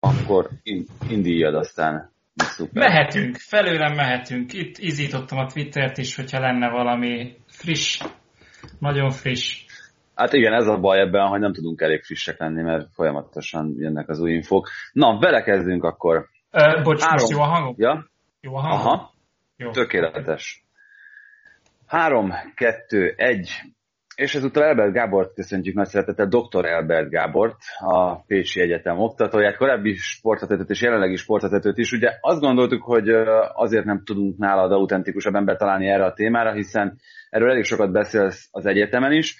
akkor 0.00 0.48
indíjad 1.08 1.54
aztán. 1.54 2.10
Szuper. 2.34 2.88
Mehetünk, 2.88 3.36
felőlem 3.36 3.94
mehetünk. 3.94 4.52
Itt 4.52 4.78
izítottam 4.78 5.38
a 5.38 5.46
Twittert 5.46 5.98
is, 5.98 6.16
hogyha 6.16 6.40
lenne 6.40 6.68
valami 6.70 7.36
friss, 7.46 8.02
nagyon 8.78 9.10
friss. 9.10 9.64
Hát 10.14 10.32
igen, 10.32 10.52
ez 10.52 10.66
a 10.66 10.78
baj 10.78 11.00
ebben, 11.00 11.26
hogy 11.28 11.40
nem 11.40 11.52
tudunk 11.52 11.80
elég 11.80 12.02
frissek 12.02 12.38
lenni, 12.38 12.62
mert 12.62 12.88
folyamatosan 12.92 13.74
jönnek 13.76 14.08
az 14.08 14.20
új 14.20 14.32
infók. 14.32 14.68
Na, 14.92 15.18
belekezdünk 15.18 15.84
akkor. 15.84 16.26
Ö, 16.50 16.82
bocs, 16.82 17.00
Három. 17.02 17.16
most 17.20 17.30
jó 17.30 17.40
a 17.40 17.46
hangom? 17.46 17.74
Ja? 17.76 18.06
Jó 18.40 18.54
a 18.54 18.60
hangom? 18.60 18.86
Aha, 18.86 19.12
jó. 19.56 19.70
tökéletes. 19.70 20.64
Három, 21.86 22.32
kettő, 22.54 23.14
egy. 23.16 23.50
És 24.18 24.34
ezúttal 24.34 24.64
Elbert 24.64 24.92
Gábort 24.92 25.34
köszöntjük 25.34 25.74
nagy 25.74 25.86
szeretettel, 25.86 26.26
dr. 26.26 26.64
Elbert 26.64 27.10
Gábort, 27.10 27.56
a 27.78 28.22
Pécsi 28.22 28.60
Egyetem 28.60 28.98
oktatóját, 28.98 29.56
korábbi 29.56 29.94
sportatetőt 29.94 30.70
és 30.70 30.82
jelenlegi 30.82 31.16
sportatetőt 31.16 31.78
is. 31.78 31.92
Ugye 31.92 32.10
azt 32.20 32.40
gondoltuk, 32.40 32.82
hogy 32.82 33.08
azért 33.52 33.84
nem 33.84 34.02
tudunk 34.04 34.38
nálad 34.38 34.72
autentikusabb 34.72 35.34
ember 35.34 35.56
találni 35.56 35.88
erre 35.88 36.04
a 36.04 36.12
témára, 36.12 36.52
hiszen 36.52 36.98
erről 37.30 37.50
elég 37.50 37.64
sokat 37.64 37.92
beszélsz 37.92 38.48
az 38.50 38.66
egyetemen 38.66 39.12
is, 39.12 39.36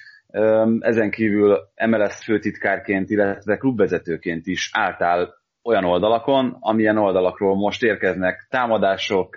ezen 0.78 1.10
kívül 1.10 1.58
MLS 1.86 2.24
főtitkárként, 2.24 3.10
illetve 3.10 3.56
klubvezetőként 3.56 4.47
is 4.47 4.70
álltál 4.72 5.34
olyan 5.62 5.85
oldalakon, 5.85 6.57
amilyen 6.61 6.97
oldalakról 6.97 7.57
most 7.57 7.83
érkeznek 7.83 8.47
támadások, 8.51 9.37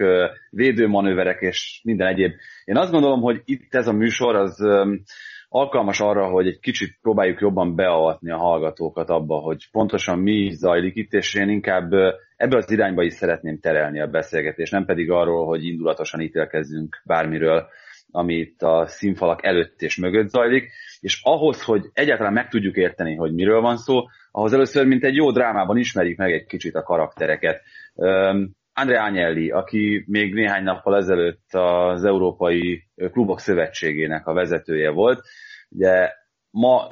védőmanőverek 0.49 1.41
és 1.41 1.81
minden 1.83 2.07
egyéb. 2.07 2.31
Én 2.65 2.77
azt 2.77 2.91
gondolom, 2.91 3.21
hogy 3.21 3.41
itt 3.45 3.75
ez 3.75 3.87
a 3.87 3.93
műsor 3.93 4.35
az 4.35 4.65
alkalmas 5.53 5.99
arra, 5.99 6.27
hogy 6.27 6.47
egy 6.47 6.59
kicsit 6.59 6.97
próbáljuk 7.01 7.39
jobban 7.39 7.75
beavatni 7.75 8.31
a 8.31 8.37
hallgatókat 8.37 9.09
abba, 9.09 9.37
hogy 9.37 9.69
pontosan 9.71 10.19
mi 10.19 10.51
zajlik 10.51 10.95
itt, 10.95 11.13
és 11.13 11.35
én 11.35 11.49
inkább 11.49 11.91
ebbe 12.37 12.57
az 12.57 12.71
irányba 12.71 13.03
is 13.03 13.13
szeretném 13.13 13.59
terelni 13.59 14.01
a 14.01 14.07
beszélgetést, 14.07 14.71
nem 14.71 14.85
pedig 14.85 15.11
arról, 15.11 15.45
hogy 15.45 15.65
indulatosan 15.65 16.21
ítélkezzünk 16.21 17.01
bármiről, 17.05 17.67
ami 18.11 18.35
itt 18.35 18.61
a 18.61 18.85
színfalak 18.87 19.45
előtt 19.45 19.81
és 19.81 19.97
mögött 19.97 20.29
zajlik, 20.29 20.71
és 20.99 21.19
ahhoz, 21.23 21.63
hogy 21.63 21.89
egyáltalán 21.93 22.33
meg 22.33 22.47
tudjuk 22.47 22.75
érteni, 22.75 23.15
hogy 23.15 23.33
miről 23.33 23.61
van 23.61 23.77
szó, 23.77 24.03
ahhoz 24.31 24.53
először, 24.53 24.85
mint 24.85 25.03
egy 25.03 25.15
jó 25.15 25.31
drámában 25.31 25.77
ismerjük 25.77 26.17
meg 26.17 26.31
egy 26.31 26.45
kicsit 26.45 26.75
a 26.75 26.83
karaktereket. 26.83 27.61
Um, 27.93 28.51
André 28.73 28.95
Agnelli, 28.95 29.49
aki 29.49 30.03
még 30.07 30.33
néhány 30.33 30.63
nappal 30.63 30.97
ezelőtt 30.97 31.47
az 31.51 32.03
Európai 32.03 32.83
Klubok 33.11 33.39
Szövetségének 33.39 34.27
a 34.27 34.33
vezetője 34.33 34.89
volt, 34.89 35.21
ugye 35.69 36.09
ma 36.51 36.87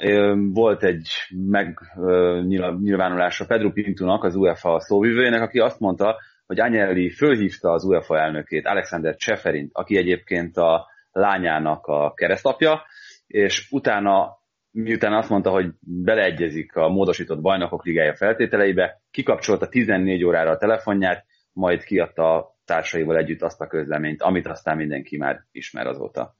volt 0.53 0.83
egy 0.83 1.09
megnyilvánulása 1.49 3.45
Pedro 3.45 3.71
Pintunak, 3.71 4.23
az 4.23 4.35
UEFA 4.35 4.79
szóvivőjének, 4.79 5.41
aki 5.41 5.59
azt 5.59 5.79
mondta, 5.79 6.17
hogy 6.45 6.59
Agnelli 6.59 7.09
fölhívta 7.09 7.71
az 7.71 7.83
UEFA 7.83 8.19
elnökét, 8.19 8.65
Alexander 8.65 9.15
Cseferint, 9.15 9.69
aki 9.73 9.97
egyébként 9.97 10.57
a 10.57 10.87
lányának 11.19 11.85
a 11.85 12.13
keresztapja, 12.13 12.81
és 13.27 13.67
utána, 13.71 14.37
miután 14.71 15.13
azt 15.13 15.29
mondta, 15.29 15.49
hogy 15.49 15.65
beleegyezik 15.79 16.75
a 16.75 16.89
módosított 16.89 17.41
bajnokok 17.41 17.85
ligája 17.85 18.15
feltételeibe, 18.15 19.01
kikapcsolta 19.11 19.69
14 19.69 20.23
órára 20.23 20.51
a 20.51 20.57
telefonját, 20.57 21.25
majd 21.53 21.83
kiadta 21.83 22.35
a 22.35 22.57
társaival 22.65 23.17
együtt 23.17 23.41
azt 23.41 23.61
a 23.61 23.67
közleményt, 23.67 24.21
amit 24.21 24.47
aztán 24.47 24.77
mindenki 24.77 25.17
már 25.17 25.45
ismer 25.51 25.87
azóta. 25.87 26.35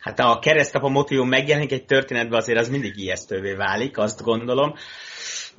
Hát 0.00 0.18
a 0.18 0.38
keresztapa 0.38 0.88
motivum 0.88 1.28
megjelenik 1.28 1.72
egy 1.72 1.84
történetben, 1.84 2.38
azért 2.38 2.58
az 2.58 2.68
mindig 2.68 2.96
ijesztővé 2.96 3.54
válik, 3.54 3.98
azt 3.98 4.22
gondolom. 4.22 4.74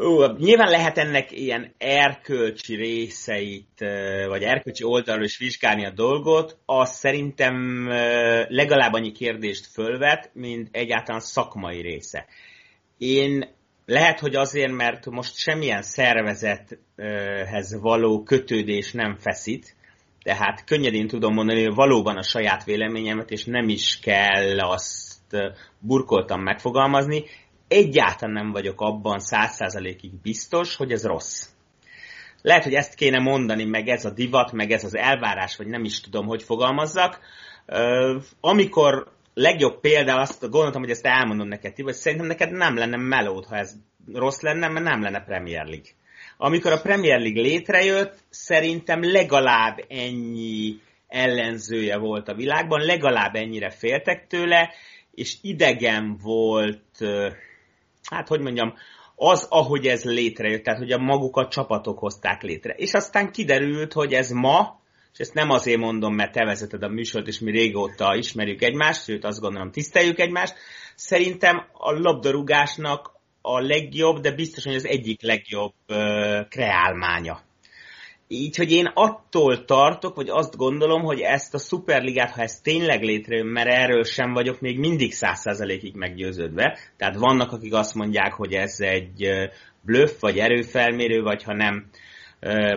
Ó, 0.02 0.26
nyilván 0.26 0.70
lehet 0.70 0.98
ennek 0.98 1.32
ilyen 1.32 1.74
erkölcsi 1.78 2.76
részeit, 2.76 3.86
vagy 4.28 4.44
erkölcsi 4.44 4.84
oldalról 4.84 5.24
is 5.26 5.38
vizsgálni 5.38 5.86
a 5.86 5.92
dolgot, 5.92 6.58
az 6.66 6.90
szerintem 6.90 7.88
legalább 8.48 8.94
annyi 8.94 9.12
kérdést 9.12 9.66
fölvet, 9.66 10.30
mint 10.34 10.70
egyáltalán 10.72 11.22
szakmai 11.22 11.82
része. 11.82 12.26
Én 12.98 13.56
lehet, 13.86 14.20
hogy 14.20 14.36
azért, 14.36 14.72
mert 14.72 15.06
most 15.06 15.36
semmilyen 15.36 15.82
szervezethez 15.82 17.80
való 17.82 18.24
kötődés 18.24 18.92
nem 18.92 19.16
feszít, 19.16 19.76
tehát 20.24 20.64
könnyedén 20.66 21.08
tudom 21.08 21.34
mondani, 21.34 21.64
hogy 21.64 21.76
valóban 21.76 22.18
a 22.18 22.24
saját 22.24 22.64
véleményemet, 22.64 23.32
és 23.32 23.46
nem 23.46 23.70
is 23.70 24.00
kell 24.00 24.60
azt 24.60 25.38
burkoltan 25.80 26.40
megfogalmazni, 26.40 27.24
egyáltalán 27.70 28.34
nem 28.34 28.52
vagyok 28.52 28.82
abban 28.82 29.20
száz 29.20 29.56
százalékig 29.56 30.12
biztos, 30.22 30.76
hogy 30.76 30.92
ez 30.92 31.06
rossz. 31.06 31.50
Lehet, 32.42 32.64
hogy 32.64 32.74
ezt 32.74 32.96
kéne 32.96 33.20
mondani, 33.20 33.66
meg 33.66 33.88
ez 33.88 34.06
a 34.06 34.10
divat, 34.10 34.52
meg 34.52 34.72
ez 34.72 34.84
az 34.84 34.96
elvárás, 34.96 35.56
vagy 35.56 35.68
nem 35.68 35.84
is 35.84 36.02
tudom, 36.02 36.26
hogy 36.26 36.44
fogalmazzak. 36.44 37.20
Amikor 38.40 39.08
legjobb 39.34 39.80
példa, 39.80 40.16
azt 40.16 40.50
gondoltam, 40.50 40.82
hogy 40.82 40.92
ezt 40.92 41.06
elmondom 41.06 41.48
neked, 41.48 41.82
vagy 41.82 41.94
szerintem 41.94 42.28
neked 42.28 42.52
nem 42.52 42.76
lenne 42.76 42.98
melód, 42.98 43.46
ha 43.46 43.56
ez 43.56 43.76
rossz 44.14 44.42
lenne, 44.42 44.68
mert 44.68 44.86
nem 44.86 45.02
lenne 45.02 45.24
Premier 45.24 45.66
League. 45.66 45.90
Amikor 46.38 46.72
a 46.72 46.82
Premier 46.82 47.20
League 47.20 47.42
létrejött, 47.42 48.18
szerintem 48.30 49.12
legalább 49.12 49.78
ennyi 49.88 50.80
ellenzője 51.08 51.98
volt 51.98 52.28
a 52.28 52.36
világban, 52.36 52.86
legalább 52.86 53.36
ennyire 53.36 53.70
féltek 53.70 54.28
tőle, 54.28 54.74
és 55.12 55.38
idegen 55.42 56.18
volt 56.22 56.98
hát 58.04 58.28
hogy 58.28 58.40
mondjam, 58.40 58.74
az, 59.16 59.48
ahogy 59.50 59.88
ez 59.88 60.04
létrejött, 60.04 60.64
tehát 60.64 60.80
hogy 60.80 60.92
a 60.92 60.98
maguk 60.98 61.38
a 61.38 61.48
csapatok 61.48 62.00
hozták 62.00 62.42
létre. 62.42 62.74
És 62.74 62.94
aztán 62.94 63.32
kiderült, 63.32 63.94
hogy 63.94 64.14
ez 64.14 64.30
ma, 64.30 64.80
és 65.14 65.20
ezt 65.20 65.34
nem 65.34 65.50
azért 65.50 65.80
mondom, 65.80 66.16
mert 66.16 66.32
te 66.32 66.46
vezeted 66.46 66.84
a 66.84 66.88
műsort, 66.88 67.28
és 67.28 67.40
mi 67.40 67.52
régóta 67.52 68.16
ismerjük 68.16 68.62
egymást, 68.62 69.04
sőt 69.04 69.26
azt 69.26 69.40
gondolom 69.40 69.72
tiszteljük 69.72 70.20
egymást, 70.20 70.56
szerintem 70.96 71.68
a 71.74 71.92
labdarúgásnak 71.92 73.12
a 73.42 73.60
legjobb, 73.60 74.20
de 74.20 74.32
biztos, 74.32 74.64
hogy 74.64 74.76
az 74.76 74.86
egyik 74.86 75.22
legjobb 75.22 75.74
uh, 75.88 76.48
kreálmánya. 76.48 77.42
Így, 78.32 78.56
hogy 78.56 78.72
én 78.72 78.86
attól 78.94 79.66
tartok, 79.66 80.16
vagy 80.16 80.30
azt 80.30 80.56
gondolom, 80.56 81.02
hogy 81.02 81.20
ezt 81.20 81.54
a 81.54 81.58
szuperligát, 81.58 82.32
ha 82.32 82.42
ez 82.42 82.60
tényleg 82.62 83.04
létrejön, 83.04 83.46
mert 83.46 83.70
erről 83.70 84.04
sem 84.04 84.34
vagyok 84.34 84.60
még 84.60 84.80
mindig 84.80 85.14
száz 85.14 85.40
százalékig 85.40 85.96
meggyőződve, 85.96 86.78
tehát 86.98 87.16
vannak, 87.16 87.52
akik 87.52 87.74
azt 87.74 87.96
mondják, 87.96 88.34
hogy 88.34 88.54
ez 88.54 88.76
egy 88.80 89.30
bluff, 89.82 90.12
vagy 90.20 90.38
erőfelmérő, 90.38 91.22
vagy 91.22 91.44
ha 91.44 91.54
nem 91.54 91.90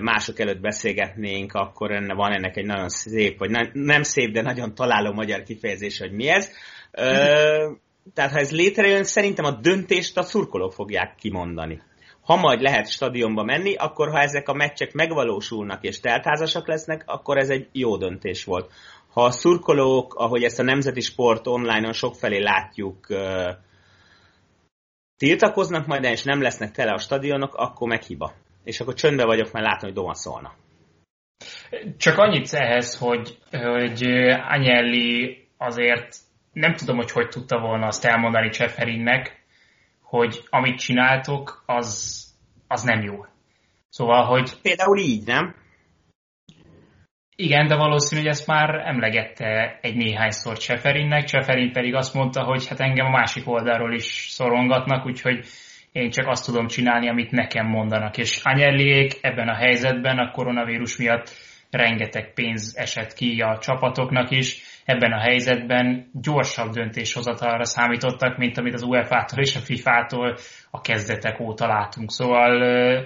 mások 0.01 0.39
előtt 0.39 0.61
beszélgetnénk, 0.61 1.53
akkor 1.53 1.91
enne 1.91 2.15
van 2.15 2.33
ennek 2.33 2.57
egy 2.57 2.67
nagyon 2.67 2.89
szép, 2.89 3.39
vagy 3.39 3.51
nem, 3.51 3.71
nem 3.73 4.03
szép, 4.03 4.33
de 4.33 4.43
nagyon 4.43 4.75
találó 4.75 5.13
magyar 5.13 5.43
kifejezés, 5.43 5.99
hogy 5.99 6.13
mi 6.13 6.29
ez. 6.29 6.51
Tehát 8.15 8.31
ha 8.31 8.39
ez 8.39 8.53
létrejön, 8.53 9.05
szerintem 9.05 9.45
a 9.45 9.61
döntést 9.61 10.19
a 10.19 10.23
szurkolók 10.23 10.73
fogják 10.73 11.15
kimondani 11.15 11.83
ha 12.23 12.37
majd 12.37 12.61
lehet 12.61 12.91
stadionba 12.91 13.43
menni, 13.43 13.75
akkor 13.75 14.11
ha 14.11 14.21
ezek 14.21 14.49
a 14.49 14.55
meccsek 14.55 14.93
megvalósulnak 14.93 15.83
és 15.83 16.01
teltházasak 16.01 16.67
lesznek, 16.67 17.03
akkor 17.07 17.39
ez 17.39 17.49
egy 17.49 17.69
jó 17.73 17.97
döntés 17.97 18.45
volt. 18.45 18.73
Ha 19.13 19.25
a 19.25 19.31
szurkolók, 19.31 20.15
ahogy 20.15 20.43
ezt 20.43 20.59
a 20.59 20.63
nemzeti 20.63 21.01
sport 21.01 21.47
online-on 21.47 21.93
sokfelé 21.93 22.39
látjuk, 22.39 23.07
tiltakoznak 25.17 25.87
majd, 25.87 26.05
és 26.05 26.23
nem 26.23 26.43
lesznek 26.43 26.71
tele 26.71 26.93
a 26.93 26.99
stadionok, 26.99 27.55
akkor 27.55 27.89
meghiba. 27.89 28.33
És 28.65 28.81
akkor 28.81 28.95
csöndbe 28.95 29.25
vagyok, 29.25 29.53
mert 29.53 29.67
látom, 29.67 29.81
hogy 29.89 29.93
Doma 29.93 30.15
szólna. 30.15 30.53
Csak 31.97 32.19
annyit 32.19 32.53
ehhez, 32.53 32.99
hogy, 32.99 33.39
hogy 33.51 34.03
Agnelli 34.49 35.47
azért 35.57 36.17
nem 36.53 36.75
tudom, 36.75 36.97
hogy 36.97 37.11
hogy 37.11 37.29
tudta 37.29 37.59
volna 37.59 37.87
azt 37.87 38.05
elmondani 38.05 38.49
Cseferinnek, 38.49 39.42
hogy 40.13 40.43
amit 40.51 40.79
csináltok, 40.79 41.63
az, 41.67 42.25
az 42.69 42.83
nem 42.83 43.03
jó. 43.03 43.25
Szóval, 43.89 44.25
hogy... 44.25 44.51
Például 44.63 44.99
így, 44.99 45.27
nem? 45.27 45.55
Igen, 47.37 47.67
de 47.67 47.77
valószínű, 47.77 48.21
hogy 48.21 48.31
ezt 48.31 48.47
már 48.47 48.75
emlegette 48.75 49.79
egy 49.81 49.97
néhányszor 49.97 50.59
Cseferinnek, 50.59 51.25
Cseferin 51.25 51.73
pedig 51.73 51.95
azt 51.95 52.15
mondta, 52.15 52.43
hogy 52.43 52.69
hát 52.69 52.81
engem 52.81 53.07
a 53.07 53.11
másik 53.11 53.49
oldalról 53.49 53.95
is 53.95 54.27
szorongatnak, 54.31 55.07
úgyhogy 55.07 55.45
én 55.93 56.11
csak 56.11 56.27
azt 56.27 56.45
tudom 56.47 56.67
csinálni, 56.67 57.09
amit 57.09 57.31
nekem 57.31 57.67
mondanak. 57.67 58.19
És 58.19 58.41
Anyelliék 58.43 59.19
ebben 59.21 59.49
a 59.49 59.57
helyzetben 59.57 60.19
a 60.19 60.31
koronavírus 60.31 60.97
miatt 60.97 61.31
rengeteg 61.71 62.33
pénz 62.33 62.77
esett 62.77 63.13
ki 63.13 63.41
a 63.41 63.59
csapatoknak 63.59 64.31
is, 64.31 64.72
ebben 64.85 65.13
a 65.13 65.21
helyzetben 65.21 66.11
gyorsabb 66.13 66.73
döntéshozatalra 66.73 67.65
számítottak, 67.65 68.37
mint 68.37 68.59
amit 68.59 68.75
az 68.75 68.83
UEFA-tól 68.83 69.39
és 69.39 69.57
a 69.57 69.61
FIFA-tól 69.61 70.37
a 70.71 70.81
kezdetek 70.81 71.41
óta 71.41 71.67
látunk. 71.67 72.11
Szóval 72.11 73.05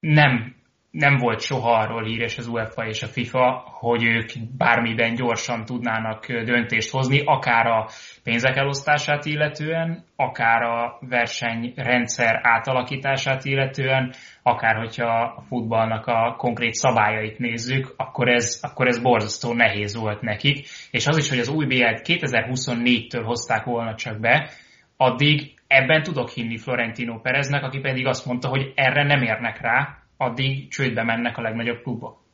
nem, 0.00 0.55
nem 0.96 1.16
volt 1.16 1.40
soha 1.40 1.70
arról 1.70 2.04
híres 2.04 2.38
az 2.38 2.46
UEFA 2.46 2.86
és 2.86 3.02
a 3.02 3.06
FIFA, 3.06 3.62
hogy 3.66 4.04
ők 4.04 4.30
bármiben 4.56 5.14
gyorsan 5.14 5.64
tudnának 5.64 6.26
döntést 6.26 6.90
hozni, 6.90 7.22
akár 7.24 7.66
a 7.66 7.88
pénzek 8.24 8.56
elosztását 8.56 9.24
illetően, 9.24 10.04
akár 10.16 10.62
a 10.62 10.98
versenyrendszer 11.00 12.40
átalakítását 12.42 13.44
illetően, 13.44 14.12
akár 14.42 14.76
hogyha 14.76 15.06
a 15.36 15.42
futballnak 15.48 16.06
a 16.06 16.34
konkrét 16.38 16.74
szabályait 16.74 17.38
nézzük, 17.38 17.94
akkor 17.96 18.28
ez, 18.28 18.58
akkor 18.62 18.86
ez 18.86 19.02
borzasztó 19.02 19.52
nehéz 19.52 19.96
volt 19.96 20.20
nekik. 20.20 20.66
És 20.90 21.06
az 21.06 21.16
is, 21.16 21.28
hogy 21.28 21.38
az 21.38 21.48
új 21.48 21.66
BL-t 21.66 22.02
2024-től 22.04 23.22
hozták 23.24 23.64
volna 23.64 23.94
csak 23.94 24.20
be, 24.20 24.50
addig 24.96 25.54
ebben 25.66 26.02
tudok 26.02 26.28
hinni 26.28 26.56
Florentino 26.56 27.20
Pereznek, 27.20 27.62
aki 27.62 27.78
pedig 27.78 28.06
azt 28.06 28.26
mondta, 28.26 28.48
hogy 28.48 28.72
erre 28.74 29.04
nem 29.04 29.22
érnek 29.22 29.60
rá, 29.60 30.05
addig 30.16 30.70
csődbe 30.70 31.02
mennek 31.02 31.36
a 31.38 31.42
legnagyobb 31.42 31.82
klubok. 31.82 32.24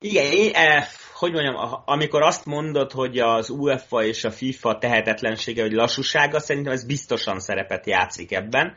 Igen, 0.00 0.32
én, 0.32 0.50
eh, 0.54 0.84
hogy 1.14 1.32
mondjam, 1.32 1.82
amikor 1.84 2.22
azt 2.22 2.44
mondod, 2.44 2.92
hogy 2.92 3.18
az 3.18 3.50
UEFA 3.50 4.04
és 4.04 4.24
a 4.24 4.30
FIFA 4.30 4.78
tehetetlensége, 4.78 5.62
vagy 5.62 5.72
lassúsága, 5.72 6.40
szerintem 6.40 6.72
ez 6.72 6.86
biztosan 6.86 7.38
szerepet 7.38 7.86
játszik 7.86 8.32
ebben. 8.32 8.74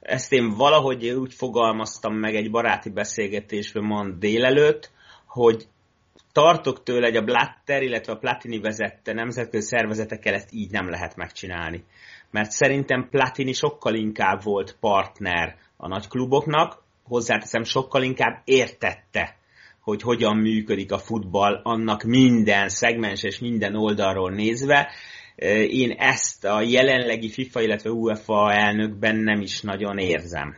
Ezt 0.00 0.32
én 0.32 0.48
valahogy 0.48 1.08
úgy 1.08 1.34
fogalmaztam 1.34 2.14
meg 2.14 2.34
egy 2.34 2.50
baráti 2.50 2.90
beszélgetésben 2.90 3.84
mond 3.84 4.18
délelőtt, 4.18 4.90
hogy 5.26 5.68
tartok 6.32 6.82
tőle, 6.82 7.06
hogy 7.06 7.16
a 7.16 7.24
Blatter, 7.24 7.82
illetve 7.82 8.12
a 8.12 8.18
Platini 8.18 8.58
vezette 8.58 9.12
nemzetközi 9.12 9.66
szervezetekkel 9.66 10.34
ezt 10.34 10.52
így 10.52 10.70
nem 10.70 10.88
lehet 10.88 11.16
megcsinálni. 11.16 11.84
Mert 12.30 12.50
szerintem 12.50 13.08
Platini 13.10 13.52
sokkal 13.52 13.94
inkább 13.94 14.42
volt 14.42 14.76
partner 14.80 15.56
a 15.76 15.88
nagy 15.88 16.08
kluboknak, 16.08 16.82
hozzáteszem 17.04 17.62
sokkal 17.62 18.02
inkább 18.02 18.42
értette, 18.44 19.36
hogy 19.80 20.02
hogyan 20.02 20.36
működik 20.36 20.92
a 20.92 20.98
futball 20.98 21.60
annak 21.62 22.02
minden 22.02 22.68
szegmens 22.68 23.22
és 23.22 23.38
minden 23.38 23.76
oldalról 23.76 24.30
nézve. 24.30 24.90
Én 25.68 25.90
ezt 25.90 26.44
a 26.44 26.60
jelenlegi 26.60 27.30
FIFA, 27.30 27.60
illetve 27.60 27.90
UEFA 27.90 28.52
elnökben 28.52 29.16
nem 29.16 29.40
is 29.40 29.60
nagyon 29.60 29.98
érzem 29.98 30.56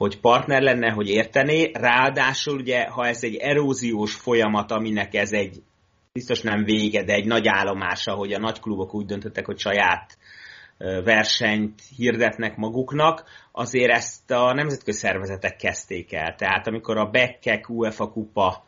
hogy 0.00 0.20
partner 0.20 0.62
lenne, 0.62 0.90
hogy 0.90 1.08
értené, 1.08 1.70
ráadásul 1.72 2.58
ugye, 2.58 2.84
ha 2.84 3.06
ez 3.06 3.22
egy 3.22 3.36
eróziós 3.36 4.14
folyamat, 4.14 4.70
aminek 4.70 5.14
ez 5.14 5.32
egy 5.32 5.62
biztos 6.12 6.40
nem 6.40 6.64
vége, 6.64 7.04
de 7.04 7.12
egy 7.12 7.26
nagy 7.26 7.46
állomása, 7.46 8.12
hogy 8.12 8.32
a 8.32 8.38
nagy 8.38 8.60
klubok 8.60 8.94
úgy 8.94 9.06
döntöttek, 9.06 9.46
hogy 9.46 9.58
saját 9.58 10.18
versenyt 11.04 11.82
hirdetnek 11.96 12.56
maguknak, 12.56 13.24
azért 13.52 13.92
ezt 13.92 14.30
a 14.30 14.52
nemzetközi 14.52 14.98
szervezetek 14.98 15.56
kezdték 15.56 16.12
el. 16.12 16.34
Tehát 16.34 16.66
amikor 16.66 16.96
a 16.96 17.10
Beckek 17.10 17.68
UEFA 17.68 18.10
kupa 18.10 18.64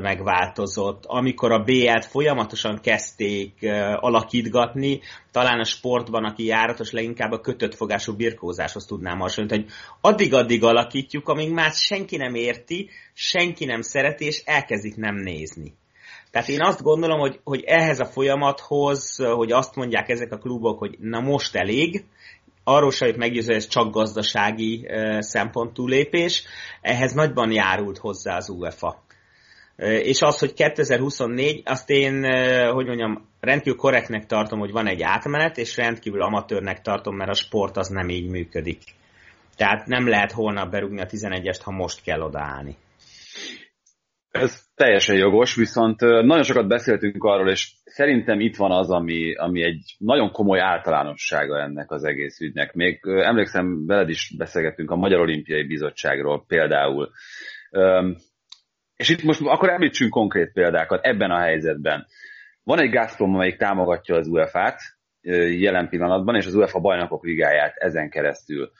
megváltozott, 0.00 1.04
amikor 1.06 1.52
a 1.52 1.62
BL-t 1.62 2.04
folyamatosan 2.04 2.78
kezdték 2.82 3.52
alakítgatni, 3.94 5.00
talán 5.30 5.58
a 5.58 5.64
sportban, 5.64 6.24
aki 6.24 6.44
járatos, 6.44 6.90
leginkább 6.90 7.32
a 7.32 7.40
kötött 7.40 7.74
fogású 7.74 8.16
birkózáshoz 8.16 8.84
tudnám 8.84 9.18
hasonlítani, 9.18 9.62
hogy 9.62 9.72
addig-addig 10.00 10.64
alakítjuk, 10.64 11.28
amíg 11.28 11.52
már 11.52 11.72
senki 11.72 12.16
nem 12.16 12.34
érti, 12.34 12.88
senki 13.12 13.64
nem 13.64 13.80
szereti, 13.80 14.24
és 14.24 14.42
elkezdik 14.44 14.96
nem 14.96 15.14
nézni. 15.14 15.74
Tehát 16.38 16.52
én 16.52 16.62
azt 16.62 16.82
gondolom, 16.82 17.18
hogy, 17.18 17.40
hogy 17.44 17.62
ehhez 17.66 18.00
a 18.00 18.04
folyamathoz, 18.04 19.16
hogy 19.16 19.52
azt 19.52 19.74
mondják 19.74 20.08
ezek 20.08 20.32
a 20.32 20.38
klubok, 20.38 20.78
hogy 20.78 20.96
na 20.98 21.20
most 21.20 21.56
elég, 21.56 22.04
arról 22.64 22.90
sem 22.90 23.14
meggyőző, 23.16 23.54
ez 23.54 23.66
csak 23.66 23.92
gazdasági 23.92 24.88
szempontú 25.18 25.86
lépés, 25.86 26.44
ehhez 26.80 27.12
nagyban 27.12 27.52
járult 27.52 27.98
hozzá 27.98 28.36
az 28.36 28.48
UEFA. 28.48 29.02
És 30.02 30.22
az, 30.22 30.38
hogy 30.38 30.52
2024, 30.52 31.62
azt 31.64 31.90
én, 31.90 32.22
hogy 32.72 32.86
mondjam, 32.86 33.28
rendkívül 33.40 33.78
korrektnek 33.78 34.26
tartom, 34.26 34.58
hogy 34.58 34.72
van 34.72 34.86
egy 34.86 35.02
átmenet, 35.02 35.58
és 35.58 35.76
rendkívül 35.76 36.22
amatőrnek 36.22 36.80
tartom, 36.80 37.16
mert 37.16 37.30
a 37.30 37.34
sport 37.34 37.76
az 37.76 37.88
nem 37.88 38.08
így 38.08 38.28
működik. 38.28 38.82
Tehát 39.56 39.86
nem 39.86 40.08
lehet 40.08 40.32
holnap 40.32 40.70
berúgni 40.70 41.00
a 41.00 41.06
11-est, 41.06 41.60
ha 41.64 41.70
most 41.70 42.02
kell 42.02 42.20
odaállni. 42.20 42.76
Ez 44.30 44.67
teljesen 44.78 45.16
jogos, 45.16 45.54
viszont 45.54 46.00
nagyon 46.00 46.42
sokat 46.42 46.68
beszéltünk 46.68 47.24
arról, 47.24 47.48
és 47.48 47.72
szerintem 47.84 48.40
itt 48.40 48.56
van 48.56 48.70
az, 48.70 48.90
ami, 48.90 49.34
ami 49.34 49.62
egy 49.62 49.96
nagyon 49.98 50.30
komoly 50.30 50.60
általánossága 50.60 51.60
ennek 51.60 51.90
az 51.90 52.04
egész 52.04 52.40
ügynek. 52.40 52.72
Még 52.72 53.00
emlékszem, 53.04 53.86
veled 53.86 54.08
is 54.08 54.34
beszélgettünk 54.36 54.90
a 54.90 54.96
Magyar 54.96 55.20
Olimpiai 55.20 55.66
Bizottságról 55.66 56.44
például. 56.46 57.10
És 58.96 59.08
itt 59.08 59.22
most 59.22 59.40
akkor 59.44 59.70
említsünk 59.70 60.10
konkrét 60.10 60.52
példákat 60.52 61.04
ebben 61.04 61.30
a 61.30 61.40
helyzetben. 61.40 62.06
Van 62.62 62.80
egy 62.80 62.90
Gazprom, 62.90 63.34
amelyik 63.34 63.56
támogatja 63.56 64.16
az 64.16 64.26
UEFA-t 64.28 64.80
jelen 65.58 65.88
pillanatban, 65.88 66.34
és 66.34 66.46
az 66.46 66.54
UEFA 66.54 66.80
bajnokok 66.80 67.24
ligáját 67.24 67.76
ezen 67.76 68.10
keresztül 68.10 68.70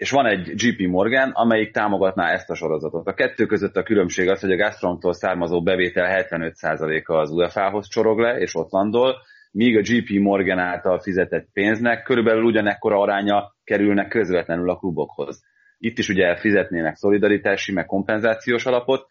és 0.00 0.10
van 0.10 0.26
egy 0.26 0.52
JP 0.54 0.88
Morgan, 0.88 1.30
amelyik 1.30 1.72
támogatná 1.72 2.32
ezt 2.32 2.50
a 2.50 2.54
sorozatot. 2.54 3.06
A 3.06 3.14
kettő 3.14 3.46
között 3.46 3.76
a 3.76 3.82
különbség 3.82 4.28
az, 4.28 4.40
hogy 4.40 4.52
a 4.52 4.56
Gazpromtól 4.56 5.12
származó 5.12 5.62
bevétel 5.62 6.26
75%-a 6.28 7.12
az 7.12 7.30
UEFA-hoz 7.30 7.88
csorog 7.88 8.18
le, 8.18 8.38
és 8.38 8.54
ott 8.54 8.70
landol, 8.70 9.14
míg 9.50 9.76
a 9.76 9.80
JP 9.82 10.20
Morgan 10.20 10.58
által 10.58 11.00
fizetett 11.00 11.48
pénznek 11.52 12.02
körülbelül 12.02 12.42
ugyanekkora 12.42 12.98
aránya 13.00 13.54
kerülnek 13.64 14.08
közvetlenül 14.08 14.70
a 14.70 14.76
klubokhoz. 14.76 15.42
Itt 15.78 15.98
is 15.98 16.08
ugye 16.08 16.36
fizetnének 16.36 16.96
szolidaritási, 16.96 17.72
meg 17.72 17.86
kompenzációs 17.86 18.66
alapot, 18.66 19.06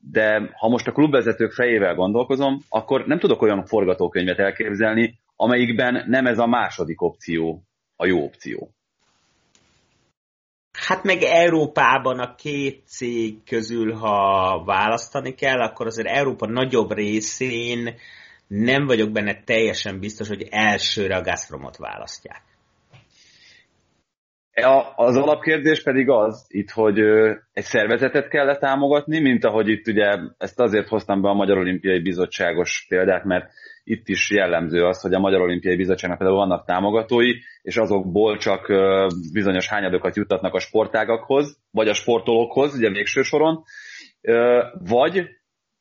de 0.00 0.50
ha 0.58 0.68
most 0.68 0.86
a 0.86 0.92
klubvezetők 0.92 1.52
fejével 1.52 1.94
gondolkozom, 1.94 2.58
akkor 2.68 3.06
nem 3.06 3.18
tudok 3.18 3.42
olyan 3.42 3.64
forgatókönyvet 3.64 4.38
elképzelni, 4.38 5.18
amelyikben 5.36 6.04
nem 6.06 6.26
ez 6.26 6.38
a 6.38 6.46
második 6.46 7.02
opció 7.02 7.62
a 7.96 8.06
jó 8.06 8.24
opció. 8.24 8.72
Hát 10.86 11.02
meg 11.02 11.22
Európában 11.22 12.18
a 12.18 12.34
két 12.34 12.82
cég 12.86 13.44
közül, 13.44 13.92
ha 13.92 14.62
választani 14.64 15.34
kell, 15.34 15.60
akkor 15.60 15.86
azért 15.86 16.08
Európa 16.08 16.46
nagyobb 16.46 16.92
részén 16.92 17.94
nem 18.46 18.86
vagyok 18.86 19.10
benne 19.10 19.42
teljesen 19.44 19.98
biztos, 19.98 20.28
hogy 20.28 20.46
elsőre 20.50 21.16
a 21.16 21.22
Gazpromot 21.22 21.76
választják. 21.76 22.42
Az 24.96 25.16
alapkérdés 25.16 25.82
pedig 25.82 26.08
az 26.08 26.46
itt, 26.48 26.70
hogy 26.70 26.98
egy 27.52 27.64
szervezetet 27.64 28.28
kell 28.28 28.56
támogatni, 28.56 29.20
mint 29.20 29.44
ahogy 29.44 29.68
itt 29.68 29.86
ugye 29.86 30.18
ezt 30.38 30.60
azért 30.60 30.88
hoztam 30.88 31.22
be 31.22 31.28
a 31.28 31.34
Magyar 31.34 31.58
Olimpiai 31.58 32.00
Bizottságos 32.00 32.86
példát, 32.88 33.24
mert 33.24 33.50
itt 33.84 34.08
is 34.08 34.30
jellemző 34.30 34.84
az, 34.84 35.00
hogy 35.00 35.14
a 35.14 35.18
Magyar 35.18 35.40
Olimpiai 35.40 35.76
Bizottságnak 35.76 36.18
például 36.18 36.38
vannak 36.38 36.66
támogatói, 36.66 37.32
és 37.62 37.76
azokból 37.76 38.36
csak 38.36 38.72
bizonyos 39.32 39.68
hányadokat 39.68 40.16
juttatnak 40.16 40.54
a 40.54 40.58
sportágakhoz, 40.58 41.58
vagy 41.70 41.88
a 41.88 41.94
sportolókhoz, 41.94 42.74
ugye 42.74 42.90
végső 42.90 43.22
soron, 43.22 43.62
vagy 44.88 45.28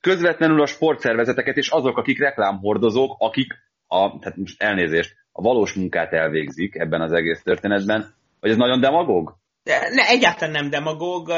közvetlenül 0.02 0.62
a 0.62 0.66
sportszervezeteket, 0.66 1.58
és 1.58 1.70
azok, 1.70 1.98
akik 1.98 2.20
reklámhordozók, 2.20 3.16
akik 3.20 3.54
a, 3.88 4.20
tehát 4.20 4.38
most 4.38 4.62
elnézést, 4.62 5.16
a 5.32 5.42
valós 5.42 5.74
munkát 5.74 6.14
elvégzik 6.14 6.76
ebben 6.76 7.02
az 7.02 7.12
egész 7.12 7.42
történetben, 7.44 8.16
vagy 8.40 8.50
ez 8.52 8.58
nagyon 8.58 8.80
demagóg? 8.80 9.36
Ne, 9.64 10.08
egyáltalán 10.08 10.54
nem 10.54 10.70
demagóg 10.70 11.32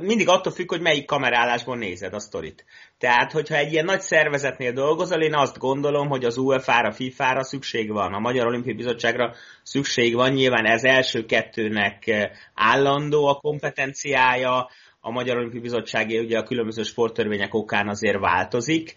mindig 0.00 0.28
attól 0.28 0.52
függ, 0.52 0.68
hogy 0.68 0.80
melyik 0.80 1.06
kamerálásból 1.06 1.76
nézed 1.76 2.14
a 2.14 2.18
sztorit. 2.18 2.64
Tehát, 2.98 3.32
hogyha 3.32 3.54
egy 3.54 3.72
ilyen 3.72 3.84
nagy 3.84 4.00
szervezetnél 4.00 4.72
dolgozol, 4.72 5.22
én 5.22 5.34
azt 5.34 5.58
gondolom, 5.58 6.08
hogy 6.08 6.24
az 6.24 6.36
UEFA-ra, 6.36 6.92
FIFA-ra 6.92 7.42
szükség 7.42 7.92
van, 7.92 8.14
a 8.14 8.18
Magyar 8.18 8.46
Olimpiai 8.46 8.74
Bizottságra 8.74 9.34
szükség 9.62 10.14
van, 10.14 10.32
nyilván 10.32 10.66
ez 10.66 10.82
első 10.82 11.24
kettőnek 11.24 12.30
állandó 12.54 13.26
a 13.26 13.34
kompetenciája, 13.34 14.68
a 15.00 15.10
Magyar 15.10 15.36
Olimpiai 15.36 15.62
Bizottság 15.62 16.08
ugye 16.08 16.38
a 16.38 16.42
különböző 16.42 16.82
sporttörvények 16.82 17.54
okán 17.54 17.88
azért 17.88 18.18
változik. 18.18 18.94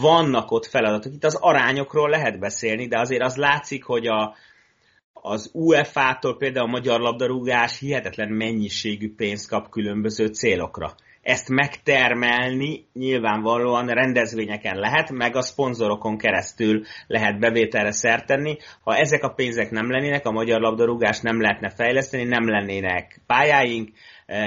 Vannak 0.00 0.50
ott 0.50 0.66
feladatok. 0.66 1.12
Itt 1.12 1.24
az 1.24 1.38
arányokról 1.40 2.08
lehet 2.08 2.38
beszélni, 2.38 2.86
de 2.86 2.98
azért 2.98 3.22
az 3.22 3.36
látszik, 3.36 3.84
hogy 3.84 4.06
a, 4.06 4.36
az 5.22 5.50
UEFA-tól 5.52 6.36
például 6.36 6.66
a 6.66 6.70
magyar 6.70 7.00
labdarúgás 7.00 7.78
hihetetlen 7.78 8.28
mennyiségű 8.28 9.14
pénzt 9.14 9.48
kap 9.48 9.70
különböző 9.70 10.26
célokra. 10.26 10.94
Ezt 11.22 11.48
megtermelni 11.48 12.86
nyilvánvalóan 12.92 13.86
rendezvényeken 13.86 14.76
lehet, 14.76 15.10
meg 15.10 15.36
a 15.36 15.42
szponzorokon 15.42 16.18
keresztül 16.18 16.84
lehet 17.06 17.38
bevételre 17.38 17.92
szert 17.92 18.26
tenni. 18.26 18.56
Ha 18.80 18.96
ezek 18.96 19.22
a 19.22 19.32
pénzek 19.32 19.70
nem 19.70 19.90
lennének, 19.90 20.26
a 20.26 20.30
magyar 20.30 20.60
labdarúgást 20.60 21.22
nem 21.22 21.40
lehetne 21.40 21.70
fejleszteni, 21.70 22.24
nem 22.24 22.48
lennének 22.48 23.20
pályáink, 23.26 23.88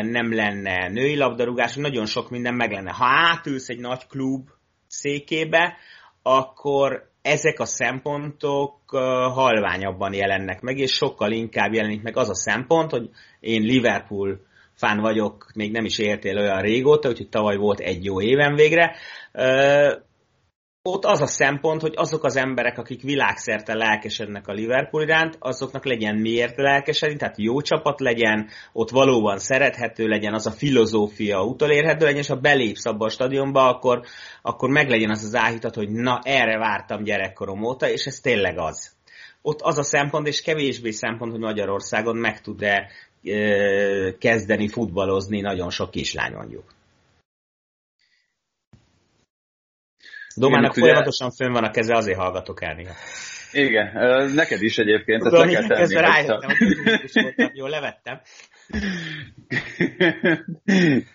nem 0.02 0.34
lenne 0.34 0.88
női 0.90 1.18
labdarúgás, 1.18 1.76
nagyon 1.76 2.06
sok 2.06 2.30
minden 2.30 2.54
meg 2.54 2.72
lenne. 2.72 2.92
Ha 2.92 3.06
átülsz 3.06 3.70
egy 3.70 3.80
nagy 3.80 4.08
klub 4.08 4.50
székébe, 4.88 5.78
akkor 6.22 7.11
ezek 7.22 7.60
a 7.60 7.66
szempontok 7.66 8.76
halványabban 9.34 10.14
jelennek 10.14 10.62
meg, 10.62 10.78
és 10.78 10.92
sokkal 10.92 11.32
inkább 11.32 11.74
jelenik 11.74 12.02
meg 12.02 12.18
az 12.18 12.30
a 12.30 12.36
szempont, 12.36 12.92
hogy 12.92 13.10
én 13.40 13.62
Liverpool 13.62 14.40
fán 14.74 15.00
vagyok, 15.00 15.52
még 15.56 15.72
nem 15.72 15.86
is 15.86 15.98
értél 15.98 16.38
olyan 16.38 16.62
régóta, 16.62 17.10
úgyhogy 17.10 17.30
tavaly 17.30 17.56
volt 17.58 17.80
egy 17.80 18.06
jó 18.06 18.22
éven 18.22 18.56
végre 18.56 18.96
ott 20.84 21.06
az 21.06 21.22
a 21.22 21.26
szempont, 21.26 21.82
hogy 21.82 21.94
azok 21.96 22.24
az 22.24 22.36
emberek, 22.36 22.78
akik 22.78 23.02
világszerte 23.02 23.74
lelkesednek 23.74 24.48
a 24.48 24.54
Liverpool 24.54 25.04
iránt, 25.04 25.38
azoknak 25.40 25.86
legyen 25.86 26.16
miért 26.16 26.58
lelkesedni, 26.58 27.16
tehát 27.16 27.38
jó 27.38 27.62
csapat 27.62 28.00
legyen, 28.00 28.48
ott 28.74 28.90
valóban 28.90 29.38
szerethető 29.38 30.08
legyen, 30.08 30.34
az 30.34 30.46
a 30.46 30.52
filozófia 30.52 31.44
utolérhető 31.44 32.06
legyen, 32.06 32.20
és 32.20 32.28
ha 32.28 32.36
belépsz 32.36 32.86
abba 32.86 33.06
a 33.06 33.10
stadionba, 33.10 33.68
akkor, 33.68 34.02
akkor 34.42 34.70
meglegyen 34.70 35.10
az 35.10 35.24
az 35.24 35.36
áhítat, 35.36 35.76
hogy 35.76 35.90
na, 35.90 36.20
erre 36.24 36.58
vártam 36.58 37.04
gyerekkorom 37.04 37.64
óta, 37.64 37.90
és 37.90 38.06
ez 38.06 38.20
tényleg 38.20 38.58
az. 38.58 38.92
Ott 39.42 39.62
az 39.62 39.78
a 39.78 39.84
szempont, 39.84 40.28
és 40.28 40.42
kevésbé 40.42 40.92
szempont, 40.92 41.32
hogy 41.32 41.42
Magyarországon 41.42 42.18
meg 42.18 42.42
tud-e 42.42 42.92
kezdeni 44.20 44.68
futballozni 44.68 45.42
nagyon 45.42 45.70
sok 45.70 45.92
kislány 45.92 46.34
mondjuk. 46.34 46.64
Domának 50.36 50.74
folyamatosan 50.74 51.28
ugye... 51.28 51.36
fönn 51.36 51.54
van 51.54 51.64
a 51.64 51.72
keze, 51.72 51.96
azért 51.96 52.18
hallgatok 52.18 52.64
el 52.64 52.74
néha. 52.74 52.94
Igen, 53.52 53.92
neked 54.32 54.62
is 54.62 54.78
egyébként. 54.78 55.24
Tudom, 55.24 55.50
ezt 55.50 55.68
le 55.68 55.88
kell 55.88 56.02
rájöttem, 56.02 56.50
hogy 57.36 57.52
jól 57.54 57.70
levettem. 57.70 58.22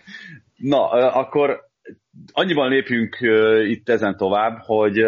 Na, 0.56 0.88
akkor 1.12 1.64
annyiban 2.32 2.68
lépjünk 2.68 3.16
itt 3.64 3.88
ezen 3.88 4.16
tovább, 4.16 4.58
hogy 4.64 4.99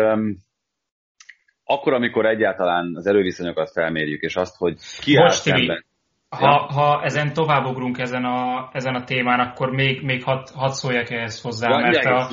akkor, 1.64 1.92
amikor 1.92 2.26
egyáltalán 2.26 2.92
az 2.96 3.06
erőviszonyokat 3.06 3.70
felmérjük, 3.70 4.22
és 4.22 4.36
azt, 4.36 4.56
hogy 4.56 4.76
ki 5.00 5.16
áll 5.16 5.30
szemben. 5.30 5.86
Ha, 6.28 6.72
ha 6.72 7.02
ezen 7.02 7.32
továbbugrunk 7.32 7.98
ezen 7.98 8.24
a, 8.24 8.70
ezen 8.72 8.94
a 8.94 9.04
témán, 9.04 9.40
akkor 9.40 9.70
még, 9.70 10.02
még 10.02 10.22
hadd 10.22 10.46
had 10.54 10.72
szóljak 10.72 11.10
ehhez 11.10 11.40
hozzá, 11.40 11.68
ja, 11.68 11.76
mert 11.76 12.04
a, 12.04 12.28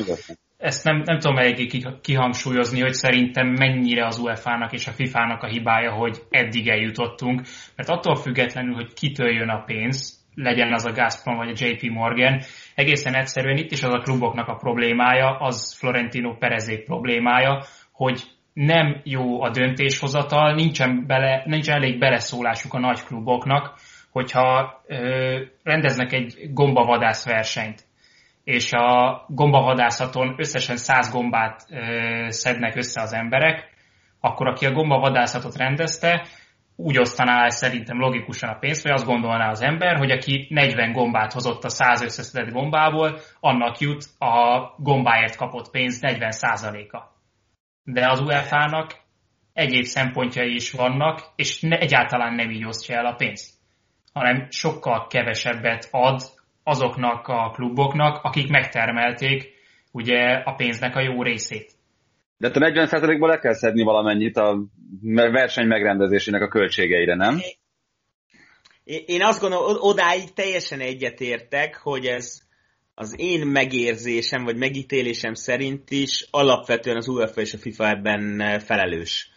ezt 0.66 0.84
nem, 0.84 1.02
nem 1.06 1.20
tudom 1.20 1.38
eléggé 1.38 1.68
kihangsúlyozni, 2.02 2.82
hogy 2.82 2.94
szerintem 2.94 3.48
mennyire 3.48 4.06
az 4.06 4.20
UEFA-nak 4.20 4.74
és 4.74 4.88
a 4.88 4.92
FIFA-nak 4.92 5.44
a 5.44 5.48
hibája, 5.48 5.92
hogy 5.92 6.22
eddig 6.30 6.68
eljutottunk, 6.68 7.42
mert 7.76 7.90
attól 7.90 8.16
függetlenül, 8.16 8.74
hogy 8.74 8.94
kitől 8.94 9.34
jön 9.34 9.50
a 9.50 9.64
pénz, 9.64 10.24
legyen 10.36 10.74
az 10.74 10.86
a 10.86 10.92
Gazprom 10.92 11.36
vagy 11.36 11.50
a 11.50 11.66
JP 11.66 11.82
Morgan, 11.92 12.42
egészen 12.76 13.16
egyszerűen 13.16 13.58
itt 13.58 13.72
is 13.72 13.84
az 13.84 13.94
a 13.94 14.00
kluboknak 14.00 14.48
a 14.48 14.56
problémája, 14.56 15.38
az 15.38 15.76
Florentino 15.80 16.38
Perezék 16.38 16.84
problémája, 16.84 17.64
hogy 17.92 18.24
nem 18.54 19.02
jó 19.04 19.42
a 19.42 19.50
döntéshozatal, 19.50 20.54
nincsen, 20.54 21.04
bele, 21.08 21.44
nincsen 21.46 21.76
elég 21.76 22.00
beleszólásuk 22.00 22.74
a 22.74 22.80
nagy 22.80 23.04
kluboknak, 23.04 23.74
hogyha 24.12 24.82
ö, 24.88 25.42
rendeznek 25.64 26.14
egy 26.14 26.36
gombavadász 26.54 27.26
versenyt, 27.26 27.85
és 28.46 28.72
a 28.72 29.25
gombavadászaton 29.28 30.36
összesen 30.38 30.78
100 30.78 31.12
gombát 31.12 31.66
szednek 32.28 32.75
össze 32.75 33.02
az 33.02 33.14
emberek, 33.14 33.74
akkor 34.20 34.48
aki 34.48 34.66
a 34.66 34.72
gombavadászatot 34.72 35.56
rendezte, 35.56 36.28
úgy 36.75 36.98
osztaná 36.98 37.44
el 37.44 37.50
szerintem 37.50 38.00
logikusan 38.00 38.50
a 38.50 38.58
pénzt, 38.58 38.84
vagy 38.84 38.92
azt 38.92 39.06
gondolná 39.06 39.50
az 39.50 39.62
ember, 39.62 39.98
hogy 39.98 40.12
aki 40.12 40.48
40 40.50 40.92
gombát 40.92 41.34
hozott 41.34 41.64
a 41.64 41.70
100 41.70 42.02
összeszedett 42.02 42.54
gombából, 42.54 43.20
annak 43.40 43.80
jut 43.80 44.06
a 44.20 44.60
gombáért 44.78 45.36
kapott 45.36 45.70
pénz 45.70 46.00
40%-a. 46.02 46.98
De 47.84 48.10
az 48.10 48.20
UEFA-nak 48.20 48.92
egyéb 49.54 49.84
szempontjai 49.84 50.54
is 50.54 50.72
vannak, 50.72 51.22
és 51.36 51.62
ne, 51.62 51.78
egyáltalán 51.78 52.34
nem 52.34 52.50
így 52.50 52.66
osztja 52.66 52.98
el 52.98 53.06
a 53.06 53.16
pénzt, 53.16 53.54
hanem 54.14 54.48
sokkal 54.50 55.08
kevesebbet 55.08 55.88
ad 55.92 56.22
azoknak 56.68 57.28
a 57.28 57.52
kluboknak, 57.54 58.24
akik 58.24 58.50
megtermelték 58.50 59.54
ugye 59.92 60.42
a 60.46 60.56
pénznek 60.56 60.96
a 60.96 61.02
jó 61.02 61.24
részét. 61.24 61.72
De 62.38 62.48
a 62.48 62.52
40%-ból 62.52 63.30
le 63.30 63.40
kell 63.40 63.54
szedni 63.54 63.84
valamennyit 63.84 64.38
a 64.38 64.66
verseny 65.02 65.68
megrendezésének 65.68 66.42
a 66.42 66.48
költségeire, 66.48 67.16
nem? 67.16 67.40
Én 68.84 69.24
azt 69.24 69.40
gondolom, 69.40 69.76
odáig 69.80 70.34
teljesen 70.34 70.80
egyetértek, 70.80 71.76
hogy 71.76 72.06
ez 72.06 72.42
az 72.94 73.16
én 73.18 73.48
megérzésem, 73.48 74.44
vagy 74.44 74.58
megítélésem 74.58 75.34
szerint 75.34 75.92
is 75.92 76.28
alapvetően 76.32 76.98
az 76.98 77.08
UEFA 77.08 77.42
és 77.42 77.54
a 77.54 77.58
FIFA 77.58 77.90
ebben 77.90 78.60
felelős. 78.60 79.30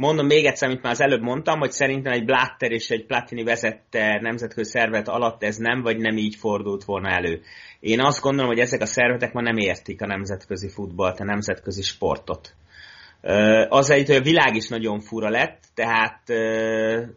Mondom 0.00 0.26
még 0.26 0.44
egyszer, 0.44 0.68
amit 0.68 0.82
már 0.82 0.92
az 0.92 1.00
előbb 1.00 1.22
mondtam, 1.22 1.58
hogy 1.58 1.70
szerintem 1.70 2.12
egy 2.12 2.24
Blatter 2.24 2.70
és 2.72 2.90
egy 2.90 3.06
Platini 3.06 3.42
vezette 3.42 4.20
nemzetközi 4.20 4.70
szervet 4.70 5.08
alatt 5.08 5.42
ez 5.42 5.56
nem, 5.56 5.82
vagy 5.82 5.98
nem 5.98 6.16
így 6.16 6.34
fordult 6.34 6.84
volna 6.84 7.08
elő. 7.08 7.40
Én 7.80 8.00
azt 8.00 8.20
gondolom, 8.20 8.50
hogy 8.50 8.58
ezek 8.58 8.80
a 8.80 8.86
szervetek 8.86 9.32
ma 9.32 9.40
nem 9.40 9.56
értik 9.56 10.02
a 10.02 10.06
nemzetközi 10.06 10.68
futballt, 10.68 11.20
a 11.20 11.24
nemzetközi 11.24 11.82
sportot. 11.82 12.54
Az 13.68 13.90
egy, 13.90 14.06
hogy 14.06 14.16
a 14.16 14.22
világ 14.22 14.54
is 14.54 14.68
nagyon 14.68 15.00
fura 15.00 15.28
lett, 15.28 15.62
tehát 15.74 16.22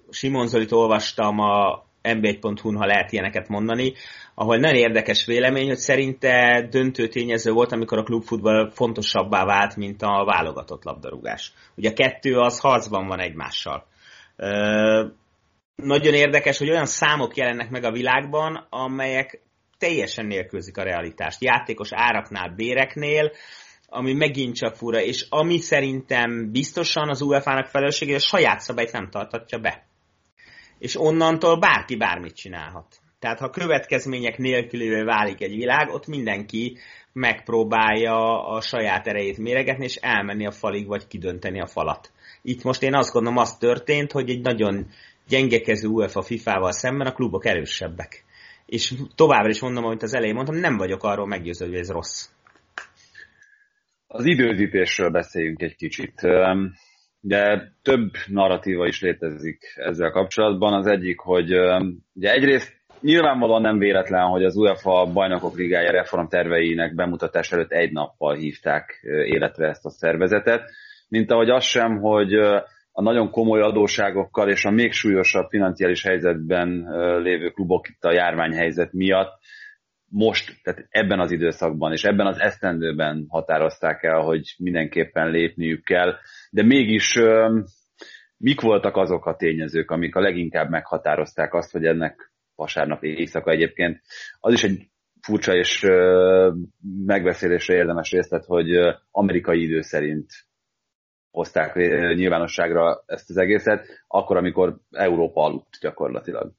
Simon 0.10 0.48
Zolit 0.48 0.72
olvastam 0.72 1.40
a 1.40 1.86
mb1.hu-n, 2.04 2.76
ha 2.76 2.86
lehet 2.86 3.12
ilyeneket 3.12 3.48
mondani, 3.48 3.94
ahol 4.36 4.58
nagyon 4.58 4.76
érdekes 4.76 5.26
vélemény, 5.26 5.68
hogy 5.68 5.78
szerinte 5.78 6.68
döntő 6.70 7.08
tényező 7.08 7.52
volt, 7.52 7.72
amikor 7.72 7.98
a 7.98 8.04
klubfutball 8.04 8.72
fontosabbá 8.74 9.46
vált, 9.46 9.76
mint 9.76 10.02
a 10.02 10.26
válogatott 10.26 10.84
labdarúgás. 10.84 11.54
Ugye 11.76 11.90
a 11.90 11.94
kettő 11.94 12.38
az 12.38 12.60
harcban 12.60 13.08
van 13.08 13.20
egymással. 13.20 13.86
Ö, 14.36 15.06
nagyon 15.76 16.14
érdekes, 16.14 16.58
hogy 16.58 16.70
olyan 16.70 16.86
számok 16.86 17.36
jelennek 17.36 17.70
meg 17.70 17.84
a 17.84 17.92
világban, 17.92 18.68
amelyek 18.70 19.42
teljesen 19.78 20.26
nélkülzik 20.26 20.78
a 20.78 20.84
realitást. 20.84 21.44
Játékos 21.44 21.90
áraknál, 21.92 22.54
béreknél, 22.56 23.32
ami 23.88 24.14
megint 24.14 24.56
csak 24.56 24.76
fura, 24.76 25.02
és 25.02 25.26
ami 25.30 25.58
szerintem 25.58 26.52
biztosan 26.52 27.10
az 27.10 27.22
UEFA-nak 27.22 27.66
felelőssége, 27.66 28.16
a 28.16 28.20
saját 28.20 28.60
szabályt 28.60 28.92
nem 28.92 29.10
tartatja 29.10 29.60
be. 29.60 29.91
És 30.82 31.00
onnantól 31.00 31.60
bárki 31.60 31.96
bármit 31.96 32.36
csinálhat. 32.36 33.00
Tehát 33.20 33.40
ha 33.40 33.50
következmények 33.50 34.38
nélkülévé 34.38 35.02
válik 35.02 35.42
egy 35.42 35.56
világ, 35.56 35.90
ott 35.90 36.08
mindenki 36.08 36.78
megpróbálja 37.14 38.48
a 38.48 38.62
saját 38.62 39.08
erejét 39.08 39.38
méregetni, 39.38 39.84
és 39.84 39.96
elmenni 39.96 40.46
a 40.46 40.52
falig, 40.52 40.88
vagy 40.88 41.08
kidönteni 41.08 41.62
a 41.62 41.68
falat. 41.68 42.12
Itt 42.42 42.64
most 42.64 42.84
én 42.84 42.94
azt 42.94 43.14
gondolom, 43.14 43.38
az 43.38 43.58
történt, 43.58 44.12
hogy 44.12 44.30
egy 44.30 44.42
nagyon 44.42 44.88
gyengekező 45.28 45.88
UEFA 45.88 46.22
FIFA-val 46.22 46.72
szemben 46.72 47.08
a 47.08 47.14
klubok 47.14 47.46
erősebbek. 47.46 48.24
És 48.66 48.94
továbbra 49.16 49.50
is 49.50 49.62
mondom, 49.62 49.86
amit 49.86 50.04
az 50.04 50.14
elején 50.14 50.36
mondtam, 50.36 50.56
nem 50.56 50.78
vagyok 50.78 51.04
arról 51.04 51.28
meggyőződve, 51.28 51.76
hogy 51.76 51.84
ez 51.84 51.92
rossz. 51.92 52.30
Az 54.08 54.26
időzítésről 54.26 55.10
beszéljünk 55.10 55.62
egy 55.62 55.76
kicsit. 55.76 56.22
De 57.24 57.72
több 57.82 58.10
narratíva 58.28 58.88
is 58.88 59.02
létezik 59.02 59.74
ezzel 59.76 60.12
kapcsolatban. 60.12 60.74
Az 60.74 60.88
egyik, 60.88 61.20
hogy 61.20 61.52
ugye 62.14 62.32
egyrészt 62.32 62.82
Nyilvánvalóan 63.02 63.62
nem 63.62 63.78
véletlen, 63.78 64.28
hogy 64.28 64.44
az 64.44 64.56
UEFA 64.56 65.06
bajnokok 65.14 65.58
ligája 65.58 65.92
reform 65.92 66.26
bemutatás 66.96 67.52
előtt 67.52 67.72
egy 67.72 67.92
nappal 67.92 68.36
hívták 68.36 69.00
életre 69.26 69.68
ezt 69.68 69.86
a 69.86 69.90
szervezetet, 69.90 70.70
mint 71.08 71.32
ahogy 71.32 71.50
az 71.50 71.64
sem, 71.64 72.00
hogy 72.00 72.34
a 72.92 73.02
nagyon 73.02 73.30
komoly 73.32 73.62
adóságokkal 73.62 74.50
és 74.50 74.66
a 74.66 74.72
még 74.72 74.92
súlyosabb 74.92 75.50
financiális 75.50 76.04
helyzetben 76.04 76.88
lévő 77.22 77.50
klubok 77.50 77.90
itt 77.90 78.04
a 78.04 78.14
járványhelyzet 78.14 78.94
miatt 78.94 79.40
most, 80.12 80.60
tehát 80.64 80.88
ebben 80.90 81.20
az 81.20 81.32
időszakban 81.32 81.92
és 81.92 82.04
ebben 82.04 82.28
az 82.28 82.40
esztendőben 82.40 83.26
határozták 83.30 84.04
el, 84.04 84.20
hogy 84.20 84.56
mindenképpen 84.58 85.30
lépniük 85.30 85.84
kell, 85.84 86.16
de 86.50 86.64
mégis 86.64 87.20
mik 88.38 88.62
voltak 88.62 88.96
azok 88.96 89.26
a 89.26 89.36
tényezők, 89.36 89.92
amik 89.92 90.16
a 90.16 90.22
leginkább 90.22 90.70
meghatározták 90.70 91.54
azt, 91.54 91.72
hogy 91.72 91.86
ennek 91.86 92.32
vasárnap 92.56 93.04
éjszaka 93.04 93.52
egyébként. 93.52 94.02
Az 94.40 94.54
is 94.54 94.64
egy 94.64 94.90
furcsa 95.22 95.56
és 95.56 95.88
megbeszélésre 97.06 97.74
érdemes 97.74 98.12
részlet, 98.12 98.46
hogy 98.46 98.70
amerikai 99.12 99.62
idő 99.62 99.82
szerint 99.82 100.30
hozták 101.32 101.76
nyilvánosságra 102.16 103.04
ezt 103.06 103.30
az 103.30 103.38
egészet, 103.38 104.04
akkor, 104.08 104.38
amikor 104.38 104.80
Európa 104.90 105.44
aludt 105.44 105.78
gyakorlatilag. 105.82 106.52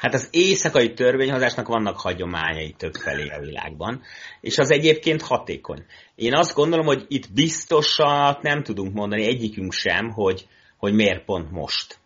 Hát 0.00 0.14
az 0.14 0.28
éjszakai 0.30 0.92
törvényhozásnak 0.92 1.68
vannak 1.68 2.00
hagyományai 2.00 2.72
többfelé 2.72 3.28
a 3.28 3.40
világban, 3.40 4.02
és 4.40 4.58
az 4.58 4.70
egyébként 4.70 5.22
hatékony. 5.22 5.84
Én 6.14 6.34
azt 6.34 6.54
gondolom, 6.54 6.86
hogy 6.86 7.04
itt 7.08 7.32
biztosat 7.32 8.42
nem 8.42 8.62
tudunk 8.62 8.94
mondani 8.94 9.24
egyikünk 9.24 9.72
sem, 9.72 10.10
hogy, 10.10 10.48
hogy 10.76 10.94
miért 10.94 11.24
pont 11.24 11.50
most 11.50 11.98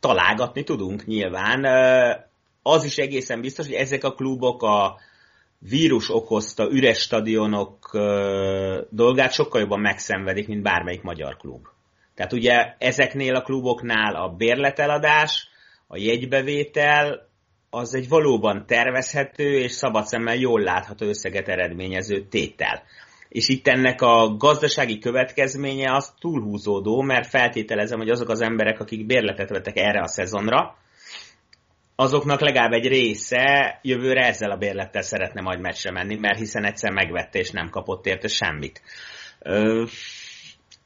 találgatni 0.00 0.64
tudunk 0.64 1.06
nyilván. 1.06 1.64
Az 2.62 2.84
is 2.84 2.96
egészen 2.96 3.40
biztos, 3.40 3.66
hogy 3.66 3.74
ezek 3.74 4.04
a 4.04 4.14
klubok 4.14 4.62
a 4.62 4.96
vírus 5.58 6.14
okozta 6.14 6.68
üres 6.70 6.98
stadionok 6.98 7.90
dolgát 8.90 9.32
sokkal 9.32 9.60
jobban 9.60 9.80
megszenvedik, 9.80 10.48
mint 10.48 10.62
bármelyik 10.62 11.02
magyar 11.02 11.36
klub. 11.36 11.66
Tehát 12.14 12.32
ugye 12.32 12.74
ezeknél 12.78 13.34
a 13.34 13.42
kluboknál 13.42 14.14
a 14.14 14.28
bérleteladás, 14.28 15.54
a 15.86 15.98
jegybevétel, 15.98 17.28
az 17.70 17.94
egy 17.94 18.08
valóban 18.08 18.66
tervezhető 18.66 19.58
és 19.58 19.72
szabad 19.72 20.06
szemmel 20.06 20.36
jól 20.36 20.60
látható 20.60 21.06
összeget 21.06 21.48
eredményező 21.48 22.26
tétel. 22.28 22.82
És 23.28 23.48
itt 23.48 23.68
ennek 23.68 24.02
a 24.02 24.36
gazdasági 24.36 24.98
következménye 24.98 25.94
az 25.94 26.12
túlhúzódó, 26.20 27.00
mert 27.00 27.28
feltételezem, 27.28 27.98
hogy 27.98 28.10
azok 28.10 28.28
az 28.28 28.40
emberek, 28.40 28.80
akik 28.80 29.06
bérletet 29.06 29.48
vettek 29.48 29.76
erre 29.76 30.00
a 30.00 30.06
szezonra, 30.06 30.76
azoknak 31.96 32.40
legalább 32.40 32.72
egy 32.72 32.86
része 32.86 33.78
jövőre 33.82 34.26
ezzel 34.26 34.50
a 34.50 34.56
bérlettel 34.56 35.02
szeretne 35.02 35.40
majd 35.40 35.60
meccsre 35.60 35.90
menni, 35.90 36.16
mert 36.16 36.38
hiszen 36.38 36.64
egyszer 36.64 36.92
megvette 36.92 37.38
és 37.38 37.50
nem 37.50 37.70
kapott 37.70 38.06
érte 38.06 38.28
semmit. 38.28 38.82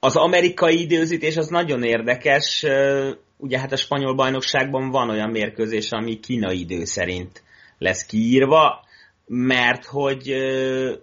Az 0.01 0.17
amerikai 0.17 0.81
időzítés 0.81 1.37
az 1.37 1.49
nagyon 1.49 1.83
érdekes, 1.83 2.67
ugye 3.41 3.59
hát 3.59 3.73
a 3.73 3.77
spanyol 3.77 4.15
bajnokságban 4.15 4.91
van 4.91 5.11
olyan 5.11 5.31
mérkőzés, 5.31 5.91
ami 5.91 6.21
kínai 6.21 6.61
idő 6.61 6.85
szerint 6.85 7.43
lesz 7.79 8.07
kiírva, 8.07 8.85
mert 9.27 9.85
hogy 9.85 10.33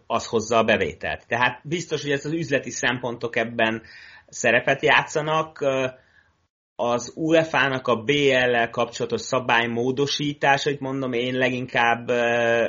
az 0.08 0.25
hozza 0.25 0.58
a 0.58 0.63
bevételt. 0.63 1.27
Tehát 1.27 1.60
biztos, 1.63 2.01
hogy 2.01 2.12
ez 2.12 2.25
az 2.25 2.32
üzleti 2.32 2.70
szempontok 2.70 3.36
ebben 3.36 3.82
szerepet 4.27 4.82
játszanak, 4.84 5.65
az 6.79 7.13
UEFA-nak 7.15 7.88
a 7.88 8.03
BL-lel 8.03 8.70
kapcsolatos 8.70 9.22
szabálymódosításait 9.22 10.79
mondom, 10.79 11.13
én 11.13 11.34
leginkább 11.34 12.08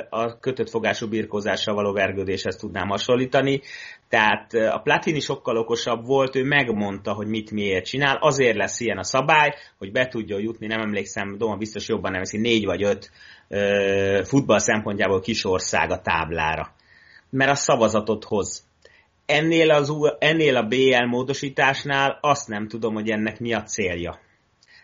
a 0.09 0.39
kötött 0.39 0.69
fogású 0.69 1.07
birkózással 1.07 1.75
való 1.75 1.93
vergődéshez 1.93 2.55
tudnám 2.55 2.87
hasonlítani. 2.87 3.61
Tehát 4.09 4.53
a 4.53 4.79
Platini 4.83 5.19
sokkal 5.19 5.57
okosabb 5.57 6.05
volt, 6.05 6.35
ő 6.35 6.43
megmondta, 6.43 7.13
hogy 7.13 7.27
mit 7.27 7.51
miért 7.51 7.85
csinál, 7.85 8.17
azért 8.21 8.57
lesz 8.57 8.79
ilyen 8.79 8.97
a 8.97 9.03
szabály, 9.03 9.53
hogy 9.77 9.91
be 9.91 10.07
tudjon 10.07 10.41
jutni, 10.41 10.67
nem 10.67 10.81
emlékszem, 10.81 11.37
Doma 11.37 11.55
biztos 11.55 11.87
jobban 11.87 12.11
nem 12.11 12.21
négy 12.31 12.65
vagy 12.65 12.83
öt 12.83 13.11
futball 14.27 14.59
szempontjából 14.59 15.19
kis 15.19 15.45
ország 15.45 15.91
a 15.91 16.01
táblára. 16.01 16.73
Mert 17.29 17.51
a 17.51 17.55
szavazatot 17.55 18.23
hoz 18.23 18.69
ennél, 19.29 19.71
az, 19.71 19.93
ennél 20.19 20.55
a 20.55 20.67
BL 20.67 21.05
módosításnál 21.05 22.17
azt 22.21 22.47
nem 22.47 22.67
tudom, 22.67 22.93
hogy 22.93 23.09
ennek 23.09 23.39
mi 23.39 23.53
a 23.53 23.63
célja. 23.63 24.19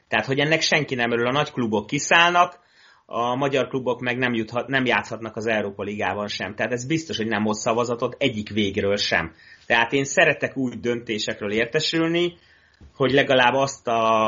Tehát, 0.07 0.25
hogy 0.25 0.39
ennek 0.39 0.61
senki 0.61 0.95
nem 0.95 1.11
örül, 1.11 1.27
a 1.27 1.31
nagy 1.31 1.51
klubok 1.51 1.87
kiszállnak, 1.87 2.59
a 3.05 3.35
magyar 3.35 3.67
klubok 3.67 3.99
meg 3.99 4.17
nem, 4.17 4.33
juthat, 4.33 4.67
nem 4.67 4.85
játszhatnak 4.85 5.35
az 5.35 5.45
Európa 5.45 5.83
Ligában 5.83 6.27
sem. 6.27 6.55
Tehát 6.55 6.71
ez 6.71 6.85
biztos, 6.85 7.17
hogy 7.17 7.27
nem 7.27 7.43
hoz 7.43 7.59
szavazatot 7.59 8.15
egyik 8.19 8.49
végről 8.49 8.97
sem. 8.97 9.33
Tehát 9.65 9.93
én 9.93 10.03
szeretek 10.03 10.57
úgy 10.57 10.79
döntésekről 10.79 11.51
értesülni, 11.51 12.33
hogy 12.95 13.11
legalább 13.11 13.53
azt 13.53 13.87
a, 13.87 14.25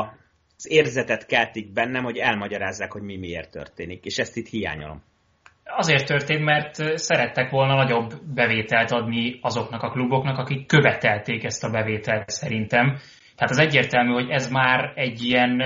az 0.56 0.70
érzetet 0.70 1.26
keltik 1.26 1.72
bennem, 1.72 2.04
hogy 2.04 2.16
elmagyarázzák, 2.16 2.92
hogy 2.92 3.02
mi 3.02 3.16
miért 3.16 3.50
történik. 3.50 4.04
És 4.04 4.18
ezt 4.18 4.36
itt 4.36 4.48
hiányolom. 4.48 5.02
Azért 5.64 6.06
történt, 6.06 6.44
mert 6.44 6.98
szerettek 6.98 7.50
volna 7.50 7.74
nagyobb 7.74 8.12
bevételt 8.34 8.90
adni 8.90 9.38
azoknak 9.42 9.82
a 9.82 9.90
kluboknak, 9.90 10.38
akik 10.38 10.66
követelték 10.66 11.44
ezt 11.44 11.64
a 11.64 11.70
bevételt 11.70 12.28
szerintem. 12.28 12.86
Tehát 13.36 13.50
az 13.50 13.58
egyértelmű, 13.58 14.12
hogy 14.12 14.30
ez 14.30 14.48
már 14.50 14.92
egy 14.94 15.22
ilyen 15.22 15.62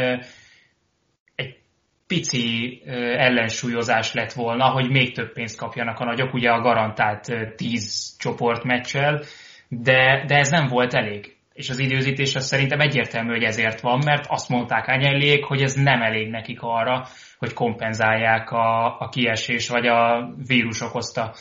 pici 2.12 2.83
ellensúlyozás 3.16 4.12
lett 4.12 4.33
volna, 4.33 4.64
hogy 4.64 4.90
még 4.90 5.14
több 5.14 5.33
pénzt 5.33 5.59
kapjanak 5.59 5.99
a 5.99 6.04
nagyok, 6.04 6.35
ugye 6.35 6.50
a 6.50 6.61
garantált 6.61 7.54
10 7.57 8.16
csoportmeccsel, 8.19 9.23
de, 9.69 10.25
de 10.26 10.37
ez 10.37 10.49
nem 10.49 10.66
volt 10.66 10.95
elég. 10.95 11.37
És 11.52 11.71
az 11.71 11.78
időzítés 11.78 12.35
az 12.35 12.47
szerintem 12.47 12.81
egyértelmű, 12.81 13.31
hogy 13.31 13.42
ezért 13.42 13.81
van, 13.81 14.00
mert 14.04 14.25
azt 14.28 14.49
mondták 14.49 14.88
Ányellék, 14.88 15.45
hogy 15.45 15.62
ez 15.62 15.75
nem 15.75 16.02
elég 16.02 16.28
nekik 16.28 16.59
arra, 16.61 17.07
hogy 17.38 17.52
kompenzálják 17.52 18.50
a, 18.50 18.99
a 19.00 19.09
kiesés 19.09 19.69
vagy 19.69 19.87
a 19.87 20.33
vírus 20.47 20.81
okozta 20.81 21.35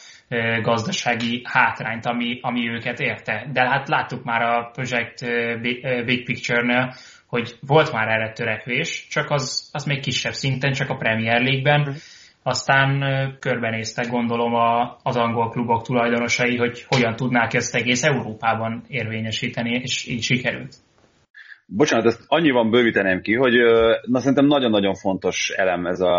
gazdasági 0.61 1.41
hátrányt, 1.43 2.05
ami, 2.05 2.39
ami 2.41 2.69
őket 2.69 2.99
érte. 2.99 3.49
De 3.53 3.69
hát 3.69 3.87
láttuk 3.87 4.23
már 4.23 4.41
a 4.41 4.69
Project 4.73 5.25
Big 6.05 6.23
Picture-nél, 6.23 6.93
hogy 7.31 7.55
volt 7.67 7.91
már 7.91 8.07
erre 8.07 8.31
törekvés, 8.31 9.07
csak 9.09 9.29
az, 9.29 9.69
az 9.71 9.85
még 9.85 9.99
kisebb 9.99 10.33
szinten, 10.33 10.71
csak 10.71 10.89
a 10.89 10.95
Premier 10.95 11.41
League-ben. 11.41 11.79
Mhm. 11.79 11.89
Aztán 12.43 12.89
körbenéztek 13.39 14.09
gondolom 14.09 14.53
a, 14.53 14.97
az 15.03 15.15
angol 15.15 15.49
klubok 15.49 15.83
tulajdonosai, 15.83 16.57
hogy 16.57 16.85
hogyan 16.87 17.15
tudnák 17.15 17.53
ezt 17.53 17.75
egész 17.75 18.03
Európában 18.03 18.83
érvényesíteni, 18.87 19.69
és 19.83 20.07
így 20.07 20.21
sikerült. 20.21 20.75
Bocsánat, 21.65 22.05
ezt 22.05 22.23
annyiban 22.27 22.69
bővíteném 22.69 23.21
ki, 23.21 23.35
hogy 23.35 23.53
na 24.01 24.19
szerintem 24.19 24.45
nagyon-nagyon 24.45 24.95
fontos 24.95 25.49
elem 25.49 25.85
ez 25.85 25.99
a 25.99 26.15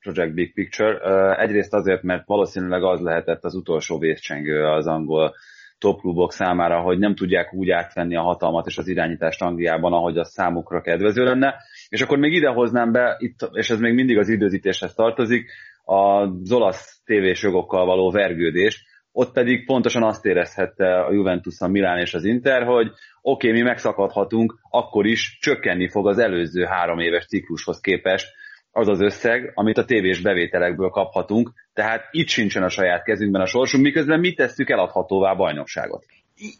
Project 0.00 0.34
Big 0.34 0.54
Picture. 0.54 0.98
Egyrészt 1.36 1.74
azért, 1.74 2.02
mert 2.02 2.26
valószínűleg 2.26 2.82
az 2.82 3.00
lehetett 3.00 3.44
az 3.44 3.54
utolsó 3.54 3.98
vészcsengő 3.98 4.64
az 4.64 4.86
angol 4.86 5.34
topklubok 5.80 6.32
számára, 6.32 6.80
hogy 6.80 6.98
nem 6.98 7.14
tudják 7.14 7.54
úgy 7.54 7.70
átvenni 7.70 8.16
a 8.16 8.22
hatalmat 8.22 8.66
és 8.66 8.78
az 8.78 8.88
irányítást 8.88 9.42
Angliában, 9.42 9.92
ahogy 9.92 10.18
az 10.18 10.30
számukra 10.30 10.80
kedvező 10.80 11.24
lenne. 11.24 11.54
És 11.88 12.00
akkor 12.00 12.18
még 12.18 12.32
idehoznám 12.32 12.92
be, 12.92 13.16
itt, 13.18 13.50
és 13.52 13.70
ez 13.70 13.80
még 13.80 13.94
mindig 13.94 14.18
az 14.18 14.28
időzítéshez 14.28 14.94
tartozik, 14.94 15.50
az 15.84 16.52
olasz 16.52 17.00
tévés 17.04 17.42
jogokkal 17.42 17.86
való 17.86 18.10
vergődést, 18.10 18.88
ott 19.12 19.32
pedig 19.32 19.66
pontosan 19.66 20.02
azt 20.02 20.24
érezhette 20.24 21.00
a 21.00 21.12
Juventus, 21.12 21.60
a 21.60 21.68
Milán 21.68 21.98
és 21.98 22.14
az 22.14 22.24
Inter, 22.24 22.62
hogy 22.62 22.86
oké, 23.22 23.48
okay, 23.48 23.60
mi 23.60 23.66
megszakadhatunk, 23.66 24.58
akkor 24.70 25.06
is 25.06 25.38
csökkenni 25.40 25.88
fog 25.88 26.08
az 26.08 26.18
előző 26.18 26.64
három 26.64 26.98
éves 26.98 27.26
ciklushoz 27.26 27.80
képest 27.80 28.28
az 28.72 28.88
az 28.88 29.00
összeg, 29.00 29.52
amit 29.54 29.78
a 29.78 29.84
tévés 29.84 30.20
bevételekből 30.20 30.88
kaphatunk, 30.88 31.52
tehát 31.72 32.08
itt 32.10 32.28
sincsen 32.28 32.62
a 32.62 32.68
saját 32.68 33.04
kezünkben 33.04 33.40
a 33.40 33.46
sorsunk, 33.46 33.84
miközben 33.84 34.20
mi 34.20 34.34
tesszük 34.34 34.70
eladhatóvá 34.70 35.30
a 35.30 35.36
bajnokságot. 35.36 36.04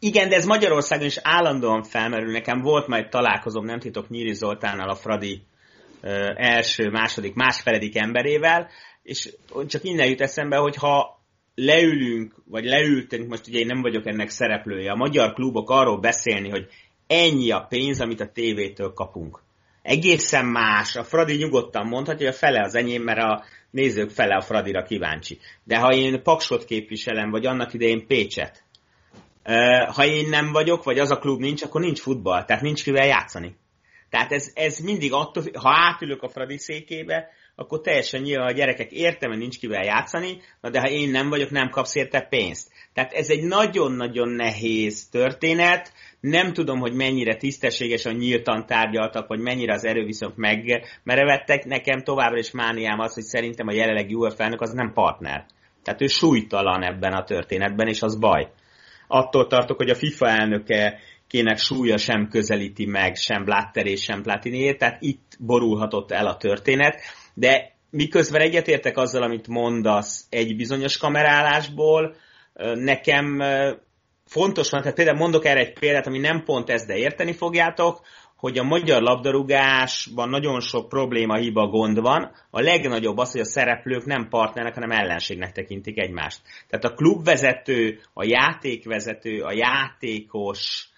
Igen, 0.01 0.29
de 0.29 0.37
ez 0.37 0.47
Magyarországon 0.47 1.07
is 1.07 1.19
állandóan 1.23 1.83
felmerül. 1.83 2.33
Nekem 2.33 2.61
volt 2.61 2.87
majd 2.87 3.09
találkozom, 3.09 3.65
nem 3.65 3.79
titok, 3.79 4.09
Nyíri 4.09 4.35
Zoltánnal, 4.35 4.89
a 4.89 4.95
Fradi 4.95 5.43
első, 6.35 6.91
második, 6.91 7.35
másfeledik 7.35 7.97
emberével, 7.97 8.69
és 9.03 9.37
csak 9.67 9.85
innen 9.85 10.09
jut 10.09 10.21
eszembe, 10.21 10.57
hogy 10.57 10.77
ha 10.77 11.21
leülünk, 11.55 12.35
vagy 12.45 12.65
leültünk, 12.65 13.29
most 13.29 13.49
ugye 13.49 13.59
én 13.59 13.67
nem 13.67 13.83
vagyok 13.83 14.07
ennek 14.07 14.29
szereplője, 14.29 14.91
a 14.91 14.97
magyar 14.97 15.33
klubok 15.33 15.71
arról 15.71 16.01
beszélni, 16.01 16.49
hogy 16.49 16.67
ennyi 17.07 17.51
a 17.51 17.67
pénz, 17.69 18.01
amit 18.01 18.21
a 18.21 18.33
tévétől 18.33 18.93
kapunk. 18.93 19.43
Egészen 19.83 20.47
más, 20.47 20.97
a 20.97 21.05
Fradi 21.05 21.37
nyugodtan 21.37 21.87
mondhatja, 21.87 22.27
hogy 22.27 22.35
a 22.35 22.39
fele 22.39 22.65
az 22.65 22.75
enyém, 22.75 23.03
mert 23.03 23.19
a 23.19 23.45
nézők 23.71 24.11
fele 24.11 24.37
a 24.37 24.41
Fradira 24.41 24.83
kíváncsi. 24.83 25.39
De 25.65 25.79
ha 25.79 25.95
én 25.95 26.23
Paksot 26.23 26.65
képviselem, 26.65 27.31
vagy 27.31 27.47
annak 27.47 27.75
idején 27.75 28.07
Pécset, 28.07 28.65
ha 29.95 30.05
én 30.05 30.29
nem 30.29 30.53
vagyok, 30.53 30.85
vagy 30.85 30.99
az 30.99 31.11
a 31.11 31.19
klub 31.19 31.41
nincs, 31.41 31.63
akkor 31.63 31.81
nincs 31.81 32.01
futball, 32.01 32.45
tehát 32.45 32.63
nincs 32.63 32.83
kivel 32.83 33.07
játszani. 33.07 33.57
Tehát 34.11 34.33
ez, 34.33 34.51
ez 34.55 34.79
mindig 34.79 35.13
attól, 35.13 35.45
ha 35.55 35.71
átülök 35.75 36.23
a 36.23 36.29
Fradi 36.29 36.59
székébe, 36.59 37.29
akkor 37.55 37.81
teljesen 37.81 38.23
nyilván 38.23 38.49
a 38.49 38.53
gyerekek 38.53 38.93
értem, 38.93 39.31
hogy 39.31 39.39
nincs 39.39 39.59
kivel 39.59 39.85
játszani, 39.85 40.41
na 40.61 40.71
de 40.71 40.81
ha 40.81 40.89
én 40.89 41.11
nem 41.11 41.29
vagyok, 41.29 41.51
nem 41.51 41.69
kapsz 41.69 41.95
érte 41.95 42.21
pénzt. 42.21 42.70
Tehát 42.95 43.13
ez 43.13 43.29
egy 43.29 43.43
nagyon-nagyon 43.43 44.29
nehéz 44.29 45.09
történet, 45.09 45.93
nem 46.21 46.53
tudom, 46.53 46.79
hogy 46.79 46.95
mennyire 46.95 47.37
tisztességesen 47.37 48.15
nyíltan 48.17 48.67
tárgyaltak, 48.67 49.29
vagy 49.29 49.41
mennyire 49.41 49.75
az 49.75 49.85
erőviszonyok 49.85 50.37
megmerevettek. 50.37 51.65
Nekem 51.65 52.03
továbbra 52.03 52.39
is 52.39 52.51
mániám 52.51 52.99
az, 52.99 53.15
hogy 53.15 53.23
szerintem 53.23 53.67
a 53.69 53.73
jelenlegi 53.73 54.17
elnök 54.37 54.61
az 54.61 54.73
nem 54.73 54.93
partner. 54.93 55.47
Tehát 55.83 56.03
ő 56.03 56.07
súlytalan 56.07 56.83
ebben 56.83 57.13
a 57.13 57.25
történetben, 57.25 57.89
és 57.89 58.03
az 58.03 58.19
baj. 58.19 58.49
Attól 59.07 59.47
tartok, 59.47 59.77
hogy 59.77 59.91
a 59.91 59.95
FIFA 59.95 60.29
elnöke 60.29 60.99
kének 61.27 61.59
súlya 61.59 61.97
sem 61.97 62.29
közelíti 62.29 62.87
meg, 62.87 63.17
sem 63.17 63.45
Blatter 63.45 63.87
és 63.87 64.03
sem 64.03 64.23
Platinier, 64.23 64.77
tehát 64.77 65.03
itt 65.03 65.37
borulhatott 65.39 66.11
el 66.11 66.27
a 66.27 66.37
történet 66.37 67.01
de 67.35 67.73
miközben 67.91 68.41
egyetértek 68.41 68.97
azzal, 68.97 69.23
amit 69.23 69.49
mondasz 69.49 70.27
egy 70.31 70.57
bizonyos 70.57 70.97
kamerálásból, 70.97 72.17
nekem 72.75 73.43
fontos 74.27 74.71
van, 74.71 74.81
tehát 74.81 74.97
például 74.97 75.19
mondok 75.19 75.45
erre 75.45 75.61
egy 75.61 75.79
példát, 75.79 76.07
ami 76.07 76.19
nem 76.19 76.43
pont 76.45 76.71
ez, 76.71 76.87
de 76.87 76.97
érteni 76.97 77.33
fogjátok, 77.33 78.01
hogy 78.37 78.59
a 78.59 78.63
magyar 78.63 79.03
labdarúgásban 79.03 80.29
nagyon 80.29 80.61
sok 80.61 80.89
probléma, 80.89 81.37
hiba, 81.37 81.67
gond 81.67 82.01
van. 82.01 82.31
A 82.51 82.61
legnagyobb 82.61 83.19
az, 83.19 83.33
hogy 83.33 83.41
a 83.41 83.45
szereplők 83.45 84.05
nem 84.05 84.29
partnernek, 84.29 84.75
hanem 84.75 84.91
ellenségnek 84.91 85.53
tekintik 85.53 85.99
egymást. 85.99 86.41
Tehát 86.69 86.85
a 86.85 86.95
klubvezető, 86.95 88.01
a 88.15 88.25
játékvezető, 88.25 89.43
a 89.43 89.53
játékos, 89.53 90.89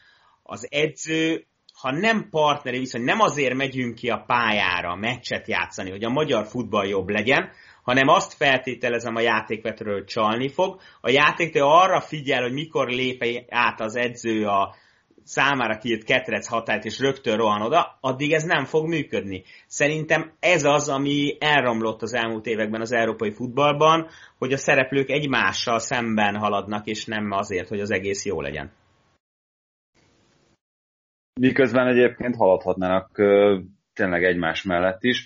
az 0.43 0.67
edző 0.71 1.47
ha 1.81 1.91
nem 1.91 2.29
partneri 2.31 2.79
viszony, 2.79 3.03
nem 3.03 3.21
azért 3.21 3.55
megyünk 3.55 3.95
ki 3.95 4.09
a 4.09 4.25
pályára 4.27 4.95
meccset 4.95 5.49
játszani, 5.49 5.91
hogy 5.91 6.05
a 6.05 6.11
magyar 6.11 6.47
futball 6.47 6.87
jobb 6.87 7.09
legyen, 7.09 7.51
hanem 7.83 8.09
azt 8.09 8.33
feltételezem 8.33 9.15
a 9.15 9.21
játékvetőről, 9.21 9.95
hogy 9.95 10.05
csalni 10.05 10.49
fog. 10.49 10.81
A 11.01 11.11
játékvető 11.11 11.61
arra 11.61 12.01
figyel, 12.01 12.43
hogy 12.43 12.53
mikor 12.53 12.89
lép 12.89 13.45
át 13.49 13.81
az 13.81 13.97
edző 13.97 14.47
a 14.47 14.75
számára 15.25 15.79
kiírt 15.79 16.05
ketrec 16.05 16.49
hatályt, 16.49 16.85
és 16.85 17.01
rögtön 17.01 17.37
rohan 17.37 17.63
oda, 17.63 17.99
addig 18.01 18.33
ez 18.33 18.43
nem 18.45 18.65
fog 18.65 18.89
működni. 18.89 19.43
Szerintem 19.67 20.33
ez 20.41 20.65
az, 20.65 20.89
ami 20.89 21.37
elromlott 21.39 22.03
az 22.03 22.15
elmúlt 22.15 22.47
években 22.47 22.81
az 22.81 22.93
európai 22.93 23.33
futballban, 23.33 24.09
hogy 24.39 24.53
a 24.53 24.57
szereplők 24.57 25.11
egymással 25.11 25.79
szemben 25.79 26.37
haladnak, 26.37 26.87
és 26.87 27.05
nem 27.05 27.31
azért, 27.31 27.69
hogy 27.69 27.81
az 27.81 27.91
egész 27.91 28.25
jó 28.25 28.41
legyen. 28.41 28.73
Miközben 31.41 31.87
egyébként 31.87 32.37
haladhatnának 32.37 33.11
tényleg 33.93 34.25
egymás 34.25 34.63
mellett 34.63 35.03
is. 35.03 35.25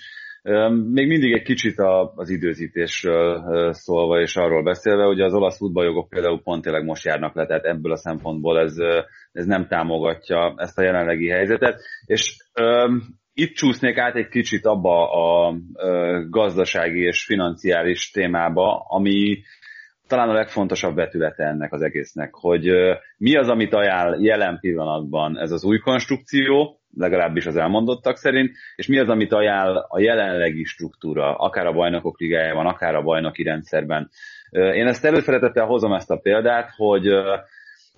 Még 0.93 1.07
mindig 1.07 1.33
egy 1.33 1.43
kicsit 1.43 1.79
az 2.15 2.29
időzítésről 2.31 3.73
szólva 3.73 4.21
és 4.21 4.37
arról 4.37 4.63
beszélve, 4.63 5.05
hogy 5.05 5.21
az 5.21 5.35
olasz 5.35 5.57
futballjogok 5.57 6.09
például 6.09 6.43
pont 6.43 6.63
tényleg 6.63 6.85
most 6.85 7.05
járnak 7.05 7.35
le, 7.35 7.47
tehát 7.47 7.65
ebből 7.65 7.93
a 7.93 7.97
szempontból 7.97 8.59
ez, 8.59 8.75
ez 9.33 9.47
nem 9.47 9.67
támogatja 9.67 10.55
ezt 10.57 10.79
a 10.79 10.83
jelenlegi 10.83 11.29
helyzetet. 11.29 11.81
És 12.05 12.37
um, 12.61 13.03
itt 13.35 13.55
csúsznék 13.55 13.99
át 13.99 14.15
egy 14.15 14.29
kicsit 14.29 14.67
abba 14.67 15.11
a 15.11 15.51
uh, 15.51 16.29
gazdasági 16.29 17.01
és 17.01 17.25
financiális 17.25 18.11
témába, 18.11 18.87
ami 18.89 19.43
talán 20.09 20.29
a 20.29 20.35
legfontosabb 20.35 20.95
vetülete 20.95 21.45
ennek 21.45 21.73
az 21.73 21.83
egésznek, 21.83 22.35
hogy 22.35 22.71
mi 23.19 23.37
az, 23.37 23.49
amit 23.49 23.75
ajánl 23.75 24.25
jelen 24.25 24.59
pillanatban 24.61 25.39
ez 25.39 25.51
az 25.51 25.65
új 25.65 25.79
konstrukció, 25.79 26.76
legalábbis 26.97 27.47
az 27.47 27.57
elmondottak 27.57 28.17
szerint, 28.17 28.57
és 28.77 28.87
mi 28.87 28.99
az, 28.99 29.09
amit 29.09 29.33
ajánl 29.33 29.87
a 29.89 30.01
jelenlegi 30.01 30.65
struktúra, 30.65 31.37
akár 31.37 31.67
a 31.67 31.73
bajnokok 31.73 32.21
ligájában, 32.21 32.67
akár 32.67 32.95
a 32.95 33.03
bajnoki 33.03 33.43
rendszerben. 33.43 34.11
Én 34.51 34.87
ezt 34.87 35.05
előszeretettel 35.05 35.67
hozom 35.67 35.93
ezt 35.93 36.11
a 36.11 36.19
példát, 36.19 36.71
hogy 36.77 37.09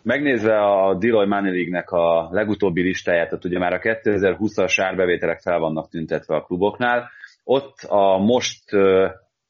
megnézve 0.02 0.58
a 0.58 0.94
Deloy 0.94 1.26
Money 1.26 1.52
League-nek 1.52 1.90
a 1.90 2.28
legutóbbi 2.30 2.82
listáját, 2.82 3.32
ott 3.32 3.44
ugye 3.44 3.58
már 3.58 3.72
a 3.72 3.78
2020-as 3.78 4.74
árbevételek 4.82 5.40
fel 5.40 5.58
vannak 5.58 5.88
tüntetve 5.88 6.36
a 6.36 6.42
kluboknál, 6.42 7.10
ott 7.44 7.76
a 7.88 8.18
most 8.18 8.72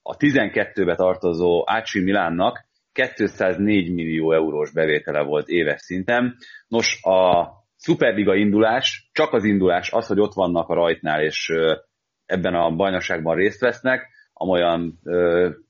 a 0.02 0.16
12-be 0.16 0.94
tartozó 0.94 1.64
AC 1.66 1.94
Milánnak 1.94 2.66
204 3.14 3.94
millió 3.94 4.32
eurós 4.32 4.72
bevétele 4.72 5.22
volt 5.22 5.48
éves 5.48 5.80
szinten. 5.80 6.36
Nos, 6.68 7.02
a 7.02 7.46
Superliga 7.80 8.34
indulás, 8.34 9.10
csak 9.12 9.32
az 9.32 9.44
indulás, 9.44 9.92
az, 9.92 10.06
hogy 10.06 10.20
ott 10.20 10.34
vannak 10.34 10.68
a 10.68 10.74
rajtnál, 10.74 11.22
és 11.22 11.52
ebben 12.26 12.54
a 12.54 12.70
bajnokságban 12.70 13.36
részt 13.36 13.60
vesznek, 13.60 14.08
amolyan 14.32 15.00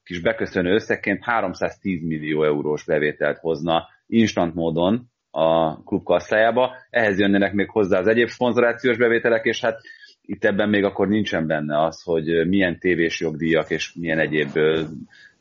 kis 0.05 0.21
beköszönő 0.21 0.75
összegként 0.75 1.25
310 1.25 2.03
millió 2.03 2.45
eurós 2.45 2.85
bevételt 2.85 3.39
hozna 3.39 3.89
instant 4.07 4.55
módon 4.55 5.11
a 5.31 5.83
klub 5.83 6.05
kasszájába. 6.05 6.77
Ehhez 6.91 7.19
jönnének 7.19 7.53
még 7.53 7.71
hozzá 7.71 7.99
az 7.99 8.07
egyéb 8.07 8.29
szponzorációs 8.29 8.97
bevételek, 8.97 9.45
és 9.45 9.61
hát 9.61 9.81
itt 10.23 10.45
ebben 10.45 10.69
még 10.69 10.85
akkor 10.85 11.09
nincsen 11.09 11.47
benne 11.47 11.85
az, 11.85 12.03
hogy 12.03 12.49
milyen 12.49 12.79
tévés 12.79 13.21
jogdíjak 13.21 13.71
és 13.71 13.93
milyen 13.95 14.19
egyéb 14.19 14.51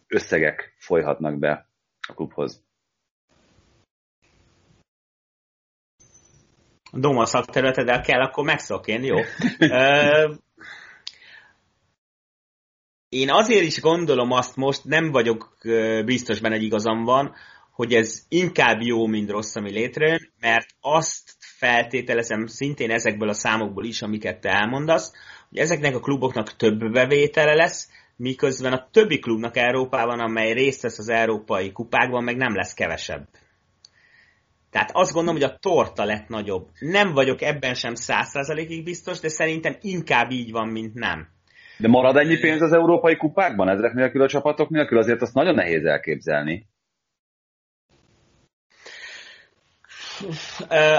összegek 0.08 0.74
folyhatnak 0.78 1.40
be 1.40 1.70
a 2.08 2.14
klubhoz. 2.14 2.67
Doma 6.92 7.26
szakterületedel 7.26 8.02
kell, 8.02 8.22
akkor 8.22 8.44
megszokén, 8.46 9.04
jó. 9.04 9.18
Én 13.10 13.30
azért 13.30 13.64
is 13.64 13.82
gondolom 13.82 14.32
azt 14.32 14.56
most, 14.56 14.84
nem 14.84 15.12
vagyok 15.12 15.58
biztos 16.06 16.40
benne, 16.40 16.56
hogy 16.56 16.64
igazam 16.64 17.04
van, 17.04 17.36
hogy 17.72 17.94
ez 17.94 18.26
inkább 18.30 18.82
jó, 18.82 19.06
mint 19.06 19.30
rossz, 19.30 19.56
ami 19.56 19.72
létrejön, 19.72 20.32
mert 20.40 20.68
azt 20.80 21.36
feltételezem 21.40 22.46
szintén 22.46 22.92
ezekből 22.92 23.30
a 23.30 23.34
számokból 23.34 23.86
is, 23.86 24.02
amiket 24.02 24.42
te 24.42 24.50
elmondasz, 24.50 25.12
hogy 25.50 25.58
ezeknek 25.58 25.96
a 25.96 26.00
kluboknak 26.00 26.56
több 26.56 26.92
bevétele 26.92 27.54
lesz, 27.54 27.90
miközben 28.16 28.74
a 28.74 28.88
többi 28.92 29.20
klubnak 29.20 29.58
Európában, 29.58 30.20
amely 30.20 30.54
részt 30.54 30.82
vesz 30.82 30.98
az 30.98 31.10
európai 31.10 31.72
kupákban, 31.72 32.24
meg 32.24 32.38
nem 32.38 32.56
lesz 32.56 32.74
kevesebb. 32.74 33.28
Tehát 34.72 34.90
azt 34.94 35.14
gondolom, 35.14 35.42
hogy 35.42 35.50
a 35.50 35.58
torta 35.60 36.04
lett 36.04 36.28
nagyobb. 36.28 36.68
Nem 36.80 37.14
vagyok 37.14 37.42
ebben 37.42 37.74
sem 37.74 37.96
százszázalékig 37.96 38.84
biztos, 38.84 39.20
de 39.20 39.30
szerintem 39.30 39.76
inkább 39.82 40.32
így 40.32 40.52
van, 40.52 40.68
mint 40.68 40.94
nem. 40.94 41.28
De 41.78 41.88
marad 41.88 42.18
ennyi 42.18 42.40
pénz 42.40 42.62
az 42.62 42.74
európai 42.74 43.18
kupákban 43.18 43.70
ezek 43.70 43.94
nélkül 43.94 44.22
a 44.22 44.28
csapatok 44.28 44.70
nélkül? 44.70 44.98
Azért 44.98 45.22
azt 45.22 45.34
nagyon 45.34 45.56
nehéz 45.56 45.86
elképzelni. 45.86 46.68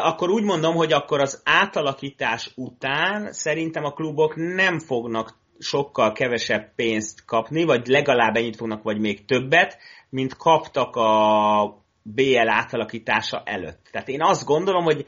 Akkor 0.02 0.30
úgy 0.30 0.44
mondom, 0.44 0.74
hogy 0.74 0.92
akkor 0.92 1.20
az 1.20 1.42
átalakítás 1.44 2.52
után 2.56 3.32
szerintem 3.32 3.84
a 3.84 3.92
klubok 3.92 4.34
nem 4.36 4.78
fognak 4.78 5.38
sokkal 5.58 6.12
kevesebb 6.12 6.74
pénzt 6.74 7.24
kapni, 7.24 7.64
vagy 7.64 7.86
legalább 7.86 8.36
ennyit 8.36 8.56
fognak, 8.56 8.82
vagy 8.82 9.00
még 9.00 9.24
többet, 9.24 9.78
mint 10.10 10.36
kaptak 10.36 10.96
a 10.96 11.86
BL 12.14 12.48
átalakítása 12.48 13.42
előtt. 13.44 13.88
Tehát 13.92 14.08
én 14.08 14.22
azt 14.22 14.44
gondolom, 14.44 14.84
hogy 14.84 15.06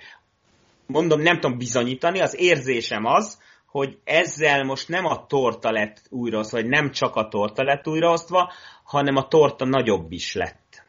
mondom, 0.86 1.20
nem 1.20 1.40
tudom 1.40 1.58
bizonyítani, 1.58 2.20
az 2.20 2.36
érzésem 2.38 3.04
az, 3.04 3.38
hogy 3.66 3.98
ezzel 4.04 4.64
most 4.64 4.88
nem 4.88 5.04
a 5.04 5.26
torta 5.26 5.70
lett 5.70 6.02
újraosztva, 6.08 6.60
vagy 6.60 6.68
nem 6.68 6.90
csak 6.90 7.16
a 7.16 7.28
torta 7.28 7.62
lett 7.62 7.88
újraosztva, 7.88 8.52
hanem 8.84 9.16
a 9.16 9.28
torta 9.28 9.64
nagyobb 9.64 10.12
is 10.12 10.34
lett. 10.34 10.84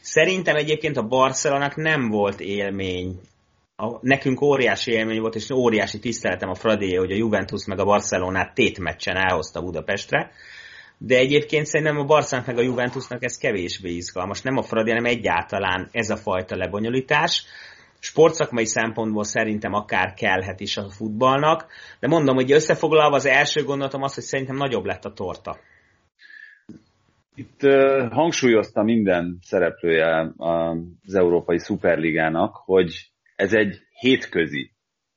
Szerintem 0.00 0.56
egyébként 0.56 0.96
a 0.96 1.06
Barcelonak 1.06 1.76
nem 1.76 2.08
volt 2.08 2.40
élmény. 2.40 3.20
A, 3.76 3.98
nekünk 4.00 4.40
óriási 4.40 4.92
élmény 4.92 5.20
volt, 5.20 5.34
és 5.34 5.50
óriási 5.50 5.98
tiszteletem 5.98 6.48
a 6.48 6.54
Fradé, 6.54 6.94
hogy 6.94 7.12
a 7.12 7.16
Juventus 7.16 7.66
meg 7.66 7.78
a 7.78 7.84
Barcelonát 7.84 8.54
tétmeccsen 8.54 9.16
elhozta 9.16 9.62
Budapestre. 9.62 10.30
De 11.02 11.16
egyébként 11.16 11.66
szerintem 11.66 11.98
a 11.98 12.04
Barszának 12.04 12.46
meg 12.46 12.58
a 12.58 12.62
Juventusnak 12.62 13.24
ez 13.24 13.36
kevésbé 13.36 13.90
izgalmas. 13.90 14.42
Nem 14.42 14.56
a 14.56 14.62
Fradi, 14.62 14.90
hanem 14.90 15.04
egyáltalán 15.04 15.88
ez 15.92 16.10
a 16.10 16.16
fajta 16.16 16.56
lebonyolítás 16.56 17.44
sportszakmai 17.98 18.64
szempontból 18.66 19.24
szerintem 19.24 19.72
akár 19.72 20.14
kellhet 20.14 20.60
is 20.60 20.76
a 20.76 20.90
futballnak, 20.90 21.66
de 22.00 22.08
mondom, 22.08 22.34
hogy 22.34 22.52
összefoglalva 22.52 23.16
az 23.16 23.26
első 23.26 23.62
gondolatom 23.62 24.02
az, 24.02 24.14
hogy 24.14 24.22
szerintem 24.22 24.56
nagyobb 24.56 24.84
lett 24.84 25.04
a 25.04 25.12
torta. 25.12 25.58
Itt 27.34 27.62
uh, 27.62 28.12
hangsúlyozta 28.12 28.82
minden 28.82 29.38
szereplője 29.42 30.32
az 30.36 31.14
Európai 31.14 31.58
Szuperligának, 31.58 32.54
hogy 32.54 33.10
ez 33.36 33.52
egy 33.52 33.78
hétközi 34.00 34.70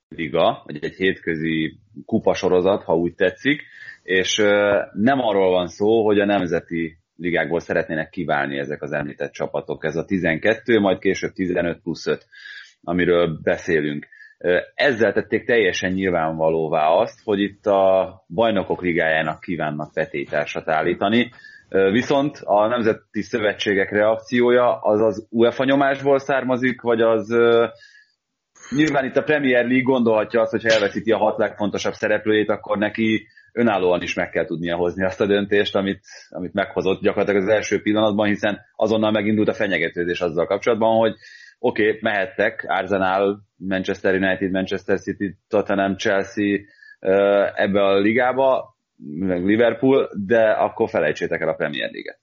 liga, 0.09 0.61
vagy 0.65 0.83
egy 0.83 0.95
hétközi 0.95 1.79
kupasorozat, 2.05 2.83
ha 2.83 2.95
úgy 2.95 3.15
tetszik, 3.15 3.61
és 4.03 4.37
nem 4.93 5.19
arról 5.19 5.51
van 5.51 5.67
szó, 5.67 6.05
hogy 6.05 6.19
a 6.19 6.25
nemzeti 6.25 6.97
ligákból 7.15 7.59
szeretnének 7.59 8.09
kiválni 8.09 8.57
ezek 8.57 8.81
az 8.81 8.91
említett 8.91 9.31
csapatok. 9.31 9.85
Ez 9.85 9.95
a 9.95 10.05
12, 10.05 10.79
majd 10.79 10.99
később 10.99 11.31
15 11.31 11.81
plusz 11.81 12.07
5 12.07 12.25
amiről 12.83 13.39
beszélünk. 13.43 14.07
Ezzel 14.73 15.13
tették 15.13 15.45
teljesen 15.45 15.91
nyilvánvalóvá 15.91 16.87
azt, 16.87 17.19
hogy 17.23 17.39
itt 17.39 17.65
a 17.65 18.25
bajnokok 18.27 18.81
ligájának 18.81 19.39
kívánnak 19.39 19.93
vetétársat 19.93 20.69
állítani, 20.69 21.31
viszont 21.91 22.37
a 22.43 22.67
nemzeti 22.67 23.21
szövetségek 23.21 23.91
reakciója 23.91 24.79
az 24.79 25.01
az 25.01 25.27
UEFA 25.29 25.63
nyomásból 25.63 26.19
származik, 26.19 26.81
vagy 26.81 27.01
az 27.01 27.35
nyilván 28.75 29.05
itt 29.05 29.17
a 29.17 29.23
Premier 29.23 29.65
League 29.65 29.83
gondolhatja 29.83 30.41
azt, 30.41 30.51
hogy 30.51 30.63
ha 30.63 30.73
elveszíti 30.73 31.11
a 31.11 31.17
hat 31.17 31.37
legfontosabb 31.37 31.93
szereplőjét, 31.93 32.49
akkor 32.49 32.77
neki 32.77 33.27
önállóan 33.53 34.01
is 34.01 34.13
meg 34.13 34.29
kell 34.29 34.45
tudnia 34.45 34.75
hozni 34.75 35.05
azt 35.05 35.21
a 35.21 35.25
döntést, 35.25 35.75
amit, 35.75 35.99
amit 36.29 36.53
meghozott 36.53 37.01
gyakorlatilag 37.01 37.41
az 37.41 37.53
első 37.53 37.81
pillanatban, 37.81 38.27
hiszen 38.27 38.59
azonnal 38.75 39.11
megindult 39.11 39.47
a 39.47 39.53
fenyegetőzés 39.53 40.21
azzal 40.21 40.45
kapcsolatban, 40.45 40.97
hogy 40.97 41.15
oké, 41.59 41.87
okay, 41.87 41.99
mehettek, 42.01 42.65
Arsenal, 42.67 43.41
Manchester 43.55 44.13
United, 44.13 44.51
Manchester 44.51 44.99
City, 44.99 45.35
Tottenham, 45.47 45.97
Chelsea 45.97 46.59
ebbe 47.55 47.83
a 47.83 47.99
ligába, 47.99 48.77
meg 49.19 49.45
Liverpool, 49.45 50.09
de 50.25 50.49
akkor 50.49 50.89
felejtsétek 50.89 51.41
el 51.41 51.49
a 51.49 51.53
Premier 51.53 51.91
League-et. 51.91 52.19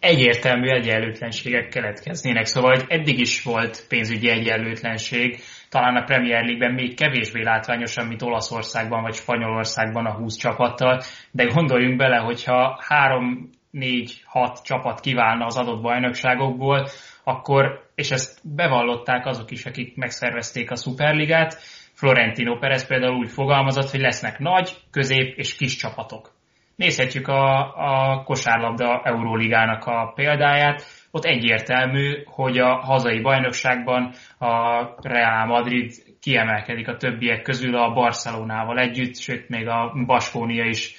Egyértelmű 0.00 0.68
egyenlőtlenségek 0.68 1.68
keletkeznének, 1.68 2.44
szóval 2.44 2.74
hogy 2.74 2.84
eddig 2.88 3.18
is 3.18 3.42
volt 3.42 3.86
pénzügyi 3.88 4.28
egyenlőtlenség, 4.28 5.38
talán 5.76 5.96
a 5.96 6.04
Premier 6.04 6.44
League-ben 6.44 6.74
még 6.74 6.94
kevésbé 6.94 7.42
látványosan, 7.42 8.06
mint 8.06 8.22
Olaszországban 8.22 9.02
vagy 9.02 9.14
Spanyolországban 9.14 10.06
a 10.06 10.12
20 10.12 10.36
csapattal, 10.36 11.00
de 11.30 11.44
gondoljunk 11.44 11.96
bele, 11.96 12.16
hogyha 12.16 12.80
3 12.88 13.50
4-6 13.72 14.62
csapat 14.62 15.00
kiválna 15.00 15.44
az 15.44 15.56
adott 15.56 15.80
bajnokságokból, 15.80 16.86
akkor, 17.24 17.90
és 17.94 18.10
ezt 18.10 18.54
bevallották 18.54 19.26
azok 19.26 19.50
is, 19.50 19.66
akik 19.66 19.96
megszervezték 19.96 20.70
a 20.70 20.76
Superligát, 20.76 21.54
Florentino 21.92 22.58
Perez 22.58 22.86
például 22.86 23.16
úgy 23.16 23.30
fogalmazott, 23.30 23.90
hogy 23.90 24.00
lesznek 24.00 24.38
nagy, 24.38 24.76
közép 24.90 25.36
és 25.36 25.56
kis 25.56 25.76
csapatok. 25.76 26.30
Nézhetjük 26.76 27.28
a, 27.28 27.74
a 27.76 28.22
kosárlabda 28.22 29.00
Euróligának 29.04 29.84
a 29.84 30.12
példáját. 30.14 30.82
Ott 31.16 31.24
egyértelmű, 31.24 32.22
hogy 32.24 32.58
a 32.58 32.74
hazai 32.74 33.20
bajnokságban 33.20 34.12
a 34.38 34.84
Real 35.00 35.46
Madrid 35.46 35.92
kiemelkedik 36.20 36.88
a 36.88 36.96
többiek 36.96 37.42
közül 37.42 37.76
a 37.76 37.92
Barcelonával 37.92 38.78
együtt, 38.78 39.16
sőt 39.16 39.48
még 39.48 39.68
a 39.68 39.92
Baskónia 40.06 40.64
is 40.64 40.94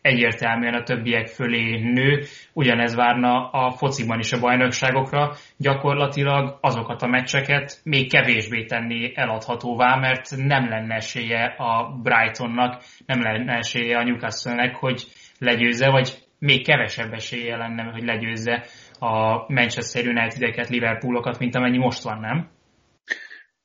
egyértelműen 0.00 0.74
a 0.74 0.82
többiek 0.82 1.26
fölé 1.26 1.80
nő. 1.80 2.22
Ugyanez 2.52 2.94
várna 2.94 3.50
a 3.50 3.70
fociban 3.70 4.18
is 4.18 4.32
a 4.32 4.40
bajnokságokra. 4.40 5.32
Gyakorlatilag 5.56 6.58
azokat 6.60 7.02
a 7.02 7.06
meccseket 7.06 7.80
még 7.84 8.10
kevésbé 8.10 8.64
tenni 8.64 9.12
eladhatóvá, 9.14 9.96
mert 9.96 10.36
nem 10.36 10.68
lenne 10.68 10.94
esélye 10.94 11.44
a 11.44 11.98
Brightonnak, 12.02 12.82
nem 13.06 13.22
lenne 13.22 13.56
esélye 13.56 13.98
a 13.98 14.04
Newcastle-nek, 14.04 14.76
hogy 14.76 15.04
legyőzze, 15.38 15.90
vagy 15.90 16.24
még 16.38 16.66
kevesebb 16.66 17.12
esélye 17.12 17.56
lenne, 17.56 17.82
hogy 17.82 18.02
legyőzze 18.02 18.64
a 18.98 19.44
Manchester 19.48 20.06
United-eket, 20.06 20.68
Liverpoolokat, 20.68 21.38
mint 21.38 21.54
amennyi 21.54 21.78
most 21.78 22.02
van, 22.02 22.20
nem? 22.20 22.48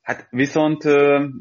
Hát 0.02 0.28
viszont 0.30 0.84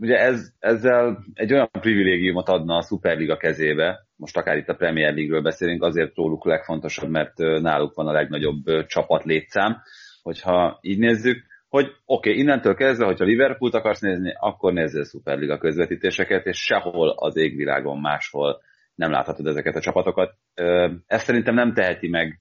ugye 0.01 0.17
ez, 0.17 0.53
ezzel 0.59 1.25
egy 1.35 1.53
olyan 1.53 1.69
privilégiumot 1.81 2.49
adna 2.49 2.77
a 2.77 2.83
Superliga 2.83 3.37
kezébe, 3.37 4.07
most 4.17 4.37
akár 4.37 4.57
itt 4.57 4.69
a 4.69 4.75
Premier 4.75 5.15
League-ről 5.15 5.43
beszélünk, 5.43 5.83
azért 5.83 6.17
róluk 6.17 6.45
legfontosabb, 6.45 7.11
mert 7.11 7.37
náluk 7.39 7.95
van 7.95 8.07
a 8.07 8.13
legnagyobb 8.13 8.87
csapat 8.87 9.25
létszám, 9.25 9.83
hogyha 10.23 10.79
így 10.81 10.99
nézzük, 10.99 11.45
hogy 11.69 11.85
oké, 11.85 12.31
okay, 12.31 12.43
innentől 12.43 12.75
kezdve, 12.75 13.05
hogyha 13.05 13.25
Liverpoolt 13.25 13.75
akarsz 13.75 14.01
nézni, 14.01 14.33
akkor 14.39 14.73
nézzél 14.73 15.05
Superliga 15.05 15.59
közvetítéseket, 15.59 16.47
és 16.47 16.59
sehol 16.59 17.15
az 17.17 17.37
égvilágon 17.37 18.01
máshol 18.01 18.61
nem 18.95 19.11
láthatod 19.11 19.47
ezeket 19.47 19.77
a 19.77 19.81
csapatokat. 19.81 20.35
Ezt 21.07 21.25
szerintem 21.25 21.55
nem 21.55 21.73
teheti 21.73 22.09
meg 22.09 22.40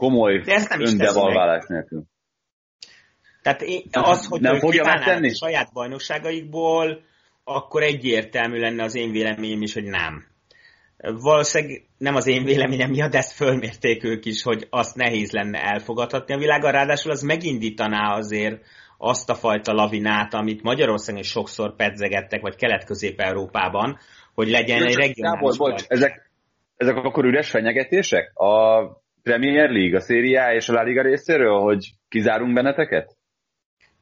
komoly 0.00 0.42
öndevalválás 0.78 1.64
nélkül. 1.66 2.02
Tehát 3.42 3.62
az, 3.90 4.26
hogy 4.26 4.40
nem 4.40 4.58
fogja 4.58 4.84
megtenni? 4.84 5.28
a 5.28 5.34
saját 5.34 5.72
bajnokságaikból, 5.72 7.02
akkor 7.44 7.82
egyértelmű 7.82 8.58
lenne 8.58 8.82
az 8.82 8.94
én 8.94 9.10
véleményem 9.10 9.62
is, 9.62 9.74
hogy 9.74 9.84
nem. 9.84 10.24
Valószínűleg 10.96 11.82
nem 11.98 12.14
az 12.14 12.26
én 12.26 12.44
véleményem 12.44 12.90
miatt, 12.90 13.10
de 13.10 13.18
ezt 13.18 13.32
fölmérték 13.32 14.04
ők 14.04 14.24
is, 14.24 14.42
hogy 14.42 14.66
azt 14.70 14.96
nehéz 14.96 15.30
lenne 15.30 15.58
elfogadhatni 15.58 16.34
a 16.34 16.38
világon. 16.38 16.72
Ráadásul 16.72 17.10
az 17.10 17.22
megindítaná 17.22 18.14
azért 18.14 18.60
azt 18.98 19.30
a 19.30 19.34
fajta 19.34 19.72
lavinát, 19.72 20.34
amit 20.34 20.62
Magyarországon 20.62 21.20
is 21.20 21.28
sokszor 21.28 21.76
pedzegettek, 21.76 22.40
vagy 22.40 22.56
Kelet-Közép-Európában, 22.56 23.98
hogy 24.34 24.48
legyen 24.48 24.82
egy 24.82 24.94
regionális 24.94 25.56
bocs, 25.56 25.84
ezek, 25.88 26.30
ezek 26.76 26.96
akkor 26.96 27.24
üres 27.24 27.50
fenyegetések? 27.50 28.38
A 28.38 28.82
Premier 29.22 29.70
League, 29.70 29.96
a 29.96 30.00
Serie 30.00 30.54
és 30.54 30.68
a 30.68 30.72
La 30.72 30.82
Liga 30.82 31.02
részéről, 31.02 31.60
hogy 31.60 31.90
kizárunk 32.08 32.54
benneteket? 32.54 33.16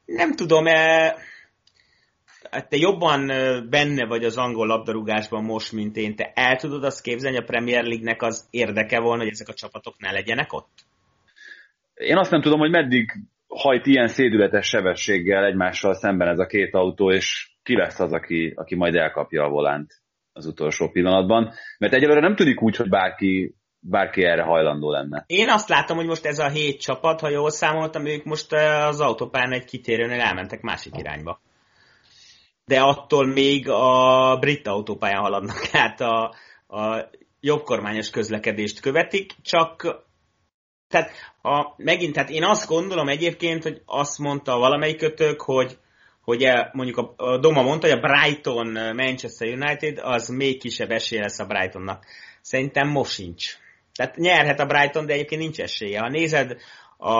Nem 0.05 0.35
tudom, 0.35 0.67
e, 0.67 1.15
te 2.49 2.77
jobban 2.77 3.27
benne 3.69 4.05
vagy 4.05 4.23
az 4.23 4.37
angol 4.37 4.67
labdarúgásban 4.67 5.43
most, 5.43 5.71
mint 5.71 5.95
én. 5.95 6.15
Te 6.15 6.31
el 6.33 6.55
tudod 6.55 6.83
azt 6.83 7.01
képzelni, 7.01 7.37
a 7.37 7.43
Premier 7.43 7.83
League-nek 7.83 8.21
az 8.21 8.47
érdeke 8.49 8.99
volna, 8.99 9.23
hogy 9.23 9.31
ezek 9.31 9.47
a 9.47 9.53
csapatok 9.53 9.95
ne 9.97 10.11
legyenek 10.11 10.53
ott? 10.53 10.71
Én 11.93 12.17
azt 12.17 12.31
nem 12.31 12.41
tudom, 12.41 12.59
hogy 12.59 12.69
meddig 12.69 13.11
hajt 13.47 13.85
ilyen 13.85 14.07
szédületes 14.07 14.67
sebességgel 14.67 15.45
egymással 15.45 15.93
szemben 15.93 16.27
ez 16.27 16.39
a 16.39 16.45
két 16.45 16.73
autó, 16.73 17.11
és 17.11 17.51
ki 17.63 17.75
lesz 17.75 17.99
az, 17.99 18.11
aki, 18.11 18.53
aki 18.55 18.75
majd 18.75 18.95
elkapja 18.95 19.43
a 19.43 19.49
volánt 19.49 19.93
az 20.33 20.45
utolsó 20.45 20.89
pillanatban. 20.89 21.53
Mert 21.77 21.93
egyelőre 21.93 22.19
nem 22.19 22.35
tűnik 22.35 22.61
úgy, 22.61 22.75
hogy 22.75 22.89
bárki 22.89 23.55
bárki 23.79 24.23
erre 24.23 24.43
hajlandó 24.43 24.91
lenne. 24.91 25.23
Én 25.27 25.49
azt 25.49 25.69
látom, 25.69 25.97
hogy 25.97 26.05
most 26.05 26.25
ez 26.25 26.39
a 26.39 26.49
hét 26.49 26.81
csapat, 26.81 27.19
ha 27.19 27.29
jól 27.29 27.49
számoltam, 27.49 28.05
ők 28.05 28.23
most 28.23 28.53
az 28.53 28.99
autópályán 28.99 29.51
egy 29.51 29.65
kitérőnél 29.65 30.21
elmentek 30.21 30.61
másik 30.61 30.97
irányba. 30.97 31.41
De 32.65 32.79
attól 32.81 33.25
még 33.25 33.69
a 33.69 34.37
brit 34.39 34.67
autópályán 34.67 35.21
haladnak 35.21 35.69
át 35.73 36.01
a, 36.01 36.33
a 36.67 37.09
jobbkormányos 37.39 38.09
közlekedést 38.09 38.79
követik, 38.79 39.35
csak 39.41 40.07
tehát 40.87 41.11
a, 41.41 41.73
megint, 41.77 42.13
tehát 42.13 42.29
én 42.29 42.43
azt 42.43 42.67
gondolom 42.67 43.07
egyébként, 43.07 43.63
hogy 43.63 43.81
azt 43.85 44.17
mondta 44.17 44.57
valamelyik 44.57 44.97
kötök, 44.97 45.41
hogy, 45.41 45.77
hogy 46.21 46.47
mondjuk 46.71 46.97
a, 46.97 47.13
a 47.17 47.37
Doma 47.37 47.61
mondta, 47.61 47.87
hogy 47.87 47.97
a 47.97 48.07
Brighton 48.07 48.95
Manchester 48.95 49.47
United 49.47 49.97
az 49.97 50.27
még 50.27 50.59
kisebb 50.59 50.91
esély 50.91 51.19
lesz 51.19 51.39
a 51.39 51.45
Brightonnak. 51.45 52.05
Szerintem 52.41 52.87
most 52.87 53.11
sincs. 53.11 53.57
Tehát 53.99 54.15
nyerhet 54.15 54.59
a 54.59 54.65
Brighton, 54.65 55.05
de 55.05 55.13
egyébként 55.13 55.41
nincs 55.41 55.59
esélye. 55.59 55.99
Ha 55.99 56.09
nézed 56.09 56.57
a 56.97 57.13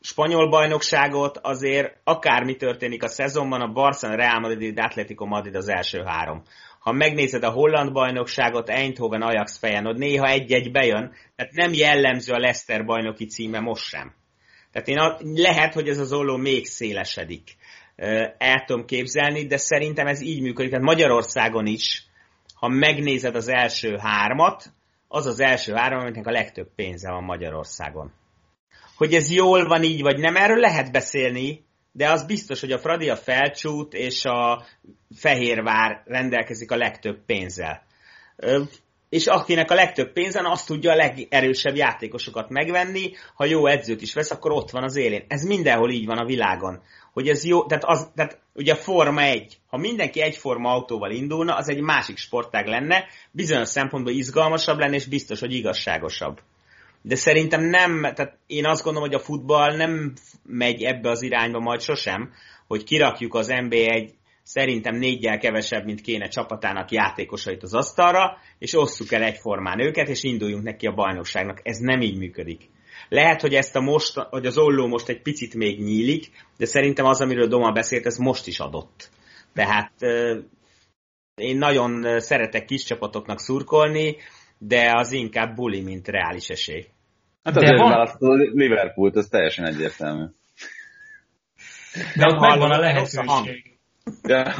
spanyol 0.00 0.48
bajnokságot, 0.48 1.38
azért 1.42 1.96
akármi 2.04 2.56
történik 2.56 3.02
a 3.02 3.08
szezonban, 3.08 3.60
a 3.60 3.72
Barcelona, 3.72 4.18
Real 4.18 4.40
Madrid, 4.40 4.78
Atletico 4.78 5.26
Madrid 5.26 5.54
az 5.54 5.68
első 5.68 6.02
három. 6.02 6.42
Ha 6.80 6.92
megnézed 6.92 7.42
a 7.42 7.50
holland 7.50 7.92
bajnokságot, 7.92 8.68
Eindhoven, 8.68 9.22
Ajax 9.22 9.58
fejen, 9.58 9.86
ott 9.86 9.96
néha 9.96 10.26
egy-egy 10.26 10.70
bejön, 10.70 11.12
tehát 11.36 11.52
nem 11.52 11.72
jellemző 11.72 12.32
a 12.32 12.38
Leicester 12.38 12.84
bajnoki 12.84 13.26
címe 13.26 13.60
most 13.60 13.84
sem. 13.84 14.14
Tehát 14.72 14.88
én 14.88 14.98
a, 14.98 15.16
lehet, 15.20 15.74
hogy 15.74 15.88
ez 15.88 15.98
az 15.98 16.12
olló 16.12 16.36
még 16.36 16.66
szélesedik. 16.66 17.56
El 18.38 18.64
tudom 18.66 18.84
képzelni, 18.84 19.46
de 19.46 19.56
szerintem 19.56 20.06
ez 20.06 20.20
így 20.20 20.40
működik. 20.40 20.70
Tehát 20.70 20.86
Magyarországon 20.86 21.66
is, 21.66 22.06
ha 22.54 22.68
megnézed 22.68 23.34
az 23.34 23.48
első 23.48 23.96
hármat, 23.96 24.74
az 25.08 25.26
az 25.26 25.40
első 25.40 25.72
három, 25.72 25.98
aminek 25.98 26.26
a 26.26 26.30
legtöbb 26.30 26.68
pénze 26.74 27.10
van 27.10 27.24
Magyarországon. 27.24 28.12
Hogy 28.96 29.14
ez 29.14 29.30
jól 29.30 29.66
van 29.66 29.82
így, 29.82 30.02
vagy 30.02 30.18
nem, 30.18 30.36
erről 30.36 30.58
lehet 30.58 30.92
beszélni, 30.92 31.64
de 31.92 32.10
az 32.10 32.26
biztos, 32.26 32.60
hogy 32.60 32.72
a 32.72 32.78
Fradi, 32.78 33.08
a 33.08 33.16
Felcsút 33.16 33.94
és 33.94 34.24
a 34.24 34.64
Fehérvár 35.14 36.02
rendelkezik 36.04 36.70
a 36.70 36.76
legtöbb 36.76 37.24
pénzzel. 37.26 37.82
És 39.08 39.26
akinek 39.26 39.70
a 39.70 39.74
legtöbb 39.74 40.12
pénzen, 40.12 40.44
azt 40.44 40.66
tudja 40.66 40.92
a 40.92 40.96
legerősebb 40.96 41.76
játékosokat 41.76 42.48
megvenni, 42.48 43.10
ha 43.34 43.44
jó 43.44 43.66
edzőt 43.66 44.02
is 44.02 44.14
vesz, 44.14 44.30
akkor 44.30 44.52
ott 44.52 44.70
van 44.70 44.82
az 44.82 44.96
élén. 44.96 45.24
Ez 45.28 45.42
mindenhol 45.42 45.90
így 45.90 46.06
van 46.06 46.18
a 46.18 46.26
világon 46.26 46.82
hogy 47.16 47.28
ez 47.28 47.44
jó, 47.44 47.66
tehát, 47.66 47.84
az, 47.84 48.08
tehát 48.14 48.38
ugye 48.54 48.74
Forma 48.74 49.22
1, 49.22 49.58
ha 49.66 49.76
mindenki 49.76 50.20
egyforma 50.20 50.70
autóval 50.70 51.10
indulna, 51.10 51.54
az 51.54 51.68
egy 51.68 51.80
másik 51.80 52.16
sportág 52.16 52.66
lenne, 52.66 53.04
bizonyos 53.30 53.68
szempontból 53.68 54.12
izgalmasabb 54.12 54.78
lenne, 54.78 54.94
és 54.94 55.06
biztos, 55.06 55.40
hogy 55.40 55.52
igazságosabb. 55.52 56.40
De 57.02 57.14
szerintem 57.14 57.62
nem, 57.62 58.00
tehát 58.00 58.38
én 58.46 58.66
azt 58.66 58.82
gondolom, 58.82 59.08
hogy 59.08 59.18
a 59.18 59.24
futball 59.24 59.76
nem 59.76 60.12
megy 60.42 60.82
ebbe 60.82 61.10
az 61.10 61.22
irányba 61.22 61.58
majd 61.58 61.80
sosem, 61.80 62.32
hogy 62.66 62.84
kirakjuk 62.84 63.34
az 63.34 63.46
NBA 63.46 63.76
egy 63.76 64.14
szerintem 64.42 64.96
négyel 64.96 65.38
kevesebb, 65.38 65.84
mint 65.84 66.00
kéne 66.00 66.28
csapatának 66.28 66.90
játékosait 66.90 67.62
az 67.62 67.74
asztalra, 67.74 68.38
és 68.58 68.74
osszuk 68.74 69.12
el 69.12 69.22
egyformán 69.22 69.80
őket, 69.80 70.08
és 70.08 70.22
induljunk 70.22 70.64
neki 70.64 70.86
a 70.86 70.94
bajnokságnak. 70.94 71.60
Ez 71.62 71.78
nem 71.78 72.00
így 72.00 72.18
működik. 72.18 72.70
Lehet, 73.08 73.40
hogy 73.40 73.54
ezt 73.54 73.76
a 73.76 73.80
most, 73.80 74.14
hogy 74.18 74.46
az 74.46 74.58
olló 74.58 74.86
most 74.86 75.08
egy 75.08 75.22
picit 75.22 75.54
még 75.54 75.80
nyílik, 75.80 76.30
de 76.56 76.66
szerintem 76.66 77.04
az, 77.04 77.20
amiről 77.20 77.46
Doma 77.46 77.72
beszélt, 77.72 78.06
ez 78.06 78.16
most 78.16 78.46
is 78.46 78.58
adott. 78.58 79.10
Tehát 79.54 79.92
én 81.34 81.58
nagyon 81.58 82.20
szeretek 82.20 82.64
kis 82.64 82.84
csapatoknak 82.84 83.40
szurkolni, 83.40 84.16
de 84.58 84.92
az 84.94 85.12
inkább 85.12 85.54
buli, 85.54 85.80
mint 85.80 86.08
reális 86.08 86.48
esély. 86.48 86.86
Hát 87.42 87.56
azért 87.56 87.78
van... 87.78 87.92
a 87.92 88.16
Liverpoolt, 88.34 89.16
az 89.16 89.28
teljesen 89.28 89.64
egyértelmű. 89.64 90.24
De 92.16 92.26
ott 92.26 92.40
megvan 92.40 92.70
a 92.70 92.78
lehetőség. 92.78 93.78
Ja. 94.22 94.54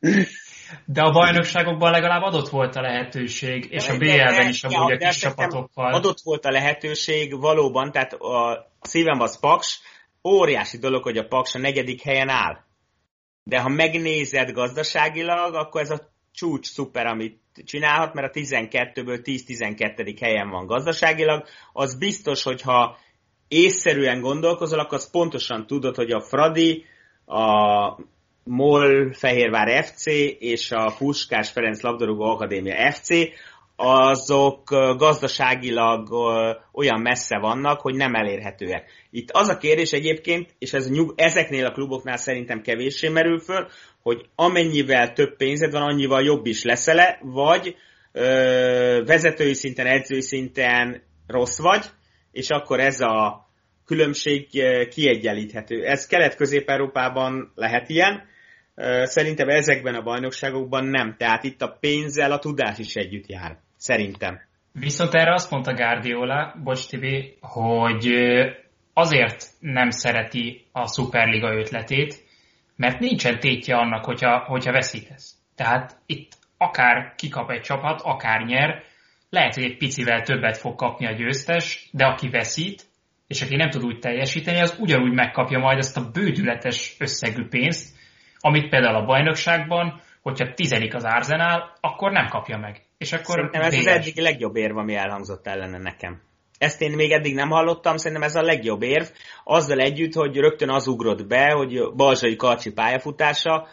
De 0.84 1.02
a 1.02 1.12
bajnokságokban 1.12 1.90
legalább 1.90 2.22
adott 2.22 2.48
volt 2.48 2.76
a 2.76 2.80
lehetőség, 2.80 3.66
és 3.70 3.88
a 3.88 3.96
BL-ben 3.96 4.48
is 4.48 4.64
amúgy 4.64 4.92
a 4.92 4.96
kis 4.96 5.16
csapatokkal. 5.16 5.92
Adott 5.92 6.20
volt 6.24 6.44
a 6.44 6.50
lehetőség 6.50 7.40
valóban, 7.40 7.92
tehát 7.92 8.12
a 8.12 8.66
szívem 8.80 9.20
az 9.20 9.40
Paks, 9.40 9.80
óriási 10.24 10.78
dolog, 10.78 11.02
hogy 11.02 11.18
a 11.18 11.26
Paks 11.26 11.54
a 11.54 11.58
negyedik 11.58 12.02
helyen 12.02 12.28
áll. 12.28 12.58
De 13.42 13.60
ha 13.60 13.68
megnézed 13.68 14.52
gazdaságilag, 14.52 15.54
akkor 15.54 15.80
ez 15.80 15.90
a 15.90 16.14
csúcs 16.32 16.66
szuper, 16.66 17.06
amit 17.06 17.40
csinálhat, 17.64 18.14
mert 18.14 18.36
a 18.36 18.38
12-ből 18.38 19.20
10-12. 19.24 20.16
helyen 20.20 20.50
van 20.50 20.66
gazdaságilag, 20.66 21.44
az 21.72 21.98
biztos, 21.98 22.42
hogyha 22.42 22.98
észszerűen 23.48 24.20
gondolkozol, 24.20 24.78
akkor 24.78 24.98
az 24.98 25.10
pontosan 25.10 25.66
tudod, 25.66 25.96
hogy 25.96 26.10
a 26.10 26.20
Fradi, 26.20 26.84
a 27.24 27.98
MOL 28.48 29.12
Fehérvár 29.12 29.84
FC 29.84 30.06
és 30.38 30.70
a 30.70 30.94
Puskás 30.98 31.50
Ferenc 31.50 31.80
Labdarúgó 31.80 32.24
Akadémia 32.24 32.92
FC, 32.92 33.08
azok 33.76 34.70
gazdaságilag 34.96 36.12
olyan 36.72 37.00
messze 37.00 37.38
vannak, 37.38 37.80
hogy 37.80 37.94
nem 37.94 38.14
elérhetőek. 38.14 38.90
Itt 39.10 39.30
az 39.30 39.48
a 39.48 39.56
kérdés 39.56 39.92
egyébként, 39.92 40.54
és 40.58 40.72
ez 40.72 40.90
nyug, 40.90 41.12
ezeknél 41.16 41.66
a 41.66 41.72
kluboknál 41.72 42.16
szerintem 42.16 42.62
kevéssé 42.62 43.08
merül 43.08 43.40
föl, 43.40 43.68
hogy 44.02 44.24
amennyivel 44.34 45.12
több 45.12 45.36
pénzed 45.36 45.72
van, 45.72 45.82
annyival 45.82 46.22
jobb 46.22 46.46
is 46.46 46.62
leszel 46.62 47.18
vagy 47.22 47.76
ö, 48.12 49.02
vezetői 49.06 49.54
szinten, 49.54 49.86
edzői 49.86 50.20
szinten 50.20 51.02
rossz 51.26 51.58
vagy, 51.58 51.84
és 52.32 52.50
akkor 52.50 52.80
ez 52.80 53.00
a 53.00 53.48
különbség 53.86 54.48
kiegyenlíthető. 54.88 55.84
Ez 55.84 56.06
Kelet-Közép-Európában 56.06 57.52
lehet 57.54 57.88
ilyen, 57.88 58.34
szerintem 59.02 59.48
ezekben 59.48 59.94
a 59.94 60.02
bajnokságokban 60.02 60.84
nem. 60.84 61.14
Tehát 61.18 61.44
itt 61.44 61.62
a 61.62 61.76
pénzzel 61.80 62.32
a 62.32 62.38
tudás 62.38 62.78
is 62.78 62.94
együtt 62.94 63.26
jár. 63.26 63.58
Szerintem. 63.76 64.40
Viszont 64.72 65.14
erre 65.14 65.32
azt 65.32 65.50
mondta 65.50 65.74
Guardiola, 65.74 66.54
Bocs 66.62 66.86
Tibi, 66.88 67.36
hogy 67.40 68.12
azért 68.92 69.44
nem 69.60 69.90
szereti 69.90 70.66
a 70.72 70.86
Superliga 70.88 71.54
ötletét, 71.54 72.24
mert 72.76 72.98
nincsen 72.98 73.38
tétje 73.40 73.76
annak, 73.76 74.04
hogyha, 74.04 74.38
hogyha 74.38 74.72
veszítesz. 74.72 75.34
Tehát 75.54 75.96
itt 76.06 76.32
akár 76.58 77.14
kikap 77.16 77.50
egy 77.50 77.60
csapat, 77.60 78.00
akár 78.00 78.44
nyer, 78.44 78.82
lehet, 79.30 79.54
hogy 79.54 79.64
egy 79.64 79.76
picivel 79.76 80.22
többet 80.22 80.56
fog 80.56 80.74
kapni 80.74 81.06
a 81.06 81.12
győztes, 81.12 81.88
de 81.92 82.04
aki 82.04 82.28
veszít, 82.28 82.84
és 83.26 83.42
aki 83.42 83.56
nem 83.56 83.70
tud 83.70 83.84
úgy 83.84 83.98
teljesíteni, 83.98 84.60
az 84.60 84.76
ugyanúgy 84.78 85.12
megkapja 85.12 85.58
majd 85.58 85.78
ezt 85.78 85.96
a 85.96 86.10
bődületes 86.12 86.96
összegű 86.98 87.46
pénzt, 87.48 87.95
amit 88.46 88.68
például 88.68 88.96
a 88.96 89.04
bajnokságban, 89.04 90.00
hogyha 90.22 90.54
tizedik 90.54 90.94
az 90.94 91.04
Arsenal, 91.04 91.72
akkor 91.80 92.12
nem 92.12 92.26
kapja 92.28 92.58
meg. 92.58 92.82
És 92.98 93.12
akkor 93.12 93.34
Szerintem 93.34 93.62
ez 93.62 93.74
az 93.74 93.86
eddig 93.86 94.16
legjobb 94.16 94.56
érv, 94.56 94.76
ami 94.76 94.94
elhangzott 94.94 95.46
ellene 95.46 95.78
nekem. 95.78 96.20
Ezt 96.58 96.80
én 96.80 96.92
még 96.92 97.12
eddig 97.12 97.34
nem 97.34 97.48
hallottam, 97.48 97.96
szerintem 97.96 98.26
ez 98.28 98.34
a 98.34 98.42
legjobb 98.42 98.82
érv. 98.82 99.06
Azzal 99.44 99.78
együtt, 99.78 100.14
hogy 100.14 100.36
rögtön 100.36 100.70
az 100.70 100.86
ugrott 100.86 101.26
be, 101.26 101.50
hogy 101.50 101.94
Balzsai 101.96 102.36
Karcsi 102.36 102.72
pályafutása, 102.72 103.66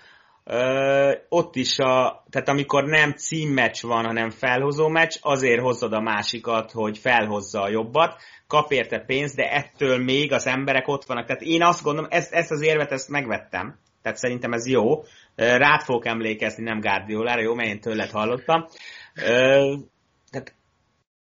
ö, 0.43 1.11
ott 1.29 1.55
is, 1.55 1.79
a, 1.79 2.23
tehát 2.29 2.47
amikor 2.49 2.83
nem 2.83 3.11
címmeccs 3.11 3.81
van, 3.81 4.05
hanem 4.05 4.29
felhozó 4.29 4.87
meccs, 4.87 5.17
azért 5.21 5.61
hozod 5.61 5.93
a 5.93 6.01
másikat, 6.01 6.71
hogy 6.71 6.97
felhozza 6.97 7.61
a 7.61 7.69
jobbat, 7.69 8.21
kap 8.47 8.71
érte 8.71 8.99
pénzt, 8.99 9.35
de 9.35 9.51
ettől 9.51 9.97
még 9.97 10.31
az 10.31 10.47
emberek 10.47 10.87
ott 10.87 11.05
vannak. 11.05 11.25
Tehát 11.25 11.41
én 11.41 11.63
azt 11.63 11.83
gondolom, 11.83 12.09
ezt, 12.11 12.33
ezt 12.33 12.51
az 12.51 12.61
érvet 12.61 12.91
ezt 12.91 13.09
megvettem, 13.09 13.79
tehát 14.03 14.17
szerintem 14.17 14.51
ez 14.51 14.67
jó. 14.67 15.03
Rád 15.35 15.81
fogok 15.81 16.05
emlékezni, 16.05 16.63
nem 16.63 16.79
Guardiolára, 16.79 17.41
jó, 17.41 17.53
mert 17.53 17.69
én 17.69 17.79
tőled 17.79 18.09
hallottam. 18.09 18.65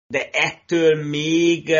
De 0.07 0.29
ettől 0.31 1.03
még 1.09 1.71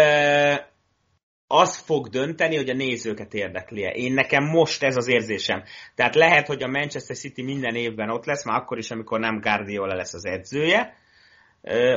az 1.47 1.77
fog 1.77 2.08
dönteni, 2.08 2.56
hogy 2.56 2.69
a 2.69 2.73
nézőket 2.73 3.34
érdekli-e. 3.34 3.89
Én 3.89 4.13
nekem 4.13 4.43
most 4.43 4.84
ez 4.84 4.95
az 4.95 5.08
érzésem. 5.08 5.63
Tehát 5.95 6.15
lehet, 6.15 6.47
hogy 6.47 6.63
a 6.63 6.67
Manchester 6.67 7.15
City 7.15 7.43
minden 7.43 7.75
évben 7.75 8.10
ott 8.10 8.25
lesz, 8.25 8.45
már 8.45 8.62
akkor 8.62 8.77
is, 8.77 8.91
amikor 8.91 9.19
nem 9.19 9.39
Guardiola 9.39 9.95
lesz 9.95 10.13
az 10.13 10.25
edzője, 10.25 10.97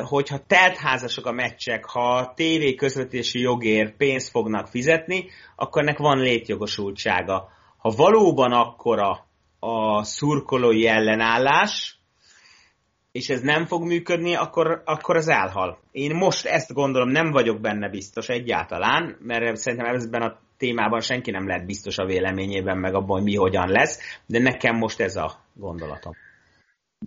hogyha 0.02 0.44
teltházasok 0.46 1.26
a 1.26 1.32
meccsek, 1.32 1.84
ha 1.84 2.34
TV 2.36 2.76
közvetési 2.76 3.40
jogért 3.40 3.96
pénzt 3.96 4.30
fognak 4.30 4.66
fizetni, 4.66 5.24
akkor 5.56 5.82
ennek 5.82 5.98
van 5.98 6.18
létjogosultsága. 6.18 7.48
Ha 7.86 7.92
valóban 7.96 8.52
akkora 8.52 9.26
a 9.58 10.02
szurkolói 10.02 10.86
ellenállás, 10.86 11.98
és 13.12 13.28
ez 13.28 13.40
nem 13.40 13.66
fog 13.66 13.86
működni, 13.86 14.34
akkor, 14.34 14.82
akkor 14.84 15.16
az 15.16 15.28
elhal. 15.28 15.78
Én 15.92 16.14
most 16.14 16.46
ezt 16.46 16.72
gondolom, 16.72 17.08
nem 17.08 17.30
vagyok 17.30 17.60
benne 17.60 17.88
biztos 17.88 18.28
egyáltalán, 18.28 19.16
mert 19.20 19.56
szerintem 19.56 19.94
ebben 19.94 20.22
a 20.22 20.38
témában 20.56 21.00
senki 21.00 21.30
nem 21.30 21.46
lehet 21.46 21.66
biztos 21.66 21.98
a 21.98 22.06
véleményében, 22.06 22.78
meg 22.78 22.94
abban, 22.94 23.16
hogy 23.16 23.24
mi 23.24 23.34
hogyan 23.34 23.68
lesz, 23.68 24.20
de 24.26 24.38
nekem 24.38 24.76
most 24.76 25.00
ez 25.00 25.16
a 25.16 25.32
gondolatom. 25.54 26.12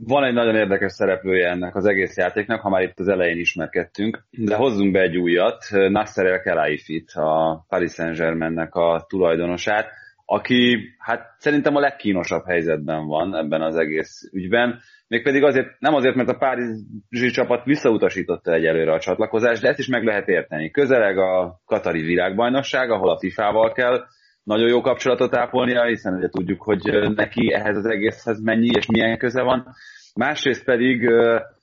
Van 0.05 0.23
egy 0.23 0.33
nagyon 0.33 0.55
érdekes 0.55 0.91
szereplője 0.91 1.49
ennek 1.49 1.75
az 1.75 1.85
egész 1.85 2.17
játéknak, 2.17 2.61
ha 2.61 2.69
már 2.69 2.81
itt 2.81 2.99
az 2.99 3.07
elején 3.07 3.37
ismerkedtünk, 3.37 4.23
de 4.29 4.55
hozzunk 4.55 4.91
be 4.91 5.01
egy 5.01 5.17
újat, 5.17 5.65
Nasser 5.69 6.25
El 6.25 6.41
Kelaifit, 6.41 7.11
a 7.11 7.65
Paris 7.67 7.91
Saint-Germainnek 7.91 8.75
a 8.75 9.05
tulajdonosát, 9.07 9.91
aki 10.31 10.77
hát 10.97 11.35
szerintem 11.37 11.75
a 11.75 11.79
legkínosabb 11.79 12.45
helyzetben 12.45 13.05
van 13.05 13.35
ebben 13.35 13.61
az 13.61 13.75
egész 13.75 14.29
ügyben, 14.33 14.79
mégpedig 15.07 15.43
azért, 15.43 15.79
nem 15.79 15.93
azért, 15.93 16.15
mert 16.15 16.29
a 16.29 16.37
Párizsi 16.37 17.29
csapat 17.31 17.63
visszautasította 17.63 18.53
egyelőre 18.53 18.93
a 18.93 18.99
csatlakozást, 18.99 19.61
de 19.61 19.67
ezt 19.67 19.79
is 19.79 19.87
meg 19.87 20.03
lehet 20.03 20.27
érteni. 20.27 20.71
Közeleg 20.71 21.17
a 21.17 21.59
Katari 21.65 22.01
világbajnokság, 22.01 22.91
ahol 22.91 23.09
a 23.09 23.19
FIFA-val 23.19 23.71
kell 23.71 24.05
nagyon 24.43 24.67
jó 24.67 24.81
kapcsolatot 24.81 25.35
ápolnia, 25.35 25.85
hiszen 25.85 26.13
ugye 26.13 26.29
tudjuk, 26.29 26.61
hogy 26.61 26.81
neki 27.15 27.53
ehhez 27.53 27.77
az 27.77 27.85
egészhez 27.85 28.41
mennyi 28.41 28.69
és 28.77 28.85
milyen 28.85 29.17
köze 29.17 29.41
van. 29.41 29.67
Másrészt 30.15 30.65
pedig 30.65 31.09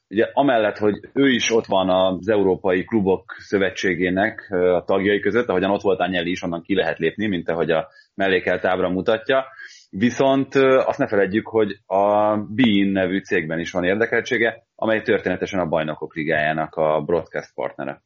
ugye 0.09 0.29
amellett, 0.33 0.79
hogy 0.79 0.95
ő 1.13 1.29
is 1.29 1.51
ott 1.51 1.67
van 1.67 1.91
az 1.91 2.29
Európai 2.29 2.85
Klubok 2.85 3.37
Szövetségének 3.39 4.49
a 4.51 4.85
tagjai 4.87 5.21
között, 5.21 5.49
ahogyan 5.49 5.71
ott 5.71 5.83
volt 5.83 6.01
Anyeli 6.01 6.31
is, 6.31 6.43
onnan 6.43 6.63
ki 6.63 6.75
lehet 6.75 6.99
lépni, 6.99 7.27
mint 7.27 7.49
ahogy 7.49 7.71
a 7.71 7.89
mellékelt 8.17 8.65
ábra 8.65 8.89
mutatja. 8.89 9.47
Viszont 9.91 10.55
azt 10.85 10.99
ne 10.99 11.07
feledjük, 11.07 11.47
hogy 11.47 11.81
a 11.87 12.37
Bein 12.37 12.93
nevű 12.93 13.19
cégben 13.21 13.59
is 13.59 13.71
van 13.71 13.85
érdekeltsége, 13.85 14.67
amely 14.75 15.03
történetesen 15.03 15.61
a 15.61 15.69
Bajnokok 15.69 16.15
Ligájának 16.15 16.75
a 16.75 17.01
broadcast 17.01 17.55
partnere. 17.55 18.03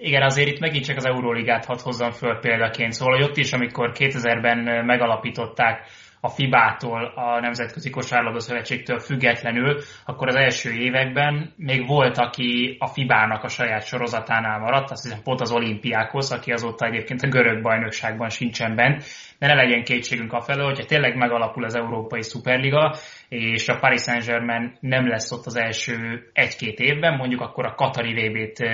Igen, 0.00 0.22
azért 0.22 0.48
itt 0.48 0.60
megint 0.60 0.84
csak 0.84 0.96
az 0.96 1.06
Euróligát 1.06 1.64
hadd 1.64 1.78
hozzam 1.82 2.10
föl 2.10 2.38
példaként. 2.38 2.92
Szóval, 2.92 3.14
hogy 3.14 3.24
ott 3.24 3.36
is, 3.36 3.52
amikor 3.52 3.90
2000-ben 3.94 4.84
megalapították 4.84 5.86
a 6.24 6.28
FIBA-tól, 6.28 7.12
a 7.14 7.40
Nemzetközi 7.40 7.90
Kosárlabda 7.90 8.40
Szövetségtől 8.40 8.98
függetlenül, 8.98 9.80
akkor 10.04 10.28
az 10.28 10.34
első 10.34 10.70
években 10.70 11.52
még 11.56 11.86
volt, 11.86 12.18
aki 12.18 12.76
a 12.78 12.86
FIBA-nak 12.86 13.42
a 13.42 13.48
saját 13.48 13.86
sorozatánál 13.86 14.58
maradt, 14.58 14.90
azt 14.90 15.02
hiszem 15.02 15.22
pont 15.22 15.40
az 15.40 15.52
olimpiákhoz, 15.52 16.32
aki 16.32 16.52
azóta 16.52 16.86
egyébként 16.86 17.22
a 17.22 17.28
görög 17.28 17.62
bajnokságban 17.62 18.28
sincsen 18.28 18.74
bent, 18.74 19.04
de 19.38 19.46
ne 19.46 19.54
legyen 19.54 19.84
kétségünk 19.84 20.32
a 20.32 20.40
felől, 20.40 20.66
hogyha 20.66 20.84
tényleg 20.84 21.16
megalapul 21.16 21.64
az 21.64 21.74
Európai 21.74 22.22
Szuperliga, 22.22 22.96
és 23.28 23.68
a 23.68 23.78
Paris 23.78 24.02
Saint-Germain 24.02 24.76
nem 24.80 25.08
lesz 25.08 25.32
ott 25.32 25.46
az 25.46 25.56
első 25.56 26.30
egy-két 26.32 26.78
évben, 26.78 27.16
mondjuk 27.16 27.40
akkor 27.40 27.66
a 27.66 27.74
Katari 27.74 28.12
VB-t 28.12 28.64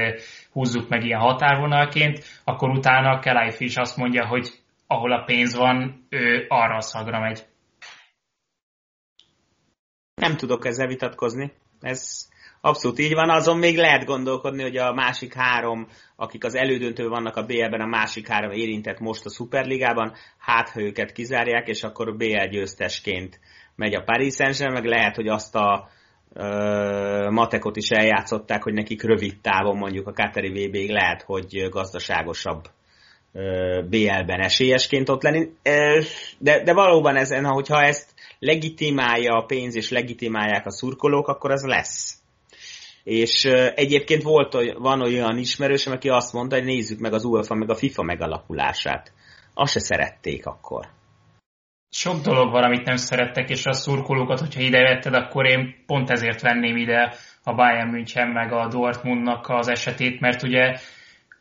húzzuk 0.53 0.89
meg 0.89 1.05
ilyen 1.05 1.21
határvonalként, 1.21 2.25
akkor 2.45 2.69
utána 2.69 3.19
Kelly 3.19 3.53
is 3.59 3.77
azt 3.77 3.97
mondja, 3.97 4.27
hogy 4.27 4.49
ahol 4.91 5.13
a 5.13 5.25
pénz 5.25 5.55
van, 5.55 6.07
ő 6.09 6.45
arra 6.49 6.77
a 6.77 6.81
szagra 6.81 7.21
megy. 7.21 7.47
Nem 10.15 10.37
tudok 10.37 10.67
ezzel 10.67 10.87
vitatkozni. 10.87 11.53
Ez 11.81 12.29
abszolút 12.61 12.99
így 12.99 13.15
van, 13.15 13.31
azon 13.31 13.59
még 13.59 13.77
lehet 13.77 14.05
gondolkodni, 14.05 14.63
hogy 14.63 14.77
a 14.77 14.93
másik 14.93 15.35
három, 15.35 15.87
akik 16.17 16.45
az 16.45 16.55
elődöntő 16.55 17.09
vannak 17.09 17.37
a 17.37 17.43
BL-ben, 17.47 17.81
a 17.81 17.87
másik 17.87 18.29
három 18.29 18.51
érintett 18.51 18.99
most 18.99 19.25
a 19.25 19.31
Superligában, 19.31 20.13
hát 20.39 20.69
ha 20.69 20.81
őket 20.81 21.13
kizárják, 21.13 21.69
és 21.69 21.83
akkor 21.83 22.17
BL 22.17 22.47
győztesként 22.51 23.41
megy 23.75 23.95
a 23.95 24.03
Paris 24.03 24.35
saint 24.35 24.73
meg 24.73 24.85
lehet, 24.85 25.17
hogy 25.17 25.29
azt 25.29 25.55
a 25.55 25.89
matekot 27.31 27.77
is 27.77 27.91
eljátszották, 27.91 28.63
hogy 28.63 28.73
nekik 28.73 29.03
rövid 29.03 29.41
távon 29.41 29.77
mondjuk 29.77 30.07
a 30.07 30.13
Katari 30.13 30.49
VB-ig 30.49 30.91
lehet, 30.91 31.23
hogy 31.23 31.69
gazdaságosabb 31.71 32.69
BL-ben 33.89 34.41
esélyesként 34.41 35.09
ott 35.09 35.23
lenni. 35.23 35.49
De, 36.39 36.63
de 36.63 36.73
valóban 36.73 37.17
ezen, 37.17 37.45
hogyha 37.45 37.83
ezt 37.83 38.15
legitimálja 38.39 39.37
a 39.37 39.45
pénz 39.45 39.77
és 39.77 39.91
legitimálják 39.91 40.67
a 40.67 40.71
szurkolók, 40.71 41.29
akkor 41.29 41.51
ez 41.51 41.63
lesz. 41.65 42.19
És 43.05 43.45
egyébként 43.75 44.23
volt, 44.23 44.57
van 44.79 45.01
olyan 45.01 45.39
ismerősöm, 45.39 45.93
aki 45.93 46.09
azt 46.09 46.33
mondta, 46.33 46.57
hogy 46.57 46.65
nézzük 46.65 46.99
meg 46.99 47.13
az 47.13 47.25
UEFA 47.25 47.55
meg 47.55 47.71
a 47.71 47.75
FIFA 47.75 48.03
megalakulását. 48.03 49.13
Azt 49.55 49.73
se 49.73 49.81
szerették 49.81 50.47
akkor. 50.47 50.87
Sok 51.93 52.21
dolog 52.21 52.51
van, 52.51 52.63
amit 52.63 52.85
nem 52.85 52.97
szerettek, 52.97 53.51
és 53.51 53.67
a 53.67 53.73
szurkolókat, 53.73 54.41
hogyha 54.41 54.61
ide 54.61 54.83
vetted, 54.83 55.15
akkor 55.15 55.47
én 55.47 55.75
pont 55.87 56.11
ezért 56.11 56.41
venném 56.41 56.77
ide 56.77 57.15
a 57.43 57.55
Bayern 57.55 57.89
München 57.89 58.29
meg 58.29 58.53
a 58.53 58.69
Dortmundnak 58.69 59.49
az 59.49 59.69
esetét, 59.69 60.21
mert 60.21 60.43
ugye 60.43 60.77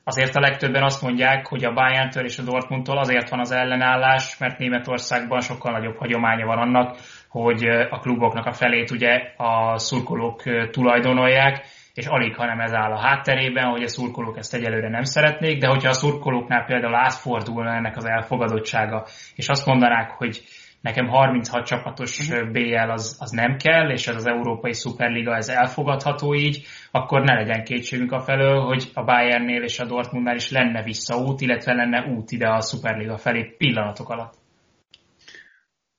azért 0.10 0.36
a 0.36 0.40
legtöbben 0.40 0.84
azt 0.84 1.02
mondják, 1.02 1.48
hogy 1.48 1.64
a 1.64 1.74
Bayern-től 1.74 2.24
és 2.26 2.38
a 2.38 2.44
Dortmundtól 2.44 2.98
azért 2.98 3.30
van 3.30 3.40
az 3.40 3.52
ellenállás, 3.52 4.38
mert 4.38 4.58
Németországban 4.58 5.42
sokkal 5.42 5.72
nagyobb 5.72 5.98
hagyománya 5.98 6.46
van 6.46 6.58
annak, 6.58 6.98
hogy 7.30 7.64
a 7.90 8.00
kluboknak 8.00 8.46
a 8.46 8.52
felét 8.52 8.92
ugye 8.92 9.34
a 9.38 9.78
szurkolók 9.78 10.44
tulajdonolják, 10.72 11.66
és 11.94 12.06
alig, 12.06 12.36
hanem 12.36 12.60
ez 12.60 12.74
áll 12.74 12.92
a 12.92 13.00
hátterében, 13.00 13.66
hogy 13.66 13.84
a 13.84 13.88
szurkolók 13.88 14.38
ezt 14.38 14.54
egyelőre 14.54 14.90
nem 14.90 15.04
szeretnék, 15.04 15.60
de 15.60 15.68
hogyha 15.68 15.90
a 15.90 15.94
szurkolóknál 15.94 16.66
például 16.66 16.96
átfordulna 16.96 17.74
ennek 17.74 17.98
az 17.98 18.06
elfogadottsága, 18.06 19.06
és 19.36 19.48
azt 19.48 19.66
mondanák, 19.66 20.10
hogy 20.10 20.42
nekem 20.82 21.08
36 21.08 21.66
csapatos. 21.66 22.30
Mhm. 22.30 22.52
BL 22.52 22.90
az, 22.90 23.18
az 23.20 23.32
nem 23.32 23.58
kell, 23.58 23.90
és 23.90 24.08
ez 24.08 24.16
az 24.16 24.26
Európai 24.26 24.74
Szuperliga 24.74 25.36
ez 25.36 25.50
elfogadható 25.50 26.36
így, 26.36 26.66
akkor 26.92 27.22
ne 27.22 27.34
legyen 27.34 27.64
kétségünk 27.64 28.12
a 28.12 28.20
felől, 28.20 28.62
hogy 28.62 28.92
a 28.94 29.04
Bayernnél 29.04 29.64
és 29.64 29.80
a 29.80 29.86
Dortmundnál 29.86 30.36
is 30.36 30.52
lenne 30.52 30.84
visszaút, 30.84 31.42
illetve 31.42 31.74
lenne 31.74 32.06
út 32.06 32.32
ide 32.32 32.48
a 32.48 32.62
Szuperliga 32.62 33.18
felé 33.18 33.56
pillanatok 33.58 34.10
alatt. 34.10 34.34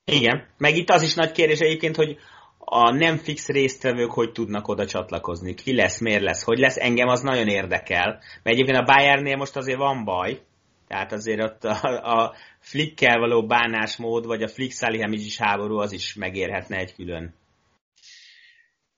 Igen, 0.05 0.45
meg 0.57 0.75
itt 0.75 0.89
az 0.89 1.01
is 1.01 1.13
nagy 1.13 1.31
kérdés 1.31 1.59
egyébként, 1.59 1.95
hogy 1.95 2.17
a 2.57 2.91
nem 2.91 3.17
fix 3.17 3.47
résztvevők 3.47 4.11
hogy 4.11 4.31
tudnak 4.31 4.67
oda 4.67 4.85
csatlakozni. 4.85 5.53
Ki 5.53 5.75
lesz, 5.75 5.99
miért 5.99 6.21
lesz, 6.21 6.43
hogy 6.43 6.57
lesz, 6.57 6.77
engem 6.77 7.07
az 7.07 7.21
nagyon 7.21 7.47
érdekel. 7.47 8.07
Mert 8.43 8.55
egyébként 8.55 8.77
a 8.77 8.93
Bayernnél 8.93 9.37
most 9.37 9.55
azért 9.55 9.77
van 9.77 10.03
baj, 10.03 10.41
tehát 10.87 11.11
azért 11.11 11.43
ott 11.43 11.63
a, 11.63 12.21
a 12.21 12.33
flickkel 12.61 13.19
való 13.19 13.45
bánásmód, 13.45 14.25
vagy 14.25 14.43
a 14.43 14.47
flick 14.47 14.73
Salihamidzs 14.73 15.37
háború 15.37 15.77
az 15.77 15.91
is 15.91 16.13
megérhetne 16.13 16.77
egy 16.77 16.93
külön. 16.95 17.33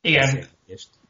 Igen. 0.02 0.44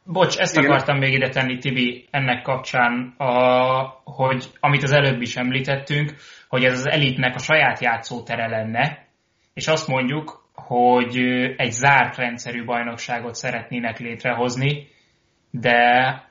Bocs, 0.05 0.37
ezt 0.37 0.57
Igen. 0.57 0.69
akartam 0.69 0.97
még 0.97 1.13
ide 1.13 1.29
tenni, 1.29 1.57
Tibi, 1.57 2.07
ennek 2.11 2.41
kapcsán, 2.41 3.13
a, 3.17 4.01
hogy 4.03 4.45
amit 4.59 4.83
az 4.83 4.91
előbb 4.91 5.21
is 5.21 5.35
említettünk, 5.35 6.15
hogy 6.47 6.63
ez 6.63 6.77
az 6.77 6.87
elitnek 6.87 7.35
a 7.35 7.39
saját 7.39 7.79
játszótere 7.79 8.47
lenne, 8.47 9.07
és 9.53 9.67
azt 9.67 9.87
mondjuk, 9.87 10.49
hogy 10.53 11.17
egy 11.57 11.71
zárt 11.71 12.15
rendszerű 12.15 12.65
bajnokságot 12.65 13.35
szeretnének 13.35 13.99
létrehozni, 13.99 14.87
de 15.51 15.81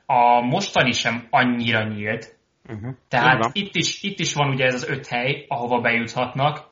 a 0.05 0.41
mostani 0.41 0.91
sem 0.91 1.27
annyira 1.29 1.83
nyílt. 1.83 2.32
Uh-huh. 2.69 2.93
Tehát 3.07 3.49
itt 3.51 3.75
is, 3.75 4.03
itt 4.03 4.19
is 4.19 4.33
van 4.33 4.49
ugye 4.49 4.65
ez 4.65 4.73
az 4.73 4.89
öt 4.89 5.07
hely, 5.07 5.45
ahova 5.47 5.81
bejuthatnak. 5.81 6.71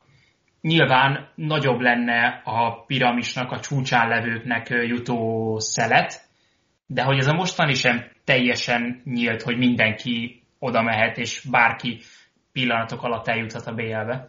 Nyilván 0.60 1.28
nagyobb 1.34 1.80
lenne 1.80 2.42
a 2.44 2.84
piramisnak, 2.86 3.50
a 3.50 3.60
csúcsán 3.60 4.08
levőknek 4.08 4.68
jutó 4.68 5.56
szelet, 5.58 6.20
de 6.86 7.02
hogy 7.02 7.18
ez 7.18 7.26
a 7.26 7.34
mostani 7.34 7.74
sem 7.74 8.10
teljesen 8.24 9.00
nyílt, 9.04 9.42
hogy 9.42 9.56
mindenki 9.56 10.42
oda 10.58 10.82
mehet, 10.82 11.18
és 11.18 11.46
bárki 11.50 11.98
pillanatok 12.52 13.02
alatt 13.02 13.28
eljuthat 13.28 13.66
a 13.66 13.74
BL-be. 13.74 14.24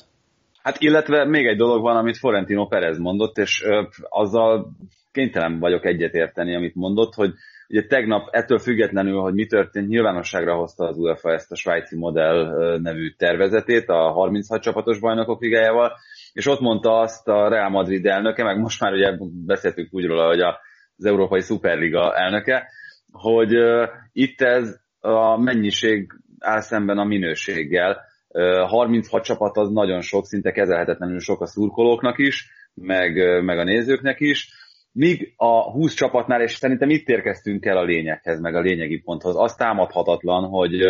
Hát 0.64 0.80
illetve 0.80 1.26
még 1.26 1.46
egy 1.46 1.58
dolog 1.58 1.82
van, 1.82 1.98
amit 1.98 2.18
Florentino 2.18 2.68
Perez 2.68 2.98
mondott, 2.98 3.38
és 3.38 3.64
ö, 3.64 3.84
azzal 4.10 4.72
kénytelen 5.12 5.60
vagyok 5.60 5.86
egyetérteni, 5.86 6.56
amit 6.56 6.76
mondott, 6.76 7.14
hogy 7.14 7.34
ugye 7.70 7.86
tegnap 7.86 8.28
ettől 8.32 8.60
függetlenül, 8.60 9.20
hogy 9.20 9.34
mi 9.34 9.46
történt, 9.46 9.88
nyilvánosságra 9.88 10.56
hozta 10.56 10.88
az 10.88 10.98
UEFA 10.98 11.32
ezt 11.32 11.52
a 11.52 11.56
svájci 11.56 11.98
modell 11.98 12.80
nevű 12.82 13.10
tervezetét 13.10 13.90
a 13.90 14.12
36 14.12 14.62
csapatos 14.62 15.00
bajnokok 15.00 15.42
ligájával, 15.42 15.92
és 16.34 16.48
ott 16.48 16.60
mondta 16.60 17.00
azt 17.00 17.28
a 17.28 17.50
Real 17.50 17.70
Madrid 17.70 18.06
elnöke, 18.06 18.44
meg 18.44 18.60
most 18.60 18.82
már 18.82 18.94
ugye 18.94 19.18
beszéltünk 19.46 19.90
úgy 19.92 20.06
róla, 20.06 20.28
hogy 20.28 20.40
az 20.40 21.06
Európai 21.06 21.42
Szuperliga 21.42 22.16
elnöke, 22.16 22.68
hogy 23.12 23.54
itt 24.12 24.42
ez 24.42 24.80
a 25.00 25.38
mennyiség 25.38 26.12
áll 26.40 26.62
szemben 26.62 26.98
a 26.98 27.04
minőséggel, 27.04 28.02
36 28.68 29.24
csapat 29.24 29.58
az 29.58 29.70
nagyon 29.70 30.02
sok, 30.02 30.26
szinte 30.26 30.52
kezelhetetlenül 30.52 31.20
sok 31.20 31.42
a 31.42 31.46
szurkolóknak 31.46 32.18
is, 32.18 32.50
meg, 32.74 33.44
meg 33.44 33.58
a 33.58 33.64
nézőknek 33.64 34.20
is. 34.20 34.50
Míg 34.96 35.34
a 35.38 35.72
20 35.72 35.94
csapatnál, 35.94 36.42
és 36.42 36.52
szerintem 36.52 36.90
itt 36.90 37.08
érkeztünk 37.08 37.66
el 37.66 37.78
a 37.78 37.84
lényeghez, 37.84 38.40
meg 38.40 38.56
a 38.56 38.62
lényegi 38.62 39.02
ponthoz, 39.02 39.36
az 39.38 39.56
támadhatatlan, 39.56 40.50
hogy 40.50 40.82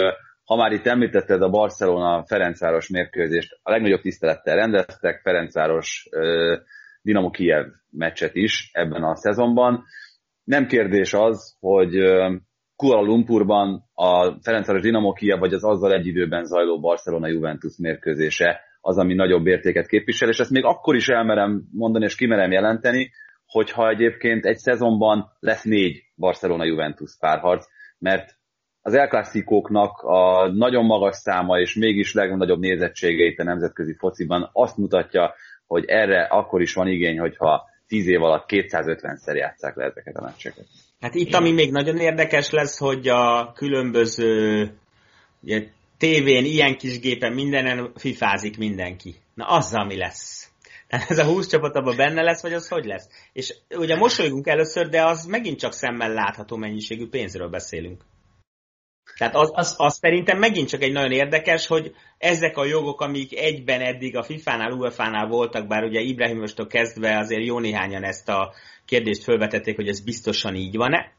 ha 0.44 0.56
már 0.56 0.72
itt 0.72 0.86
említetted 0.86 1.42
a 1.42 1.50
Barcelona-Ferencváros 1.50 2.90
mérkőzést, 2.90 3.60
a 3.62 3.72
legnagyobb 3.72 4.02
tisztelettel 4.02 4.56
rendeztek, 4.56 5.22
Ferencváros 5.22 6.10
Dinamo 7.02 7.30
Kiev 7.30 7.66
meccset 7.90 8.36
is 8.36 8.70
ebben 8.74 9.04
a 9.04 9.16
szezonban. 9.16 9.84
Nem 10.44 10.68
kérdés 10.68 11.14
az, 11.14 11.58
hogy 11.60 11.96
Kuala 12.76 13.02
Lumpurban 13.02 13.90
a 13.94 14.42
Ferencváros 14.42 14.82
Dinamo 14.82 15.14
Kiev, 15.14 15.40
vagy 15.40 15.54
az 15.54 15.64
azzal 15.64 15.94
egy 15.94 16.08
időben 16.08 16.46
zajló 16.46 16.80
Barcelona-Juventus 16.80 17.78
mérkőzése 17.78 18.60
az, 18.82 18.98
ami 18.98 19.14
nagyobb 19.14 19.48
értéket 19.48 19.88
képvisel, 19.88 20.30
és 20.30 20.40
ezt 20.40 20.52
még 20.52 20.64
akkor 20.64 20.96
is 20.96 21.08
elmerem 21.08 21.64
mondani, 21.72 22.06
és 22.06 22.16
kimerem 22.16 22.52
jelenteni, 22.52 23.12
hogyha 23.54 23.90
egyébként 23.90 24.46
egy 24.46 24.58
szezonban 24.58 25.32
lesz 25.40 25.64
négy 25.64 26.04
Barcelona-Juventus 26.16 27.16
párharc, 27.20 27.66
mert 28.00 28.38
az 28.82 28.94
El 28.94 29.08
a 30.02 30.48
nagyon 30.48 30.86
magas 30.86 31.16
száma 31.16 31.60
és 31.60 31.76
mégis 31.76 32.14
legnagyobb 32.14 32.60
nézettsége 32.60 33.24
itt 33.26 33.40
a 33.40 33.44
nemzetközi 33.44 33.96
fociban 33.98 34.50
azt 34.54 34.78
mutatja, 34.78 35.34
hogy 35.68 35.86
erre 35.86 36.24
akkor 36.24 36.62
is 36.62 36.74
van 36.74 36.88
igény, 36.88 37.20
hogyha 37.20 37.70
10 37.88 38.08
év 38.08 38.24
alatt 38.24 38.46
250-szer 38.48 39.36
játszák 39.36 39.76
le 39.76 39.86
ezeket 39.86 40.16
a 40.16 40.22
meccseket. 40.22 40.66
Hát 41.00 41.16
itt, 41.16 41.34
ami 41.34 41.52
még 41.52 41.72
nagyon 41.72 41.98
érdekes 41.98 42.52
lesz, 42.52 42.78
hogy 42.78 43.08
a 43.08 43.52
különböző 43.56 44.70
ugye, 45.42 45.64
tévén, 45.98 46.46
ilyen 46.46 46.78
kis 46.78 47.00
gépen, 47.00 47.34
mindenen 47.34 47.92
fifázik 47.96 48.58
mindenki. 48.58 49.16
Na 49.34 49.46
az, 49.46 49.74
ami 49.74 49.98
lesz. 49.98 50.53
Ez 51.08 51.18
a 51.18 51.24
20 51.24 51.48
csapat 51.48 51.76
abban 51.76 51.96
benne 51.96 52.22
lesz, 52.22 52.42
vagy 52.42 52.54
az 52.54 52.68
hogy 52.68 52.86
lesz? 52.86 53.08
És 53.34 53.56
ugye 53.70 53.96
mosolygunk 53.96 54.48
először, 54.48 54.90
de 54.90 55.06
az 55.06 55.26
megint 55.26 55.60
csak 55.60 55.74
szemmel 55.74 56.14
látható 56.14 56.56
mennyiségű 56.56 57.08
pénzről 57.08 57.50
beszélünk. 57.50 58.04
Tehát 59.18 59.36
az, 59.36 59.52
az, 59.54 59.76
az 59.78 59.98
szerintem 59.98 60.40
megint 60.40 60.70
csak 60.70 60.82
egy 60.82 60.92
nagyon 60.92 61.12
érdekes, 61.12 61.68
hogy 61.68 61.96
ezek 62.18 62.58
a 62.58 62.66
jogok, 62.66 63.02
amik 63.02 63.40
egyben 63.40 63.82
eddig 63.82 64.18
a 64.18 64.24
FIFA-nál, 64.24 64.72
UEFA-nál 64.72 65.28
voltak, 65.28 65.68
bár 65.68 65.84
ugye 65.84 66.00
Ibrahimostól 66.00 66.68
kezdve 66.68 67.18
azért 67.18 67.46
jó 67.46 67.60
néhányan 67.60 68.04
ezt 68.04 68.30
a 68.30 68.54
kérdést 68.86 69.24
felvetették, 69.24 69.76
hogy 69.76 69.88
ez 69.88 70.04
biztosan 70.04 70.56
így 70.56 70.76
van-e, 70.76 71.12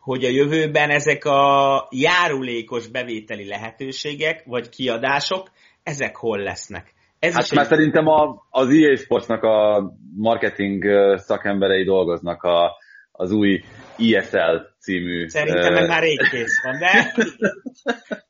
hogy 0.00 0.24
a 0.24 0.28
jövőben 0.28 0.90
ezek 0.90 1.24
a 1.24 1.88
járulékos 1.90 2.86
bevételi 2.86 3.46
lehetőségek, 3.46 4.44
vagy 4.44 4.68
kiadások, 4.68 5.50
ezek 5.82 6.16
hol 6.16 6.38
lesznek. 6.38 6.94
Ez 7.20 7.34
hát 7.34 7.52
már 7.52 7.64
egy... 7.64 7.70
szerintem 7.70 8.06
a, 8.06 8.46
az 8.50 8.68
EA 8.68 8.96
Sportsnak 8.96 9.42
a 9.42 9.90
marketing 10.16 10.84
szakemberei 11.16 11.84
dolgoznak 11.84 12.42
a, 12.42 12.76
az 13.12 13.32
új 13.32 13.62
ESL 13.98 14.56
című... 14.78 15.28
Szerintem 15.28 15.74
uh... 15.74 15.88
már 15.88 16.02
rég 16.02 16.18
kész 16.30 16.62
van, 16.62 16.78
de... 16.78 17.12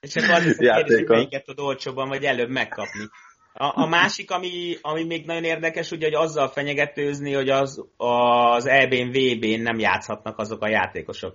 És 0.00 0.16
akkor 0.16 0.30
az 0.30 0.46
is 0.46 0.56
kérdés, 0.56 0.96
hogy 0.96 1.08
melyiket 1.08 1.44
tud 1.44 1.58
olcsóban 1.60 2.08
vagy 2.08 2.24
előbb 2.24 2.48
megkapni. 2.48 3.08
A, 3.52 3.82
a 3.82 3.86
másik, 3.86 4.30
ami, 4.30 4.76
ami 4.80 5.04
még 5.04 5.26
nagyon 5.26 5.44
érdekes, 5.44 5.90
ugye, 5.90 6.04
hogy 6.04 6.14
azzal 6.14 6.48
fenyegetőzni, 6.48 7.32
hogy 7.32 7.48
az, 7.48 7.84
az 7.96 8.66
EB-n, 8.66 9.10
VB-n 9.10 9.62
nem 9.62 9.78
játszhatnak 9.78 10.38
azok 10.38 10.62
a 10.62 10.68
játékosok. 10.68 11.34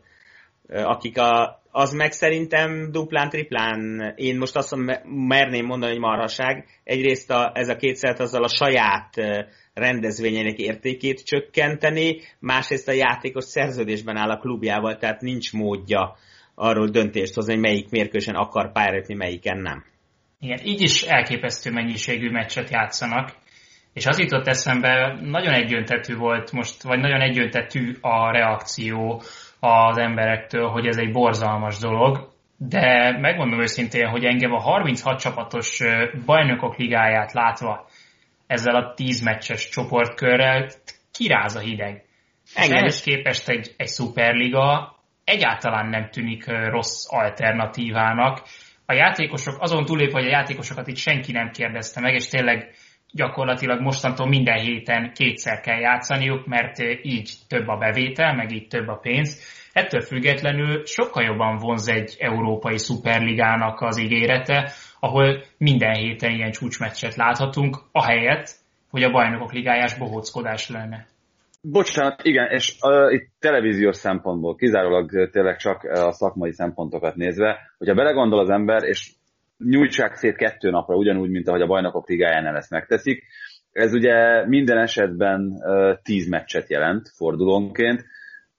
Akik 0.70 1.18
a, 1.18 1.62
az 1.72 1.94
meg 1.94 2.12
szerintem 2.12 2.92
duplán, 2.92 3.30
triplán, 3.30 4.14
én 4.16 4.38
most 4.38 4.56
azt 4.56 4.76
merném 5.04 5.66
mondani, 5.66 5.92
hogy 5.92 6.02
marhaság. 6.02 6.66
Egyrészt 6.84 7.32
a, 7.32 7.52
ez 7.54 7.70
a 7.70 7.76
kétszert 7.76 8.20
azzal 8.20 8.44
a 8.44 8.48
saját 8.48 9.14
rendezvényének 9.74 10.58
értékét 10.58 11.26
csökkenteni, 11.26 12.22
másrészt 12.40 12.88
a 12.88 12.92
játékos 12.92 13.44
szerződésben 13.44 14.18
áll 14.18 14.30
a 14.30 14.38
klubjával, 14.38 14.98
tehát 14.98 15.22
nincs 15.22 15.54
módja 15.54 16.16
arról 16.56 16.88
döntést 16.88 17.34
hozni, 17.34 17.54
hogy 17.54 17.62
melyik 17.62 17.90
mérkősen 17.90 18.36
akar 18.36 18.72
pályára 18.72 19.16
melyiken 19.16 19.58
nem. 19.58 19.86
Igen, 20.40 20.60
így 20.66 20.82
is 20.82 21.02
elképesztő 21.02 21.72
mennyiségű 21.72 22.30
meccset 22.30 22.70
játszanak, 22.70 23.36
és 23.94 24.06
az 24.06 24.20
jutott 24.20 24.48
eszembe, 24.48 25.20
nagyon 25.22 25.54
egyöntetű 25.54 26.16
volt 26.16 26.52
most, 26.52 26.84
vagy 26.84 27.00
nagyon 27.00 27.22
egyöntetű 27.22 27.96
a 28.02 28.32
reakció 28.32 29.22
az 29.60 29.98
emberektől, 29.98 30.68
hogy 30.70 30.88
ez 30.88 30.98
egy 30.98 31.12
borzalmas 31.12 31.80
dolog, 31.80 32.30
de 32.58 33.18
megmondom 33.20 33.62
őszintén, 33.62 34.08
hogy 34.08 34.26
engem 34.26 34.54
a 34.54 34.60
36 34.60 35.20
csapatos 35.20 35.80
bajnokok 36.26 36.78
ligáját 36.78 37.32
látva 37.32 37.88
ezzel 38.48 38.76
a 38.76 38.94
10 38.94 39.22
meccses 39.24 39.70
csoportkörrel 39.70 40.68
kiráz 41.12 41.56
a 41.56 41.60
hideg. 41.60 42.04
Engem 42.54 42.78
ehhez 42.78 43.02
képest 43.02 43.50
egy, 43.50 43.74
egy 43.78 43.88
szuperliga 43.88 44.96
egyáltalán 45.24 45.90
nem 45.90 46.10
tűnik 46.10 46.46
rossz 46.48 47.06
alternatívának, 47.10 48.42
a 48.90 48.94
játékosok, 48.94 49.62
azon 49.62 49.86
túlép, 49.86 50.12
hogy 50.12 50.26
a 50.26 50.30
játékosokat 50.30 50.88
itt 50.88 50.96
senki 50.96 51.32
nem 51.32 51.52
kérdezte 51.52 52.02
meg, 52.02 52.14
és 52.14 52.28
tényleg 52.28 52.76
gyakorlatilag 53.12 53.82
mostantól 53.82 54.28
minden 54.28 54.60
héten 54.60 55.12
kétszer 55.14 55.60
kell 55.60 55.80
játszaniuk, 55.80 56.46
mert 56.46 56.80
így 57.02 57.32
több 57.48 57.68
a 57.68 57.78
bevétel, 57.78 58.36
meg 58.36 58.52
így 58.52 58.68
több 58.68 58.88
a 58.88 58.96
pénz. 58.96 59.56
Ettől 59.74 60.02
függetlenül 60.02 60.86
sokkal 60.86 61.24
jobban 61.24 61.58
vonz 61.58 61.88
egy 61.88 62.16
európai 62.20 62.78
szuperligának 62.78 63.82
az 63.82 64.00
ígérete, 64.00 64.72
ahol 65.00 65.44
minden 65.58 65.94
héten 65.94 66.32
ilyen 66.32 66.52
csúcsmeccset 66.52 67.16
láthatunk, 67.16 67.78
ahelyett, 67.92 68.50
hogy 68.90 69.04
a 69.04 69.12
bajnokok 69.12 69.54
ligájás 69.54 69.98
bohóckodás 69.98 70.70
lenne. 70.70 71.06
Bocsánat, 71.62 72.24
igen, 72.24 72.48
és 72.50 72.76
uh, 72.82 73.14
itt 73.14 73.30
televíziós 73.40 73.96
szempontból, 73.96 74.56
kizárólag 74.56 75.30
tényleg 75.32 75.58
csak 75.58 75.84
a 75.84 76.12
szakmai 76.12 76.52
szempontokat 76.54 77.16
nézve, 77.16 77.58
hogyha 77.78 77.96
belegondol 77.96 78.40
az 78.40 78.50
ember, 78.50 78.84
és 78.84 79.12
nyújtsák 79.58 80.16
szét 80.16 80.36
kettő 80.36 80.70
napra, 80.70 80.96
ugyanúgy, 80.96 81.30
mint 81.30 81.48
ahogy 81.48 81.62
a 81.62 81.68
bajnokok 81.68 82.10
ligájánál 82.10 82.56
ezt 82.56 82.70
megteszik, 82.70 83.24
ez 83.72 83.94
ugye 83.94 84.46
minden 84.48 84.78
esetben 84.78 85.62
10 86.02 86.28
meccset 86.28 86.70
jelent 86.70 87.10
fordulónként. 87.16 88.06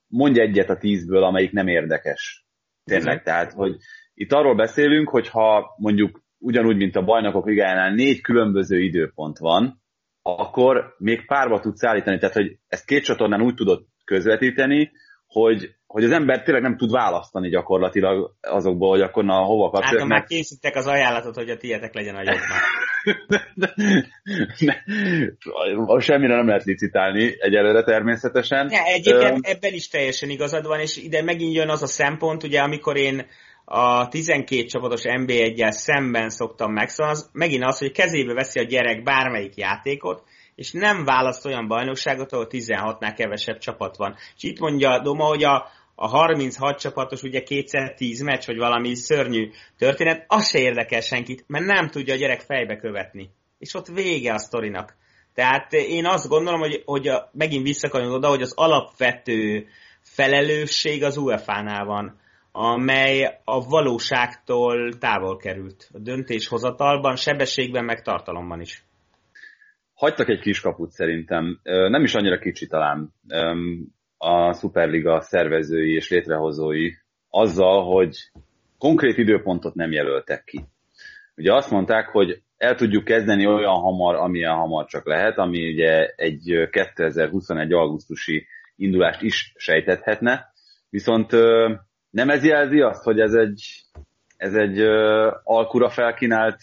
Mondj 0.07 0.41
egyet 0.41 0.71
a 0.71 0.77
tízből, 0.77 1.25
amelyik 1.25 1.53
nem 1.53 1.69
érdekes. 1.69 2.47
Tényleg, 2.85 3.23
tehát, 3.23 3.53
hogy 3.53 3.77
itt 4.15 4.33
arról 4.33 4.55
beszélünk, 4.55 5.09
hogy 5.09 5.29
ha 5.29 5.75
mondjuk 5.77 6.23
ugyanúgy, 6.39 6.77
mint 6.77 6.97
a 6.97 7.05
bajnokok 7.05 7.47
ligájánál 7.47 7.95
négy 7.95 8.21
különböző 8.21 8.81
időpont 8.81 9.39
van, 9.39 9.83
akkor 10.23 10.95
még 10.99 11.27
párba 11.27 11.61
tudsz 11.61 11.85
állítani. 11.85 12.19
Tehát, 12.19 12.35
hogy 12.35 12.59
ezt 12.69 12.87
két 12.87 13.05
csatornán 13.05 13.43
úgy 13.43 13.55
tudod 13.55 13.85
közvetíteni, 14.05 14.91
hogy, 15.27 15.75
hogy 15.89 16.05
az 16.05 16.11
ember 16.11 16.43
tényleg 16.43 16.63
nem 16.63 16.77
tud 16.77 16.91
választani 16.91 17.49
gyakorlatilag 17.49 18.35
azokból, 18.41 18.91
hogy 18.91 19.01
akkor 19.01 19.25
na 19.25 19.35
hova 19.35 19.71
kapcsolatban. 19.71 20.11
Hát, 20.11 20.19
már 20.19 20.25
készítek 20.25 20.77
az 20.77 20.87
ajánlatot, 20.87 21.35
hogy 21.35 21.51
a 21.51 21.57
tietek 21.57 21.95
legyen 21.95 22.15
a 22.15 22.23
jobban. 22.23 22.59
Semmire 26.01 26.37
nem 26.37 26.47
lehet 26.47 26.65
licitálni 26.65 27.35
egyelőre 27.39 27.83
természetesen. 27.83 28.71
Ja, 28.71 28.85
egyébként 28.85 29.47
ebben 29.47 29.73
is 29.73 29.89
teljesen 29.89 30.29
igazad 30.29 30.67
van, 30.67 30.81
és 30.81 30.97
ide 30.97 31.23
megint 31.23 31.55
jön 31.55 31.69
az 31.69 31.83
a 31.83 31.87
szempont, 31.87 32.43
ugye 32.43 32.61
amikor 32.61 32.97
én 32.97 33.27
a 33.65 34.09
12 34.09 34.65
csapatos 34.65 35.03
NB1-jel 35.05 35.71
szemben 35.71 36.29
szoktam 36.29 36.73
megszólni, 36.73 37.13
az 37.13 37.31
megint 37.33 37.65
az, 37.65 37.79
hogy 37.79 37.93
kezébe 37.93 38.35
veszi 38.35 38.61
a 38.61 38.65
gyerek 38.65 39.03
bármelyik 39.03 39.57
játékot, 39.57 40.23
és 40.55 40.73
nem 40.73 41.05
választ 41.05 41.47
olyan 41.47 41.69
bajnokságot, 41.69 42.33
ahol 42.33 42.47
16-nál 42.51 43.15
kevesebb 43.17 43.59
csapat 43.59 43.97
van. 43.97 44.15
És 44.37 44.43
itt 44.43 44.59
mondja 44.59 45.01
Doma, 45.03 45.25
hogy 45.25 45.45
a, 45.45 45.67
a 46.01 46.07
36 46.07 46.79
csapatos, 46.79 47.23
ugye 47.23 47.43
kétszer 47.43 47.95
10 47.95 48.21
meccs, 48.21 48.47
vagy 48.47 48.57
valami 48.57 48.95
szörnyű 48.95 49.51
történet, 49.79 50.25
az 50.29 50.49
se 50.49 50.59
érdekel 50.59 51.01
senkit, 51.01 51.45
mert 51.47 51.65
nem 51.65 51.89
tudja 51.89 52.15
a 52.15 52.17
gyerek 52.17 52.41
fejbe 52.41 52.77
követni. 52.77 53.31
És 53.59 53.75
ott 53.75 53.87
vége 53.87 54.33
a 54.33 54.39
sztorinak. 54.39 54.97
Tehát 55.35 55.73
én 55.73 56.07
azt 56.07 56.29
gondolom, 56.29 56.61
hogy, 56.61 56.83
hogy 56.85 57.09
a, 57.09 57.31
megint 57.33 57.63
visszakanyolunk 57.63 58.17
oda, 58.17 58.29
hogy 58.29 58.43
az 58.43 58.53
alapvető 58.57 59.67
felelősség 60.01 61.05
az 61.05 61.17
UEFA-nál 61.17 61.85
van, 61.85 62.21
amely 62.53 63.41
a 63.45 63.69
valóságtól 63.69 64.99
távol 64.99 65.37
került. 65.37 65.89
A 65.93 65.99
döntéshozatalban, 65.99 67.17
sebességben, 67.17 67.85
meg 67.85 68.03
tartalomban 68.03 68.61
is 68.61 68.87
hagytak 69.95 70.29
egy 70.29 70.41
kiskaput 70.41 70.91
szerintem, 70.91 71.61
nem 71.63 72.05
is 72.05 72.15
annyira 72.15 72.39
kicsi 72.39 72.67
talán 72.67 73.15
a 74.19 74.53
Superliga 74.53 75.21
szervezői 75.21 75.95
és 75.95 76.11
létrehozói 76.11 76.91
azzal, 77.31 77.85
hogy 77.85 78.17
konkrét 78.79 79.19
időpontot 79.19 79.75
nem 79.75 79.93
jelöltek 79.93 80.45
ki. 80.45 80.65
Ugye 81.37 81.55
azt 81.55 81.71
mondták, 81.71 82.09
hogy 82.09 82.43
el 82.57 82.75
tudjuk 82.75 83.05
kezdeni 83.05 83.47
olyan 83.47 83.81
hamar, 83.81 84.15
amilyen 84.15 84.55
hamar 84.55 84.87
csak 84.87 85.07
lehet, 85.07 85.39
ami 85.39 85.73
ugye 85.73 86.07
egy 86.17 86.69
2021. 86.71 87.73
augusztusi 87.73 88.47
indulást 88.77 89.23
is 89.23 89.53
sejtethetne, 89.57 90.53
viszont 90.91 91.31
nem 92.11 92.31
ez 92.31 92.45
jelzi 92.45 92.81
azt, 92.81 93.03
hogy 93.03 93.21
ez 93.21 93.33
egy, 93.33 93.63
ez 94.37 94.55
egy 94.55 94.81
alkura 95.43 95.89
felkínált 95.89 96.59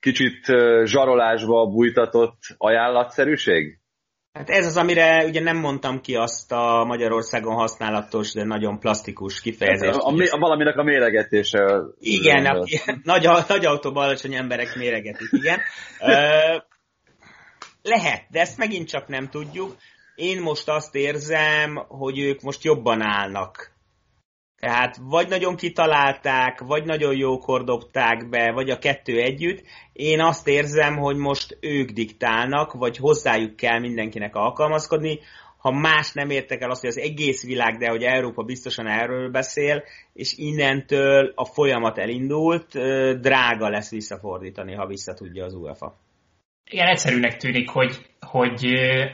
kicsit 0.00 0.46
zsarolásba 0.84 1.66
bújtatott 1.66 2.38
ajánlatszerűség? 2.56 3.78
Hát 4.38 4.50
ez 4.50 4.66
az, 4.66 4.76
amire 4.76 5.24
ugye 5.24 5.40
nem 5.40 5.56
mondtam 5.56 6.00
ki 6.00 6.14
azt 6.14 6.52
a 6.52 6.84
Magyarországon 6.84 7.54
használatos, 7.54 8.32
de 8.32 8.44
nagyon 8.44 8.78
plastikus 8.78 9.40
kifejezést. 9.40 9.98
A, 9.98 10.08
a, 10.08 10.14
a 10.30 10.38
valaminek 10.38 10.76
a 10.76 10.82
méregetése. 10.82 11.80
Igen, 11.98 12.46
a, 12.46 12.64
nagy, 13.02 13.28
nagy 13.48 13.64
autóban 13.64 14.04
alacsony 14.04 14.34
emberek 14.34 14.76
méregetik, 14.76 15.28
igen. 15.32 15.60
Ö, 16.00 16.56
lehet, 17.82 18.24
de 18.30 18.40
ezt 18.40 18.58
megint 18.58 18.88
csak 18.88 19.08
nem 19.08 19.28
tudjuk. 19.28 19.76
Én 20.14 20.40
most 20.40 20.68
azt 20.68 20.94
érzem, 20.94 21.84
hogy 21.88 22.18
ők 22.18 22.40
most 22.40 22.64
jobban 22.64 23.02
állnak 23.02 23.77
tehát 24.58 24.96
vagy 25.02 25.28
nagyon 25.28 25.56
kitalálták, 25.56 26.60
vagy 26.60 26.84
nagyon 26.84 27.16
jókor 27.16 27.64
dobták 27.64 28.28
be, 28.28 28.52
vagy 28.52 28.70
a 28.70 28.78
kettő 28.78 29.20
együtt. 29.20 29.62
Én 29.92 30.20
azt 30.20 30.48
érzem, 30.48 30.96
hogy 30.96 31.16
most 31.16 31.58
ők 31.60 31.90
diktálnak, 31.90 32.72
vagy 32.72 32.96
hozzájuk 32.96 33.56
kell 33.56 33.78
mindenkinek 33.78 34.34
alkalmazkodni. 34.34 35.18
Ha 35.58 35.70
más 35.70 36.12
nem 36.12 36.30
értek 36.30 36.60
el 36.60 36.70
azt, 36.70 36.80
hogy 36.80 36.90
az 36.90 36.98
egész 36.98 37.44
világ, 37.44 37.78
de 37.78 37.88
hogy 37.88 38.02
Európa 38.02 38.42
biztosan 38.42 38.86
erről 38.86 39.30
beszél, 39.30 39.82
és 40.12 40.34
innentől 40.36 41.32
a 41.34 41.44
folyamat 41.44 41.98
elindult, 41.98 42.68
drága 43.20 43.68
lesz 43.68 43.90
visszafordítani, 43.90 44.74
ha 44.74 44.86
vissza 44.86 45.14
tudja 45.14 45.44
az 45.44 45.54
UEFA. 45.54 45.96
Igen, 46.70 46.86
egyszerűnek 46.86 47.36
tűnik, 47.36 47.68
hogy, 47.68 48.06
hogy 48.20 48.66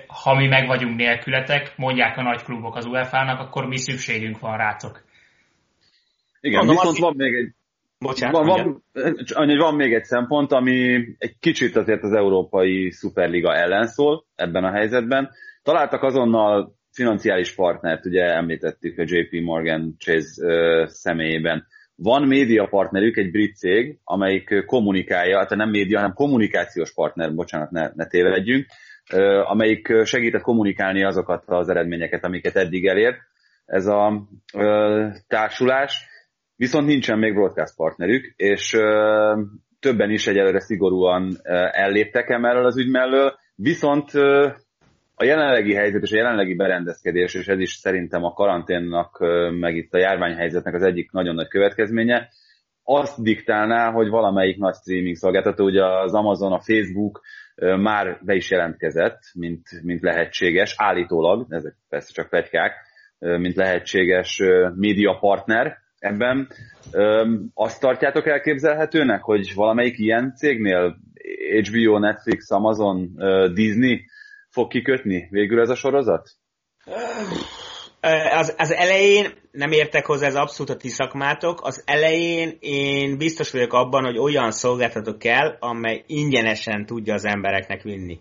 ha 0.06 0.34
mi 0.34 0.46
meg 0.46 0.66
vagyunk 0.66 0.96
nélkületek, 0.96 1.72
mondják 1.76 2.16
a 2.16 2.22
nagy 2.22 2.42
klubok 2.42 2.76
az 2.76 2.86
UEFA-nak, 2.86 3.40
akkor 3.40 3.66
mi 3.66 3.78
szükségünk 3.78 4.38
van 4.38 4.56
rátok 4.56 5.04
igen, 6.44 6.64
Mondom, 6.64 6.76
viszont 6.76 6.98
van 6.98 7.14
még 7.16 7.34
egy 7.34 7.52
Bocsánat, 7.98 8.44
van, 8.44 8.82
van, 9.34 9.56
van 9.56 9.74
még 9.74 9.94
egy 9.94 10.04
szempont, 10.04 10.52
ami 10.52 11.04
egy 11.18 11.36
kicsit 11.40 11.76
azért 11.76 12.02
az 12.02 12.12
Európai 12.12 12.90
Szuperliga 12.90 13.54
ellen 13.54 13.86
szól 13.86 14.24
ebben 14.34 14.64
a 14.64 14.70
helyzetben. 14.70 15.30
Találtak 15.62 16.02
azonnal 16.02 16.74
financiális 16.92 17.54
partnert, 17.54 18.06
ugye 18.06 18.22
említettük 18.22 18.98
a 18.98 19.04
JP 19.06 19.42
Morgan 19.42 19.94
Chase 19.98 20.46
uh, 20.46 20.86
személyében. 20.86 21.66
Van 21.96 22.22
média 22.22 22.66
partnerük, 22.66 23.16
egy 23.16 23.30
brit 23.30 23.56
cég, 23.56 23.98
amelyik 24.04 24.64
kommunikálja, 24.66 25.38
hát 25.38 25.50
nem 25.50 25.70
média, 25.70 25.98
hanem 25.98 26.14
kommunikációs 26.14 26.92
partner, 26.92 27.34
bocsánat, 27.34 27.70
ne, 27.70 27.90
ne 27.94 28.06
tévedjünk, 28.06 28.66
uh, 29.12 29.50
amelyik 29.50 29.92
segített 30.04 30.42
kommunikálni 30.42 31.04
azokat 31.04 31.42
az 31.46 31.68
eredményeket, 31.68 32.24
amiket 32.24 32.56
eddig 32.56 32.86
elért. 32.86 33.16
Ez 33.66 33.86
a 33.86 34.28
uh, 34.54 35.12
társulás 35.28 36.12
Viszont 36.56 36.86
nincsen 36.86 37.18
még 37.18 37.34
broadcast 37.34 37.76
partnerük, 37.76 38.32
és 38.36 38.72
ö, 38.72 39.40
többen 39.80 40.10
is 40.10 40.26
egyelőre 40.26 40.60
szigorúan 40.60 41.36
ö, 41.42 41.66
elléptek 41.72 42.30
emellől 42.30 42.66
az 42.66 42.78
ügy 42.78 42.90
mellől, 42.90 43.34
viszont 43.54 44.14
ö, 44.14 44.48
a 45.14 45.24
jelenlegi 45.24 45.74
helyzet 45.74 46.02
és 46.02 46.12
a 46.12 46.16
jelenlegi 46.16 46.54
berendezkedés, 46.54 47.34
és 47.34 47.46
ez 47.46 47.58
is 47.58 47.72
szerintem 47.72 48.24
a 48.24 48.32
karanténnak, 48.32 49.18
meg 49.50 49.76
itt 49.76 49.94
a 49.94 49.98
járványhelyzetnek 49.98 50.74
az 50.74 50.82
egyik 50.82 51.10
nagyon 51.10 51.34
nagy 51.34 51.48
következménye, 51.48 52.28
azt 52.82 53.22
diktálná, 53.22 53.90
hogy 53.90 54.08
valamelyik 54.08 54.58
nagy 54.58 54.74
streaming 54.74 55.16
szolgáltató, 55.16 55.64
ugye 55.64 55.84
az 55.84 56.14
Amazon, 56.14 56.52
a 56.52 56.60
Facebook 56.60 57.20
már 57.56 58.18
be 58.22 58.34
is 58.34 58.50
jelentkezett, 58.50 59.20
mint, 59.34 59.62
mint 59.82 60.02
lehetséges, 60.02 60.74
állítólag, 60.76 61.46
ezek 61.48 61.74
persze 61.88 62.12
csak 62.12 62.28
pegykák, 62.28 62.72
mint 63.18 63.54
lehetséges 63.54 64.42
média 64.74 65.18
partner, 65.18 65.78
ebben. 66.04 66.48
Öm, 66.92 67.50
azt 67.54 67.80
tartjátok 67.80 68.26
elképzelhetőnek, 68.26 69.22
hogy 69.22 69.54
valamelyik 69.54 69.98
ilyen 69.98 70.34
cégnél 70.36 70.96
HBO, 71.68 71.98
Netflix, 71.98 72.50
Amazon, 72.50 73.10
Disney 73.54 74.04
fog 74.50 74.68
kikötni 74.68 75.28
végül 75.30 75.60
ez 75.60 75.68
a 75.68 75.74
sorozat? 75.74 76.30
Az, 78.30 78.54
az 78.58 78.72
elején 78.72 79.32
nem 79.50 79.72
értek 79.72 80.06
hozzá, 80.06 80.26
ez 80.26 80.34
abszolút 80.34 80.72
a 80.72 80.76
ti 80.76 80.88
szakmátok. 80.88 81.60
Az 81.62 81.82
elején 81.86 82.56
én 82.60 83.18
biztos 83.18 83.50
vagyok 83.50 83.72
abban, 83.72 84.04
hogy 84.04 84.18
olyan 84.18 84.50
szolgáltatok 84.50 85.18
kell, 85.18 85.56
amely 85.60 86.04
ingyenesen 86.06 86.86
tudja 86.86 87.14
az 87.14 87.24
embereknek 87.24 87.82
vinni. 87.82 88.20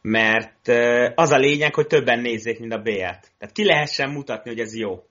Mert 0.00 0.68
az 1.14 1.30
a 1.30 1.36
lényeg, 1.36 1.74
hogy 1.74 1.86
többen 1.86 2.20
nézzék, 2.20 2.60
mint 2.60 2.72
a 2.72 2.78
B-t. 2.78 3.32
Tehát 3.38 3.52
ki 3.52 3.64
lehessen 3.64 4.10
mutatni, 4.10 4.50
hogy 4.50 4.60
ez 4.60 4.76
jó. 4.76 5.02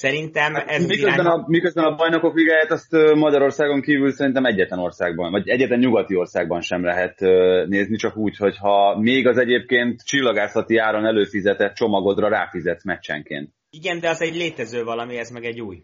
Szerintem 0.00 0.54
hát, 0.54 0.68
ez 0.68 0.86
miközben, 0.86 1.14
irány... 1.14 1.26
a, 1.26 1.44
miközben 1.46 1.84
a 1.84 1.94
bajnokok 1.94 2.34
ligáját 2.34 2.70
azt 2.70 2.92
Magyarországon 3.14 3.80
kívül 3.80 4.12
szerintem 4.12 4.44
egyetlen 4.44 4.78
országban, 4.78 5.30
vagy 5.30 5.48
egyetlen 5.48 5.78
nyugati 5.78 6.16
országban 6.16 6.60
sem 6.60 6.84
lehet 6.84 7.20
nézni, 7.68 7.96
csak 7.96 8.16
úgy, 8.16 8.36
hogyha 8.36 8.98
még 8.98 9.26
az 9.26 9.38
egyébként 9.38 10.04
csillagászati 10.04 10.76
áron 10.76 11.06
előfizetett 11.06 11.74
csomagodra 11.74 12.28
ráfizetsz 12.28 12.84
meccsenként. 12.84 13.50
Igen, 13.70 14.00
de 14.00 14.08
az 14.08 14.22
egy 14.22 14.36
létező 14.36 14.84
valami, 14.84 15.16
ez 15.16 15.30
meg 15.30 15.44
egy 15.44 15.60
új. 15.60 15.82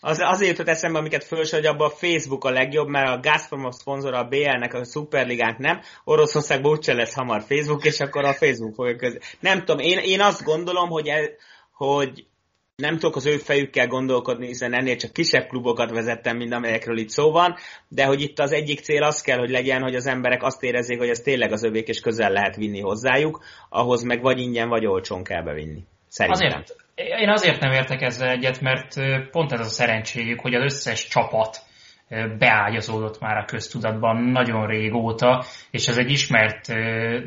Az, 0.00 0.18
azért 0.20 0.50
jutott 0.50 0.72
eszembe, 0.72 0.98
amiket 0.98 1.24
fölsor, 1.24 1.58
hogy 1.58 1.68
abban 1.68 1.86
a 1.86 1.94
Facebook 1.94 2.44
a 2.44 2.50
legjobb, 2.50 2.88
mert 2.88 3.08
a 3.08 3.20
Gazprom 3.20 3.64
a 3.64 3.72
szponzora 3.72 4.18
a 4.18 4.28
BL-nek, 4.28 4.74
a 4.74 4.84
Superligánk 4.84 5.58
nem, 5.58 5.80
Oroszországban 6.04 6.72
úgyse 6.72 6.92
lesz 6.92 7.14
hamar 7.14 7.42
Facebook, 7.42 7.84
és 7.84 8.00
akkor 8.00 8.24
a 8.24 8.32
Facebook 8.32 8.74
fogja 8.74 8.96
közé. 8.96 9.18
Nem 9.40 9.58
tudom, 9.58 9.78
én, 9.78 9.98
én 9.98 10.20
azt 10.20 10.44
gondolom, 10.44 10.88
hogy, 10.88 11.08
el, 11.08 11.28
hogy 11.72 12.30
nem 12.76 12.98
tudok 12.98 13.16
az 13.16 13.26
ő 13.26 13.36
fejükkel 13.36 13.86
gondolkodni, 13.86 14.46
hiszen 14.46 14.74
ennél 14.74 14.96
csak 14.96 15.12
kisebb 15.12 15.46
klubokat 15.46 15.90
vezettem, 15.90 16.36
mint 16.36 16.52
amelyekről 16.52 16.98
itt 16.98 17.08
szó 17.08 17.30
van, 17.30 17.54
de 17.88 18.04
hogy 18.04 18.20
itt 18.20 18.38
az 18.38 18.52
egyik 18.52 18.80
cél 18.80 19.02
az 19.02 19.20
kell, 19.20 19.38
hogy 19.38 19.50
legyen, 19.50 19.82
hogy 19.82 19.94
az 19.94 20.06
emberek 20.06 20.42
azt 20.42 20.62
érezzék, 20.62 20.98
hogy 20.98 21.08
ez 21.08 21.18
tényleg 21.18 21.52
az 21.52 21.64
övék, 21.64 21.88
és 21.88 22.00
közel 22.00 22.30
lehet 22.30 22.56
vinni 22.56 22.80
hozzájuk, 22.80 23.44
ahhoz 23.68 24.02
meg 24.02 24.22
vagy 24.22 24.38
ingyen, 24.38 24.68
vagy 24.68 24.86
olcsón 24.86 25.24
kell 25.24 25.42
bevinni. 25.42 25.84
Szerintem. 26.08 26.48
Azért, 26.48 26.76
én 27.20 27.28
azért 27.28 27.60
nem 27.60 27.72
értek 27.72 28.02
ezzel 28.02 28.28
egyet, 28.28 28.60
mert 28.60 28.94
pont 29.30 29.52
ez 29.52 29.60
a 29.60 29.64
szerencséjük, 29.64 30.40
hogy 30.40 30.54
az 30.54 30.62
összes 30.62 31.08
csapat 31.08 31.62
beágyazódott 32.38 33.20
már 33.20 33.36
a 33.36 33.44
köztudatban 33.44 34.16
nagyon 34.16 34.66
régóta, 34.66 35.44
és 35.70 35.88
ez 35.88 35.98
egy 35.98 36.10
ismert 36.10 36.72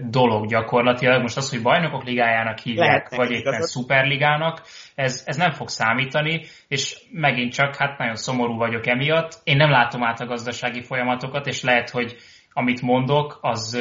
dolog 0.10 0.48
gyakorlatilag. 0.48 1.22
Most 1.22 1.38
az, 1.38 1.50
hogy 1.50 1.62
bajnokok 1.62 2.04
ligájának 2.04 2.58
hívják, 2.58 2.88
Lehet, 2.88 3.16
vagy 3.16 3.32
éppen 3.32 3.62
szuperligának, 3.62 4.62
ez, 4.96 5.24
ez 5.26 5.36
nem 5.36 5.52
fog 5.52 5.70
számítani, 5.70 6.42
és 6.68 6.98
megint 7.12 7.54
csak, 7.54 7.76
hát 7.76 7.98
nagyon 7.98 8.16
szomorú 8.16 8.58
vagyok 8.58 8.88
emiatt. 8.88 9.40
Én 9.44 9.58
nem 9.58 9.70
látom 9.70 10.04
át 10.04 10.20
a 10.20 10.26
gazdasági 10.26 10.82
folyamatokat, 10.82 11.48
és 11.48 11.64
lehet, 11.64 11.90
hogy 11.90 12.16
amit 12.58 12.82
mondok, 12.82 13.38
az 13.42 13.80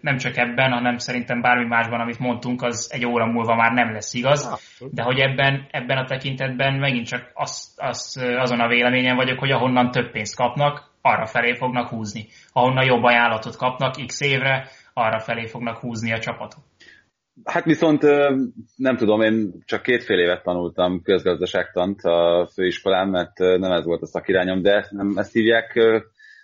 nem 0.00 0.16
csak 0.16 0.36
ebben, 0.36 0.72
hanem 0.72 0.96
szerintem 0.98 1.40
bármi 1.40 1.64
másban, 1.64 2.00
amit 2.00 2.18
mondtunk, 2.18 2.62
az 2.62 2.90
egy 2.92 3.06
óra 3.06 3.26
múlva 3.26 3.54
már 3.54 3.72
nem 3.72 3.92
lesz 3.92 4.14
igaz. 4.14 4.58
De 4.90 5.02
hogy 5.02 5.18
ebben, 5.18 5.66
ebben 5.70 5.98
a 5.98 6.04
tekintetben 6.04 6.74
megint 6.74 7.06
csak 7.06 7.30
az, 7.34 7.74
az, 7.76 8.24
azon 8.38 8.60
a 8.60 8.68
véleményen 8.68 9.16
vagyok, 9.16 9.38
hogy 9.38 9.50
ahonnan 9.50 9.90
több 9.90 10.10
pénzt 10.10 10.36
kapnak, 10.36 10.90
arra 11.00 11.26
felé 11.26 11.54
fognak 11.54 11.88
húzni. 11.88 12.26
Ahonnan 12.52 12.84
jobb 12.84 13.02
ajánlatot 13.02 13.56
kapnak 13.56 13.94
x 14.06 14.20
évre, 14.20 14.66
arra 14.94 15.18
felé 15.18 15.46
fognak 15.46 15.78
húzni 15.78 16.12
a 16.12 16.18
csapatok. 16.18 16.60
Hát 17.44 17.64
viszont 17.64 18.02
nem 18.76 18.96
tudom, 18.96 19.20
én 19.20 19.52
csak 19.64 19.82
kétfél 19.82 20.18
évet 20.18 20.42
tanultam 20.42 21.02
közgazdaságtant 21.02 22.00
a 22.02 22.48
főiskolán, 22.54 23.08
mert 23.08 23.38
nem 23.38 23.72
ez 23.72 23.84
volt 23.84 24.02
a 24.02 24.06
szakirányom, 24.06 24.62
de 24.62 24.86
nem 24.90 25.12
ezt 25.16 25.32
hívják 25.32 25.78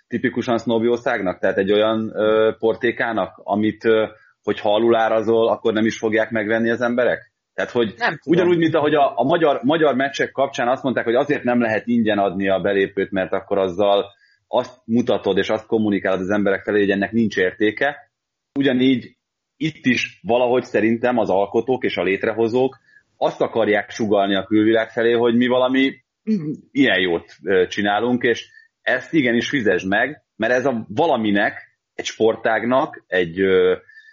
tipikusan 0.07 0.57
sznobjószágnak, 0.57 1.39
tehát 1.39 1.57
egy 1.57 1.71
olyan 1.71 2.11
ö, 2.13 2.51
portékának, 2.59 3.41
amit, 3.43 3.85
ö, 3.85 4.05
hogy 4.43 4.59
ha 4.59 4.73
alulárazol, 4.73 5.47
akkor 5.47 5.73
nem 5.73 5.85
is 5.85 5.97
fogják 5.97 6.31
megvenni 6.31 6.69
az 6.69 6.81
emberek? 6.81 7.31
Tehát, 7.53 7.71
hogy 7.71 7.93
nem 7.97 8.19
ugyanúgy, 8.25 8.57
mint 8.57 8.75
ahogy 8.75 8.93
a, 8.93 9.19
a 9.19 9.23
magyar, 9.23 9.59
magyar 9.63 9.95
meccsek 9.95 10.31
kapcsán 10.31 10.67
azt 10.67 10.83
mondták, 10.83 11.05
hogy 11.05 11.15
azért 11.15 11.43
nem 11.43 11.61
lehet 11.61 11.87
ingyen 11.87 12.17
adni 12.17 12.49
a 12.49 12.59
belépőt, 12.59 13.11
mert 13.11 13.33
akkor 13.33 13.57
azzal 13.57 14.05
azt 14.47 14.81
mutatod 14.85 15.37
és 15.37 15.49
azt 15.49 15.65
kommunikálod 15.65 16.19
az 16.19 16.29
emberek 16.29 16.63
felé, 16.63 16.79
hogy 16.79 16.89
ennek 16.89 17.11
nincs 17.11 17.37
értéke. 17.37 18.11
Ugyanígy 18.59 19.17
itt 19.57 19.85
is 19.85 20.19
valahogy 20.23 20.63
szerintem 20.63 21.17
az 21.17 21.29
alkotók 21.29 21.83
és 21.83 21.97
a 21.97 22.03
létrehozók 22.03 22.77
azt 23.17 23.41
akarják 23.41 23.89
sugalni 23.89 24.35
a 24.35 24.45
külvilág 24.45 24.89
felé, 24.89 25.11
hogy 25.11 25.35
mi 25.35 25.47
valami 25.47 25.93
ilyen 26.71 26.99
jót 26.99 27.35
csinálunk, 27.67 28.23
és 28.23 28.49
ezt 28.87 29.13
igenis 29.13 29.49
fizesd 29.49 29.87
meg, 29.87 30.23
mert 30.35 30.53
ez 30.53 30.65
a 30.65 30.85
valaminek, 30.89 31.79
egy 31.93 32.05
sportágnak, 32.05 33.03
egy, 33.07 33.39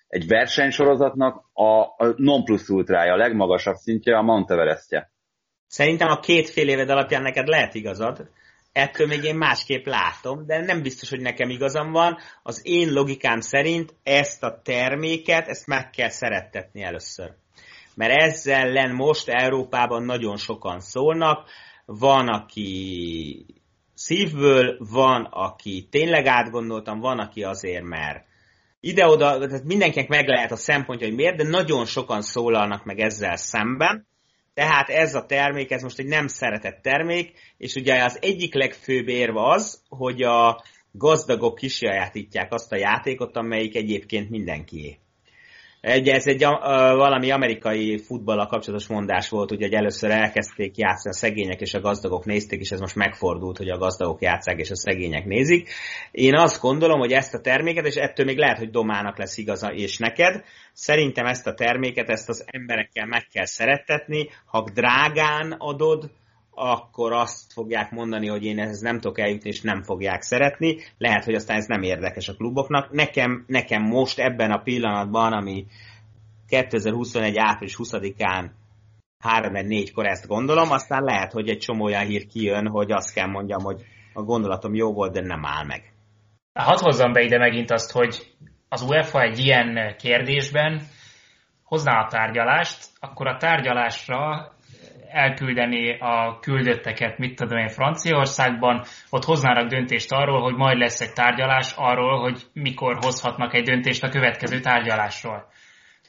egy 0.09 0.27
versenysorozatnak 0.27 1.45
a, 1.53 1.81
a 1.81 2.15
non 2.17 2.45
plus 2.45 2.69
ultrája, 2.69 3.13
a 3.13 3.17
legmagasabb 3.17 3.77
szintje 3.77 4.17
a 4.17 4.23
Mount 4.23 4.51
Everestje. 4.51 5.11
Szerintem 5.67 6.09
a 6.09 6.21
két 6.21 6.51
fél 6.51 6.69
éved 6.69 6.91
alapján 6.91 7.23
neked 7.23 7.47
lehet 7.47 7.75
igazad, 7.75 8.29
ettől 8.73 9.07
még 9.07 9.25
én 9.25 9.37
másképp 9.37 9.87
látom, 9.87 10.47
de 10.47 10.65
nem 10.65 10.83
biztos, 10.83 11.11
hogy 11.11 11.21
nekem 11.21 11.49
igazam 11.49 11.93
van. 11.93 12.19
Az 12.43 12.61
én 12.65 12.93
logikám 12.93 13.41
szerint 13.41 13.95
ezt 14.03 14.43
a 14.43 14.61
terméket, 14.63 15.49
ezt 15.49 15.67
meg 15.67 15.91
kell 15.91 16.09
szerettetni 16.09 16.83
először. 16.83 17.33
Mert 17.95 18.23
ezzel 18.23 18.73
len 18.73 18.95
most 18.95 19.29
Európában 19.29 20.05
nagyon 20.05 20.37
sokan 20.37 20.81
szólnak, 20.81 21.49
van, 21.87 22.29
aki 22.29 23.63
szívből, 24.05 24.77
van, 24.79 25.25
aki 25.25 25.89
tényleg 25.91 26.27
átgondoltam, 26.27 27.01
van, 27.01 27.19
aki 27.19 27.43
azért, 27.43 27.85
mert 27.85 28.25
ide-oda, 28.81 29.39
tehát 29.39 29.65
mindenkinek 29.65 30.09
meg 30.09 30.29
lehet 30.29 30.53
a 30.53 30.57
szempontja, 30.57 31.07
hogy 31.07 31.17
miért, 31.17 31.37
de 31.37 31.49
nagyon 31.49 31.85
sokan 31.85 32.23
szólalnak 32.23 32.85
meg 32.85 32.99
ezzel 32.99 33.37
szemben. 33.37 34.07
Tehát 34.55 34.89
ez 34.89 35.15
a 35.15 35.27
termék, 35.27 35.71
ez 35.71 35.83
most 35.83 35.99
egy 35.99 36.07
nem 36.07 36.27
szeretett 36.27 36.83
termék, 36.83 37.33
és 37.57 37.75
ugye 37.75 38.05
az 38.05 38.19
egyik 38.21 38.55
legfőbb 38.55 39.09
érve 39.09 39.49
az, 39.49 39.83
hogy 39.89 40.23
a 40.23 40.63
gazdagok 40.93 41.55
kisajátítják 41.55 42.53
azt 42.53 42.73
a 42.73 42.77
játékot, 42.77 43.37
amelyik 43.37 43.77
egyébként 43.77 44.31
mindenkié. 44.31 44.99
Egy, 45.85 46.09
ez 46.09 46.27
egy 46.27 46.45
a, 46.45 46.51
a, 46.51 46.97
valami 46.97 47.31
amerikai 47.31 47.99
futballal 47.99 48.47
kapcsolatos 48.47 48.87
mondás 48.87 49.29
volt, 49.29 49.51
ugye, 49.51 49.65
hogy 49.65 49.75
először 49.75 50.11
elkezdték 50.11 50.77
játszani 50.77 51.15
a 51.15 51.19
szegények 51.19 51.61
és 51.61 51.75
a 51.75 51.81
gazdagok 51.81 52.25
nézték, 52.25 52.61
és 52.61 52.71
ez 52.71 52.81
most 52.81 52.95
megfordult, 52.95 53.57
hogy 53.57 53.69
a 53.69 53.79
gazdagok 53.79 54.23
játszák 54.23 54.59
és 54.59 54.71
a 54.71 54.77
szegények 54.77 55.25
nézik. 55.25 55.69
Én 56.11 56.35
azt 56.35 56.61
gondolom, 56.61 56.99
hogy 56.99 57.13
ezt 57.13 57.35
a 57.35 57.41
terméket, 57.41 57.87
és 57.87 57.95
ettől 57.95 58.27
még 58.27 58.39
lehet, 58.39 58.59
hogy 58.59 58.71
domának 58.71 59.19
lesz 59.19 59.39
igaza 59.39 59.73
és 59.73 59.99
neked, 59.99 60.45
szerintem 60.73 61.27
ezt 61.27 61.47
a 61.47 61.55
terméket, 61.55 62.09
ezt 62.09 62.29
az 62.29 62.45
emberekkel 62.47 63.07
meg 63.07 63.27
kell 63.33 63.47
szerettetni, 63.47 64.29
ha 64.47 64.71
drágán 64.75 65.53
adod, 65.59 66.11
akkor 66.55 67.13
azt 67.13 67.53
fogják 67.53 67.91
mondani, 67.91 68.29
hogy 68.29 68.45
én 68.45 68.59
ehhez 68.59 68.81
nem 68.81 69.01
tudok 69.01 69.19
eljutni, 69.19 69.49
és 69.49 69.61
nem 69.61 69.83
fogják 69.83 70.23
szeretni. 70.23 70.77
Lehet, 70.99 71.25
hogy 71.25 71.35
aztán 71.35 71.57
ez 71.57 71.67
nem 71.67 71.83
érdekes 71.83 72.29
a 72.29 72.35
kluboknak. 72.35 72.91
Nekem, 72.91 73.45
nekem 73.47 73.83
most 73.83 74.19
ebben 74.19 74.51
a 74.51 74.63
pillanatban, 74.63 75.33
ami 75.33 75.67
2021. 76.49 77.37
április 77.37 77.77
20-án 77.79 78.51
3-4-kor 79.25 80.07
ezt 80.07 80.27
gondolom, 80.27 80.71
aztán 80.71 81.03
lehet, 81.03 81.33
hogy 81.33 81.49
egy 81.49 81.59
csomó 81.59 81.85
olyan 81.85 82.05
hír 82.05 82.27
kijön, 82.27 82.69
hogy 82.69 82.93
azt 82.93 83.15
kell 83.15 83.29
mondjam, 83.29 83.63
hogy 83.63 83.85
a 84.13 84.23
gondolatom 84.23 84.75
jó 84.75 84.93
volt, 84.93 85.13
de 85.13 85.21
nem 85.21 85.45
áll 85.45 85.65
meg. 85.65 85.93
Hadd 86.53 86.81
hozzam 86.81 87.13
be 87.13 87.23
ide 87.23 87.39
megint 87.39 87.71
azt, 87.71 87.93
hogy 87.93 88.35
az 88.69 88.83
UEFA 88.83 89.23
egy 89.23 89.39
ilyen 89.39 89.97
kérdésben 89.99 90.83
hozná 91.63 92.01
a 92.01 92.09
tárgyalást, 92.09 92.87
akkor 93.01 93.27
a 93.27 93.37
tárgyalásra 93.37 94.53
elküldeni 95.15 95.99
a 95.99 96.39
küldötteket, 96.41 97.19
mit 97.19 97.37
tudom 97.37 97.59
én, 97.59 97.69
Franciaországban, 97.69 98.85
ott 99.11 99.25
hoznának 99.25 99.69
döntést 99.69 100.13
arról, 100.13 100.43
hogy 100.43 100.55
majd 100.55 100.79
lesz 100.79 101.01
egy 101.01 101.13
tárgyalás 101.13 101.73
arról, 101.77 102.21
hogy 102.21 102.43
mikor 102.53 102.99
hozhatnak 103.01 103.55
egy 103.55 103.65
döntést 103.65 104.03
a 104.03 104.09
következő 104.09 104.61
tárgyalásról. 104.61 105.47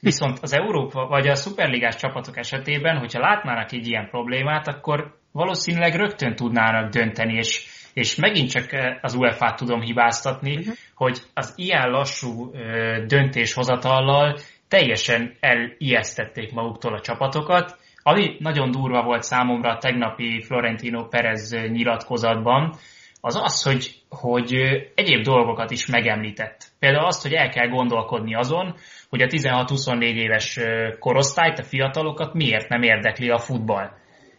Viszont 0.00 0.38
az 0.42 0.52
Európa 0.52 1.06
vagy 1.06 1.28
a 1.28 1.34
szuperligás 1.34 1.96
csapatok 1.96 2.36
esetében, 2.36 2.98
hogyha 2.98 3.20
látnának 3.20 3.72
egy 3.72 3.86
ilyen 3.86 4.08
problémát, 4.10 4.68
akkor 4.68 5.14
valószínűleg 5.32 5.94
rögtön 5.94 6.34
tudnának 6.34 6.90
dönteni, 6.90 7.34
és, 7.34 7.66
és 7.94 8.14
megint 8.14 8.50
csak 8.50 8.98
az 9.00 9.14
UEFA-t 9.14 9.56
tudom 9.56 9.80
hibáztatni, 9.80 10.56
uh-huh. 10.56 10.74
hogy 10.94 11.18
az 11.34 11.52
ilyen 11.56 11.90
lassú 11.90 12.50
ö, 12.54 13.04
döntéshozatallal 13.06 14.38
teljesen 14.68 15.36
elijesztették 15.40 16.52
maguktól 16.52 16.94
a 16.94 17.00
csapatokat, 17.00 17.78
ami 18.08 18.36
nagyon 18.38 18.70
durva 18.70 19.02
volt 19.02 19.22
számomra 19.22 19.70
a 19.70 19.78
tegnapi 19.78 20.42
Florentino 20.42 21.08
Perez 21.08 21.50
nyilatkozatban, 21.68 22.74
az 23.20 23.36
az, 23.42 23.62
hogy, 23.62 23.94
hogy 24.08 24.52
egyéb 24.94 25.22
dolgokat 25.22 25.70
is 25.70 25.86
megemlített. 25.86 26.64
Például 26.78 27.04
azt, 27.04 27.22
hogy 27.22 27.32
el 27.32 27.48
kell 27.48 27.68
gondolkodni 27.68 28.34
azon, 28.34 28.74
hogy 29.08 29.22
a 29.22 29.26
16-24 29.26 30.00
éves 30.00 30.60
korosztályt, 30.98 31.58
a 31.58 31.62
fiatalokat 31.62 32.34
miért 32.34 32.68
nem 32.68 32.82
érdekli 32.82 33.30
a 33.30 33.38
futball. 33.38 33.90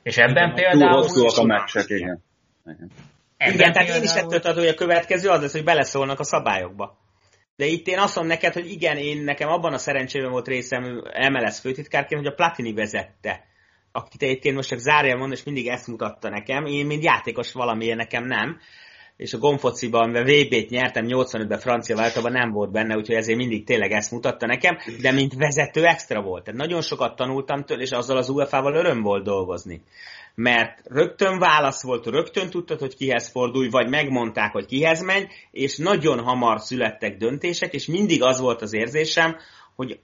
És 0.04 0.18
ebben 0.18 0.52
igen, 0.52 0.54
például... 0.54 1.06
Túl 1.06 1.30
a 1.36 1.44
meccsek, 1.44 1.90
igen. 1.90 2.24
Igen, 2.66 3.54
igen 3.54 3.72
tehát 3.72 3.96
én 3.96 4.04
is 4.04 4.14
ettől 4.14 4.40
adom, 4.40 4.64
hogy 4.64 4.74
a 4.74 4.74
következő 4.74 5.30
az 5.30 5.42
lesz, 5.42 5.54
hogy 5.54 5.64
beleszólnak 5.64 6.20
a 6.20 6.24
szabályokba. 6.24 6.98
De 7.56 7.66
itt 7.66 7.88
én 7.88 8.00
azt 8.00 8.16
mondom 8.16 8.34
neked, 8.34 8.54
hogy 8.54 8.72
igen, 8.72 8.98
én 8.98 9.24
nekem 9.24 9.50
abban 9.50 9.74
a 9.74 9.78
szerencsében 9.78 10.32
volt 10.32 10.48
részem 10.48 11.04
MLS 11.32 11.60
főtitkárként, 11.60 12.22
hogy 12.22 12.32
a 12.32 12.36
Platini 12.36 12.74
vezette 12.74 13.47
akit 13.98 14.24
egyébként 14.24 14.56
most 14.56 14.70
csak 14.70 14.80
zárja 14.80 15.18
mond, 15.18 15.32
és 15.32 15.44
mindig 15.44 15.68
ezt 15.68 15.88
mutatta 15.88 16.30
nekem, 16.30 16.66
én 16.66 16.86
mint 16.86 17.04
játékos 17.04 17.52
valamiért 17.52 17.98
nekem 17.98 18.26
nem, 18.26 18.60
és 19.18 19.34
a 19.34 19.38
gomfociban, 19.38 20.10
mert 20.10 20.30
VB-t 20.30 20.70
nyertem 20.70 21.06
85-ben 21.08 21.60
francia 21.60 21.96
váltóban 21.96 22.32
nem 22.32 22.52
volt 22.52 22.72
benne, 22.72 22.96
úgyhogy 22.96 23.16
ezért 23.16 23.38
mindig 23.38 23.66
tényleg 23.66 23.92
ezt 23.92 24.12
mutatta 24.12 24.46
nekem, 24.46 24.78
de 25.02 25.12
mint 25.12 25.34
vezető 25.34 25.86
extra 25.86 26.22
volt. 26.22 26.44
Tehát 26.44 26.60
nagyon 26.60 26.82
sokat 26.82 27.16
tanultam 27.16 27.64
tőle, 27.64 27.82
és 27.82 27.92
azzal 27.92 28.18
az 28.18 28.30
UEFA-val 28.30 28.76
öröm 28.76 29.02
volt 29.02 29.24
dolgozni. 29.24 29.82
Mert 30.36 30.82
rögtön 30.84 31.40
válasz 31.40 31.84
volt, 31.84 32.06
rögtön 32.06 32.50
tudtad, 32.50 32.80
hogy 32.80 32.96
kihez 32.96 33.30
fordulj, 33.30 33.70
vagy 33.70 33.90
megmondták, 33.90 34.52
hogy 34.52 34.66
kihez 34.66 35.04
menj, 35.04 35.26
és 35.52 35.78
nagyon 35.78 36.20
hamar 36.20 36.60
születtek 36.60 37.18
döntések, 37.18 37.74
és 37.74 37.86
mindig 37.86 38.24
az 38.24 38.40
volt 38.40 38.62
az 38.62 38.74
érzésem, 38.74 39.36
hogy 39.76 40.00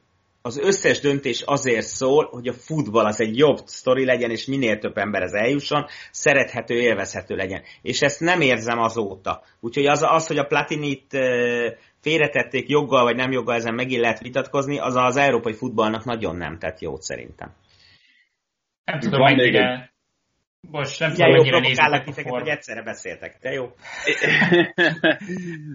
az 0.46 0.58
összes 0.58 1.00
döntés 1.00 1.42
azért 1.42 1.86
szól, 1.86 2.28
hogy 2.32 2.48
a 2.48 2.54
futball 2.54 3.06
az 3.06 3.22
egy 3.22 3.38
jobb 3.38 3.58
sztori 3.66 4.06
legyen, 4.06 4.32
és 4.32 4.46
minél 4.46 4.78
több 4.78 4.98
ez 4.98 5.32
eljusson, 5.32 5.86
szerethető, 6.12 6.76
élvezhető 6.76 7.36
legyen. 7.36 7.62
És 7.82 8.02
ezt 8.02 8.20
nem 8.20 8.42
érzem 8.42 8.80
azóta. 8.80 9.44
Úgyhogy 9.60 9.86
az, 9.86 10.02
az 10.02 10.28
hogy 10.28 10.38
a 10.38 10.46
Platinit 10.46 11.18
félretették 12.02 12.70
joggal 12.70 13.04
vagy 13.04 13.16
nem 13.16 13.32
joggal, 13.32 13.56
ezen 13.56 13.74
megint 13.74 14.02
lehet 14.02 14.20
vitatkozni, 14.20 14.80
az 14.80 14.96
az 14.96 15.18
európai 15.18 15.54
futballnak 15.54 16.06
nagyon 16.06 16.36
nem 16.36 16.58
tett 16.60 16.80
jót 16.80 17.02
szerintem. 17.02 17.54
Nem 18.84 19.00
tudom, 19.00 19.22
mennyire, 19.22 19.93
most 20.72 21.00
nem 21.00 21.12
tudom, 21.12 21.32
mennyire 21.32 21.60
nézitek 21.60 22.04
titeket, 22.04 22.32
hogy 22.32 22.48
egyszerre 22.48 22.84
beszéltek. 22.84 23.38
De 23.42 23.52
jó. 23.52 23.66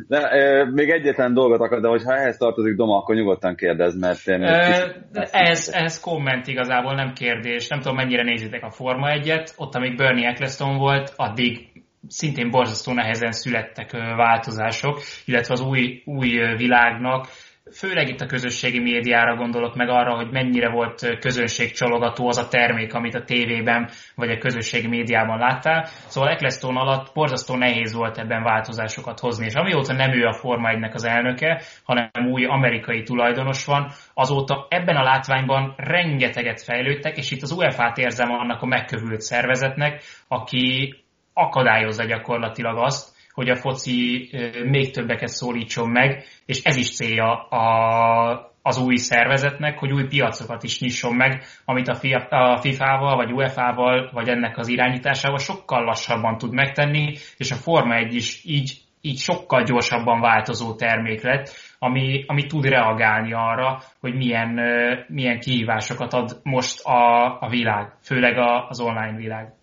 de, 0.09 0.19
e, 0.19 0.65
még 0.65 0.91
egyetlen 0.91 1.35
dolgot 1.35 1.61
akar, 1.61 1.81
de 1.81 1.89
hogyha 1.89 2.15
ehhez 2.15 2.37
tartozik 2.37 2.77
Doma, 2.77 2.97
akkor 2.97 3.15
nyugodtan 3.15 3.55
kérdez, 3.55 3.99
mert 3.99 4.27
én... 4.27 4.43
E, 4.43 4.95
ez, 5.31 5.69
ez 5.73 6.01
komment 6.01 6.47
igazából, 6.47 6.95
nem 6.95 7.13
kérdés. 7.13 7.69
Nem 7.69 7.81
tudom, 7.81 7.97
mennyire 7.97 8.23
nézitek 8.23 8.63
a 8.63 8.71
Forma 8.71 9.11
egyet. 9.11 9.55
Ott, 9.57 9.75
amíg 9.75 9.97
Bernie 9.97 10.29
Eccleston 10.29 10.77
volt, 10.77 11.13
addig 11.17 11.69
szintén 12.09 12.51
borzasztó 12.51 12.93
nehezen 12.93 13.33
születtek 13.33 13.91
változások, 14.17 15.01
illetve 15.25 15.55
az 15.55 15.61
új, 15.61 16.03
új 16.05 16.29
világnak 16.57 17.27
főleg 17.73 18.09
itt 18.09 18.21
a 18.21 18.27
közösségi 18.27 18.79
médiára 18.79 19.37
gondolok 19.37 19.75
meg 19.75 19.89
arra, 19.89 20.15
hogy 20.15 20.31
mennyire 20.31 20.71
volt 20.71 21.19
közönségcsalogató 21.21 22.29
az 22.29 22.39
a 22.39 22.49
termék, 22.49 22.95
amit 22.95 23.15
a 23.15 23.25
tévében 23.25 23.91
vagy 24.15 24.31
a 24.31 24.39
közösségi 24.39 24.87
médiában 24.87 25.39
láttál. 25.39 25.85
Szóval 25.85 26.31
Ecclestone 26.31 26.81
alatt 26.81 27.15
borzasztó 27.15 27.57
nehéz 27.57 27.95
volt 27.95 28.19
ebben 28.19 28.43
változásokat 28.43 29.21
hozni, 29.21 29.45
és 29.47 29.55
amióta 29.55 29.93
nem 29.93 30.13
ő 30.13 30.25
a 30.25 30.33
Forma 30.33 30.69
1 30.69 30.91
az 30.93 31.05
elnöke, 31.05 31.63
hanem 31.85 32.11
új 32.31 32.45
amerikai 32.45 33.03
tulajdonos 33.03 33.65
van, 33.65 33.91
azóta 34.15 34.67
ebben 34.69 34.97
a 34.97 35.03
látványban 35.03 35.75
rengeteget 35.77 36.63
fejlődtek, 36.63 37.17
és 37.17 37.31
itt 37.31 37.43
az 37.43 37.53
UEFA-t 37.53 37.99
érzem 37.99 38.31
annak 38.31 38.63
a 38.63 38.67
megkövült 38.67 39.21
szervezetnek, 39.21 40.03
aki 40.29 40.95
akadályozza 41.33 42.05
gyakorlatilag 42.05 42.79
azt, 42.79 43.18
hogy 43.39 43.49
a 43.49 43.57
foci 43.57 44.31
még 44.65 44.91
többeket 44.91 45.29
szólítson 45.29 45.89
meg, 45.91 46.25
és 46.47 46.63
ez 46.63 46.77
is 46.77 46.95
célja 46.95 47.33
a, 47.35 48.53
az 48.63 48.79
új 48.79 48.97
szervezetnek, 48.97 49.79
hogy 49.79 49.93
új 49.93 50.07
piacokat 50.07 50.63
is 50.63 50.81
nyisson 50.81 51.15
meg, 51.15 51.43
amit 51.65 51.89
a 51.89 52.59
FIFA-val, 52.61 53.17
vagy 53.17 53.33
UEFA-val, 53.33 54.11
vagy 54.13 54.29
ennek 54.29 54.59
az 54.59 54.69
irányításával 54.69 55.39
sokkal 55.39 55.85
lassabban 55.85 56.39
tud 56.39 56.53
megtenni, 56.53 57.15
és 57.37 57.51
a 57.51 57.55
Forma 57.55 57.95
1 57.95 58.15
is 58.15 58.45
így, 58.45 58.73
így 59.01 59.19
sokkal 59.19 59.63
gyorsabban 59.63 60.21
változó 60.21 60.75
termék 60.75 61.23
lett, 61.23 61.51
ami, 61.79 62.25
ami 62.27 62.47
tud 62.47 62.65
reagálni 62.65 63.33
arra, 63.33 63.79
hogy 64.01 64.15
milyen, 64.15 64.61
milyen 65.09 65.39
kihívásokat 65.39 66.13
ad 66.13 66.41
most 66.43 66.85
a, 66.85 67.25
a 67.41 67.49
világ, 67.49 67.93
főleg 68.03 68.39
az 68.69 68.81
online 68.81 69.17
világ. 69.17 69.58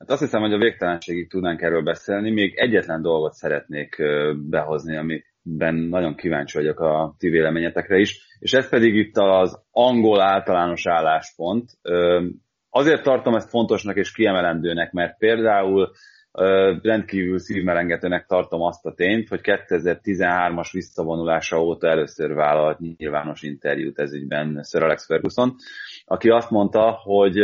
Hát 0.00 0.10
azt 0.10 0.20
hiszem, 0.20 0.40
hogy 0.40 0.52
a 0.52 0.58
végtelenségig 0.58 1.28
tudnánk 1.28 1.62
erről 1.62 1.82
beszélni. 1.82 2.30
Még 2.30 2.54
egyetlen 2.56 3.02
dolgot 3.02 3.32
szeretnék 3.32 4.02
behozni, 4.36 4.96
amiben 4.96 5.74
nagyon 5.74 6.16
kíváncsi 6.16 6.58
vagyok 6.58 6.80
a 6.80 7.14
ti 7.18 7.28
véleményetekre 7.28 7.98
is, 7.98 8.26
és 8.38 8.52
ez 8.52 8.68
pedig 8.68 8.94
itt 8.94 9.16
az 9.16 9.62
angol 9.70 10.20
általános 10.20 10.86
álláspont. 10.86 11.70
Azért 12.70 13.02
tartom 13.02 13.34
ezt 13.34 13.48
fontosnak 13.48 13.96
és 13.96 14.12
kiemelendőnek, 14.12 14.92
mert 14.92 15.18
például 15.18 15.90
rendkívül 16.82 17.38
szívmelengetőnek 17.38 18.26
tartom 18.26 18.60
azt 18.60 18.86
a 18.86 18.94
tényt, 18.94 19.28
hogy 19.28 19.40
2013-as 19.42 20.68
visszavonulása 20.72 21.62
óta 21.62 21.88
először 21.88 22.32
vállalt 22.32 22.78
nyilvános 22.78 23.42
interjút 23.42 23.98
ez 23.98 24.14
ügyben 24.14 24.62
Sir 24.62 24.82
Alex 24.82 25.06
Ferguson, 25.06 25.54
aki 26.04 26.28
azt 26.28 26.50
mondta, 26.50 26.90
hogy 27.02 27.34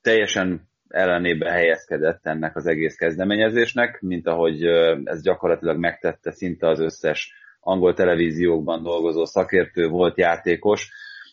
teljesen 0.00 0.70
ellenébe 0.92 1.50
helyezkedett 1.50 2.26
ennek 2.26 2.56
az 2.56 2.66
egész 2.66 2.96
kezdeményezésnek, 2.96 4.00
mint 4.00 4.26
ahogy 4.26 4.64
ez 5.04 5.22
gyakorlatilag 5.22 5.78
megtette 5.78 6.30
szinte 6.30 6.68
az 6.68 6.80
összes 6.80 7.32
angol 7.60 7.94
televíziókban 7.94 8.82
dolgozó 8.82 9.24
szakértő 9.24 9.88
volt 9.88 10.18
játékos, 10.18 10.90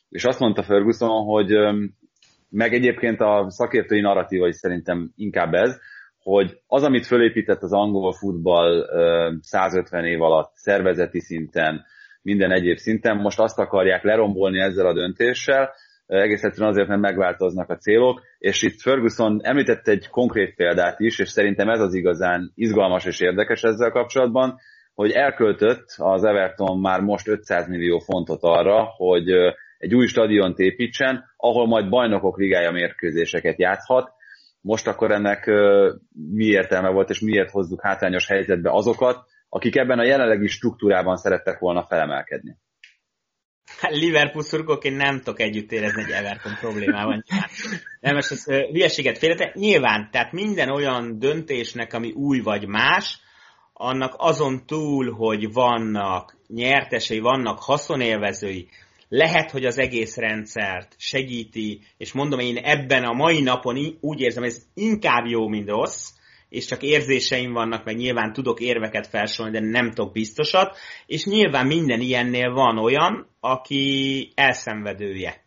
és 0.09 0.23
azt 0.23 0.39
mondta 0.39 0.63
Ferguson, 0.63 1.25
hogy 1.25 1.53
meg 2.49 2.73
egyébként 2.73 3.19
a 3.21 3.45
szakértői 3.49 4.01
narratíva 4.01 4.47
is 4.47 4.55
szerintem 4.55 5.11
inkább 5.15 5.53
ez, 5.53 5.79
hogy 6.21 6.59
az, 6.67 6.83
amit 6.83 7.05
fölépített 7.05 7.61
az 7.61 7.73
angol 7.73 8.13
futball 8.13 8.85
150 9.41 10.05
év 10.05 10.21
alatt 10.21 10.51
szervezeti 10.55 11.19
szinten, 11.19 11.85
minden 12.21 12.51
egyéb 12.51 12.77
szinten, 12.77 13.17
most 13.17 13.39
azt 13.39 13.59
akarják 13.59 14.03
lerombolni 14.03 14.59
ezzel 14.59 14.85
a 14.85 14.93
döntéssel, 14.93 15.73
egész 16.09 16.43
egyszerűen 16.43 16.71
azért, 16.71 16.87
mert 16.87 17.01
megváltoznak 17.01 17.69
a 17.69 17.77
célok, 17.77 18.21
és 18.37 18.61
itt 18.61 18.81
Ferguson 18.81 19.39
említett 19.43 19.87
egy 19.87 20.07
konkrét 20.07 20.55
példát 20.55 20.99
is, 20.99 21.19
és 21.19 21.29
szerintem 21.29 21.69
ez 21.69 21.79
az 21.79 21.93
igazán 21.93 22.51
izgalmas 22.55 23.05
és 23.05 23.19
érdekes 23.19 23.63
ezzel 23.63 23.91
kapcsolatban, 23.91 24.57
hogy 24.93 25.11
elköltött 25.11 25.85
az 25.97 26.23
Everton 26.23 26.79
már 26.79 27.01
most 27.01 27.27
500 27.27 27.67
millió 27.67 27.99
fontot 27.99 28.39
arra, 28.41 28.83
hogy 28.83 29.29
egy 29.77 29.95
új 29.95 30.05
stadiont 30.05 30.57
építsen, 30.59 31.23
ahol 31.35 31.67
majd 31.67 31.89
bajnokok 31.89 32.37
ligája 32.37 32.71
mérkőzéseket 32.71 33.59
játszhat. 33.59 34.11
Most 34.61 34.87
akkor 34.87 35.11
ennek 35.11 35.45
mi 36.11 36.45
értelme 36.45 36.89
volt, 36.89 37.09
és 37.09 37.19
miért 37.19 37.49
hozzuk 37.49 37.81
hátrányos 37.81 38.27
helyzetbe 38.27 38.71
azokat, 38.71 39.17
akik 39.49 39.75
ebben 39.75 39.99
a 39.99 40.05
jelenlegi 40.05 40.47
struktúrában 40.47 41.15
szerettek 41.15 41.59
volna 41.59 41.85
felemelkedni? 41.85 42.57
Hát 43.77 43.91
Liverpool 43.91 44.43
szurkolóként 44.43 44.97
nem 44.97 45.17
tudok 45.17 45.39
együtt 45.39 45.71
érezni 45.71 46.03
egy 46.03 46.09
Everton 46.09 46.57
problémával. 46.59 47.23
Nem, 47.99 48.15
most 48.15 48.31
ez 48.31 48.43
hülyeséget 48.45 49.17
félre. 49.17 49.51
Nyilván, 49.53 50.09
tehát 50.11 50.31
minden 50.31 50.69
olyan 50.69 51.19
döntésnek, 51.19 51.93
ami 51.93 52.11
új 52.11 52.39
vagy 52.39 52.67
más, 52.67 53.19
annak 53.73 54.13
azon 54.17 54.65
túl, 54.65 55.11
hogy 55.11 55.53
vannak 55.53 56.37
nyertesei, 56.47 57.19
vannak 57.19 57.59
haszonélvezői, 57.59 58.67
lehet, 59.09 59.51
hogy 59.51 59.65
az 59.65 59.77
egész 59.77 60.15
rendszert 60.15 60.95
segíti, 60.97 61.81
és 61.97 62.11
mondom, 62.13 62.39
én 62.39 62.57
ebben 62.57 63.03
a 63.03 63.13
mai 63.13 63.41
napon 63.41 63.97
úgy 64.01 64.19
érzem, 64.19 64.43
ez 64.43 64.61
inkább 64.73 65.25
jó, 65.25 65.47
mint 65.47 65.69
rossz, 65.69 66.09
és 66.49 66.65
csak 66.65 66.81
érzéseim 66.83 67.53
vannak, 67.53 67.85
meg 67.85 67.95
nyilván 67.95 68.33
tudok 68.33 68.59
érveket 68.59 69.07
felsorolni, 69.07 69.59
de 69.59 69.65
nem 69.65 69.91
tudok 69.91 70.13
biztosat, 70.13 70.77
és 71.05 71.25
nyilván 71.25 71.67
minden 71.67 71.99
ilyennél 71.99 72.51
van 72.51 72.77
olyan, 72.77 73.27
aki 73.39 74.31
elszenvedője. 74.35 75.43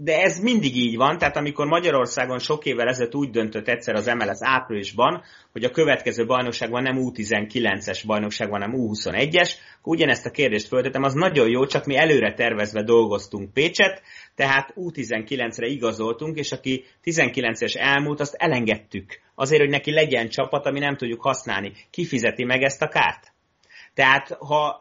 De 0.00 0.22
ez 0.22 0.38
mindig 0.38 0.76
így 0.76 0.96
van, 0.96 1.18
tehát 1.18 1.36
amikor 1.36 1.66
Magyarországon 1.66 2.38
sok 2.38 2.64
évvel 2.64 2.88
ezelőtt 2.88 3.14
úgy 3.14 3.30
döntött 3.30 3.68
egyszer 3.68 3.94
az 3.94 4.06
MLS 4.06 4.38
áprilisban, 4.40 5.22
hogy 5.52 5.64
a 5.64 5.70
következő 5.70 6.26
bajnokságban 6.26 6.82
nem 6.82 6.96
U19-es 6.98 8.02
bajnokság, 8.06 8.50
hanem 8.50 8.74
U21-es, 8.76 9.52
akkor 9.78 9.94
ugyanezt 9.94 10.26
a 10.26 10.30
kérdést 10.30 10.66
föltettem, 10.66 11.02
az 11.02 11.12
nagyon 11.12 11.48
jó, 11.48 11.66
csak 11.66 11.84
mi 11.84 11.96
előre 11.96 12.34
tervezve 12.34 12.82
dolgoztunk 12.82 13.52
Pécset, 13.52 14.02
tehát 14.34 14.72
U19-re 14.76 15.66
igazoltunk, 15.66 16.36
és 16.36 16.52
aki 16.52 16.84
19-es 17.04 17.76
elmúlt, 17.76 18.20
azt 18.20 18.34
elengedtük. 18.34 19.20
Azért, 19.34 19.60
hogy 19.60 19.70
neki 19.70 19.92
legyen 19.92 20.28
csapat, 20.28 20.66
ami 20.66 20.78
nem 20.78 20.96
tudjuk 20.96 21.20
használni. 21.20 21.72
Ki 21.90 22.06
fizeti 22.06 22.44
meg 22.44 22.62
ezt 22.62 22.82
a 22.82 22.88
kárt? 22.88 23.32
Tehát, 23.94 24.32
ha 24.32 24.78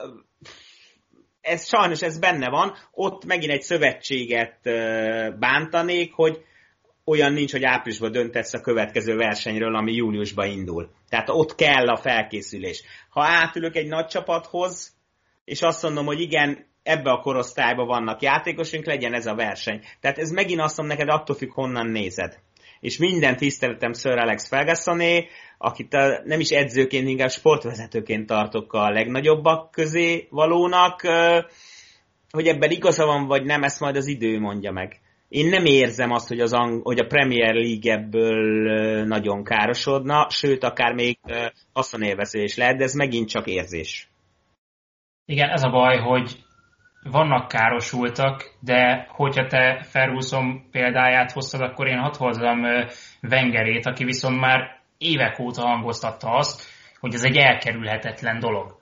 ez 1.47 1.67
sajnos 1.67 2.01
ez 2.01 2.19
benne 2.19 2.49
van, 2.49 2.73
ott 2.91 3.25
megint 3.25 3.51
egy 3.51 3.61
szövetséget 3.61 4.59
bántanék, 5.39 6.13
hogy 6.13 6.41
olyan 7.05 7.33
nincs, 7.33 7.51
hogy 7.51 7.63
áprilisban 7.63 8.11
döntetsz 8.11 8.53
a 8.53 8.61
következő 8.61 9.15
versenyről, 9.15 9.75
ami 9.75 9.93
júliusban 9.93 10.47
indul. 10.47 10.89
Tehát 11.09 11.29
ott 11.29 11.55
kell 11.55 11.87
a 11.87 11.97
felkészülés. 11.97 12.83
Ha 13.09 13.23
átülök 13.23 13.75
egy 13.75 13.87
nagy 13.87 14.05
csapathoz, 14.05 14.95
és 15.45 15.61
azt 15.61 15.83
mondom, 15.83 16.05
hogy 16.05 16.19
igen, 16.19 16.65
ebbe 16.83 17.11
a 17.11 17.21
korosztályba 17.21 17.85
vannak 17.85 18.21
játékosunk, 18.21 18.85
legyen 18.85 19.13
ez 19.13 19.25
a 19.25 19.35
verseny. 19.35 19.81
Tehát 19.99 20.17
ez 20.17 20.29
megint 20.31 20.61
azt 20.61 20.77
mondom 20.77 20.97
neked, 20.97 21.13
attól 21.13 21.35
függ, 21.35 21.51
honnan 21.51 21.87
nézed. 21.87 22.39
És 22.79 22.97
minden 22.97 23.35
tiszteletem 23.35 23.93
Sir 23.93 24.17
Alex 24.17 24.47
Fergusoné, 24.47 25.27
akit 25.57 25.93
a, 25.93 26.21
nem 26.23 26.39
is 26.39 26.49
edzőként, 26.49 27.07
inkább 27.07 27.29
sportvezetőként 27.29 28.27
tartok 28.27 28.73
a 28.73 28.89
legnagyobbak 28.89 29.71
közé 29.71 30.27
valónak, 30.29 31.01
hogy 32.31 32.47
ebben 32.47 32.71
igaza 32.71 33.05
van, 33.05 33.27
vagy 33.27 33.43
nem, 33.43 33.63
ezt 33.63 33.79
majd 33.79 33.95
az 33.95 34.07
idő 34.07 34.39
mondja 34.39 34.71
meg. 34.71 34.99
Én 35.29 35.49
nem 35.49 35.65
érzem 35.65 36.11
azt, 36.11 36.27
hogy, 36.27 36.39
az 36.39 36.53
ang- 36.53 36.83
hogy 36.83 36.99
a 36.99 37.07
Premier 37.07 37.53
League 37.53 37.93
ebből 37.93 39.03
nagyon 39.05 39.43
károsodna, 39.43 40.29
sőt, 40.29 40.63
akár 40.63 40.93
még 40.93 41.19
haszonélvező 41.73 42.43
is 42.43 42.57
lehet, 42.57 42.77
de 42.77 42.83
ez 42.83 42.93
megint 42.93 43.29
csak 43.29 43.47
érzés. 43.47 44.09
Igen, 45.25 45.49
ez 45.49 45.63
a 45.63 45.69
baj, 45.69 45.97
hogy 45.97 46.37
vannak 47.11 47.47
károsultak, 47.47 48.51
de 48.59 49.07
hogyha 49.09 49.47
te 49.47 49.83
Ferguson 49.83 50.61
példáját 50.71 51.31
hoztad, 51.31 51.61
akkor 51.61 51.87
én 51.87 51.97
hadd 51.99 52.17
hozzam 52.17 52.65
Wengerét, 53.29 53.85
aki 53.85 54.03
viszont 54.03 54.39
már 54.39 54.79
évek 54.97 55.39
óta 55.39 55.61
hangoztatta 55.61 56.29
azt, 56.29 56.61
hogy 56.99 57.13
ez 57.13 57.23
egy 57.23 57.37
elkerülhetetlen 57.37 58.39
dolog. 58.39 58.75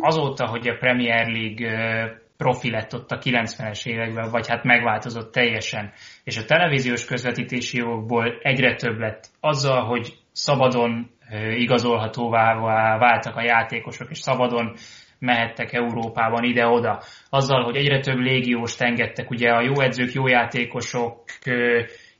Azóta, 0.00 0.46
hogy 0.46 0.68
a 0.68 0.76
Premier 0.76 1.26
League 1.26 2.20
profi 2.36 2.70
lett 2.70 2.94
ott 2.94 3.10
a 3.10 3.18
90-es 3.18 3.86
években, 3.86 4.30
vagy 4.30 4.48
hát 4.48 4.64
megváltozott 4.64 5.32
teljesen, 5.32 5.92
és 6.24 6.38
a 6.38 6.44
televíziós 6.44 7.04
közvetítési 7.04 7.76
jogokból 7.76 8.38
egyre 8.42 8.74
több 8.74 8.98
lett 8.98 9.26
azzal, 9.40 9.84
hogy 9.84 10.12
szabadon 10.32 11.10
igazolhatóvá 11.56 12.54
váltak 12.98 13.36
a 13.36 13.42
játékosok, 13.42 14.10
és 14.10 14.18
szabadon 14.18 14.74
mehettek 15.20 15.72
Európában 15.72 16.44
ide-oda. 16.44 17.02
Azzal, 17.30 17.62
hogy 17.62 17.76
egyre 17.76 18.00
több 18.00 18.18
légióst 18.18 18.80
engedtek, 18.80 19.30
ugye 19.30 19.50
a 19.50 19.60
jó 19.60 19.80
edzők, 19.80 20.12
jó 20.12 20.26
játékosok 20.26 21.24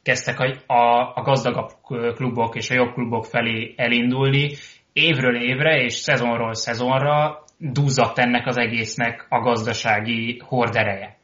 kezdtek 0.03 0.39
a, 0.39 0.75
a, 0.75 1.13
a 1.15 1.23
gazdagabb 1.23 1.71
klubok 2.15 2.57
és 2.57 2.71
a 2.71 2.75
jobb 2.75 2.93
klubok 2.93 3.25
felé 3.25 3.75
elindulni, 3.77 4.51
évről 4.93 5.43
évre 5.43 5.83
és 5.83 5.93
szezonról 5.93 6.55
szezonra 6.55 7.45
duzzadt 7.59 8.19
ennek 8.19 8.47
az 8.47 8.57
egésznek 8.57 9.27
a 9.29 9.41
gazdasági 9.41 10.43
hordereje. 10.45 11.19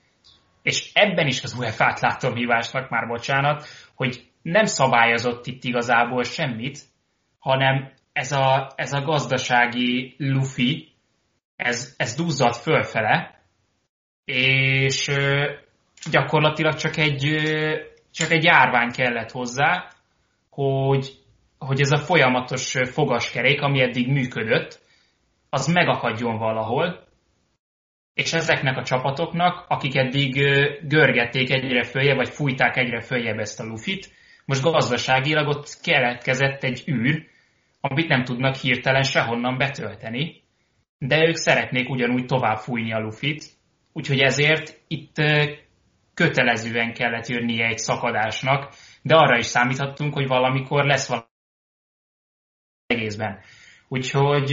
És 0.62 0.90
ebben 0.94 1.26
is 1.26 1.42
az 1.42 1.56
UEFA-t 1.58 2.00
látom 2.00 2.34
hívásnak, 2.34 2.90
már 2.90 3.06
bocsánat, 3.06 3.66
hogy 3.94 4.24
nem 4.42 4.64
szabályozott 4.64 5.46
itt 5.46 5.64
igazából 5.64 6.22
semmit, 6.22 6.78
hanem 7.38 7.92
ez 8.12 8.32
a, 8.32 8.72
ez 8.76 8.92
a 8.92 9.02
gazdasági 9.02 10.14
lufi, 10.18 10.95
ez, 11.56 11.94
ez 11.96 12.14
duzzadt 12.14 12.56
fölfele, 12.56 13.40
és 14.24 15.10
gyakorlatilag 16.10 16.74
csak 16.74 16.96
egy, 16.96 17.20
csak 18.12 18.30
egy 18.30 18.44
járvány 18.44 18.90
kellett 18.90 19.30
hozzá, 19.30 19.88
hogy, 20.50 21.12
hogy 21.58 21.80
ez 21.80 21.90
a 21.90 21.98
folyamatos 21.98 22.74
fogaskerék, 22.84 23.60
ami 23.60 23.80
eddig 23.80 24.08
működött, 24.08 24.80
az 25.50 25.66
megakadjon 25.66 26.38
valahol, 26.38 27.04
és 28.14 28.32
ezeknek 28.32 28.76
a 28.76 28.84
csapatoknak, 28.84 29.64
akik 29.68 29.96
eddig 29.96 30.32
görgették 30.88 31.50
egyre 31.50 31.82
följebb, 31.82 32.16
vagy 32.16 32.28
fújták 32.28 32.76
egyre 32.76 33.00
följebb 33.00 33.38
ezt 33.38 33.60
a 33.60 33.64
lufit, 33.64 34.10
most 34.44 34.62
gazdaságilag 34.62 35.48
ott 35.48 35.80
keletkezett 35.82 36.62
egy 36.62 36.84
űr, 36.88 37.26
amit 37.80 38.08
nem 38.08 38.24
tudnak 38.24 38.54
hirtelen 38.54 39.02
sehonnan 39.02 39.58
betölteni, 39.58 40.42
de 40.98 41.26
ők 41.26 41.36
szeretnék 41.36 41.88
ugyanúgy 41.88 42.26
tovább 42.26 42.58
fújni 42.58 42.92
a 42.92 43.00
lufit, 43.00 43.44
úgyhogy 43.92 44.18
ezért 44.18 44.80
itt 44.88 45.16
kötelezően 46.14 46.92
kellett 46.92 47.26
jönnie 47.26 47.66
egy 47.66 47.78
szakadásnak, 47.78 48.74
de 49.02 49.14
arra 49.14 49.38
is 49.38 49.46
számíthattunk, 49.46 50.14
hogy 50.14 50.26
valamikor 50.26 50.84
lesz 50.84 51.08
valami 51.08 51.26
egészben. 52.86 53.38
Úgyhogy 53.88 54.52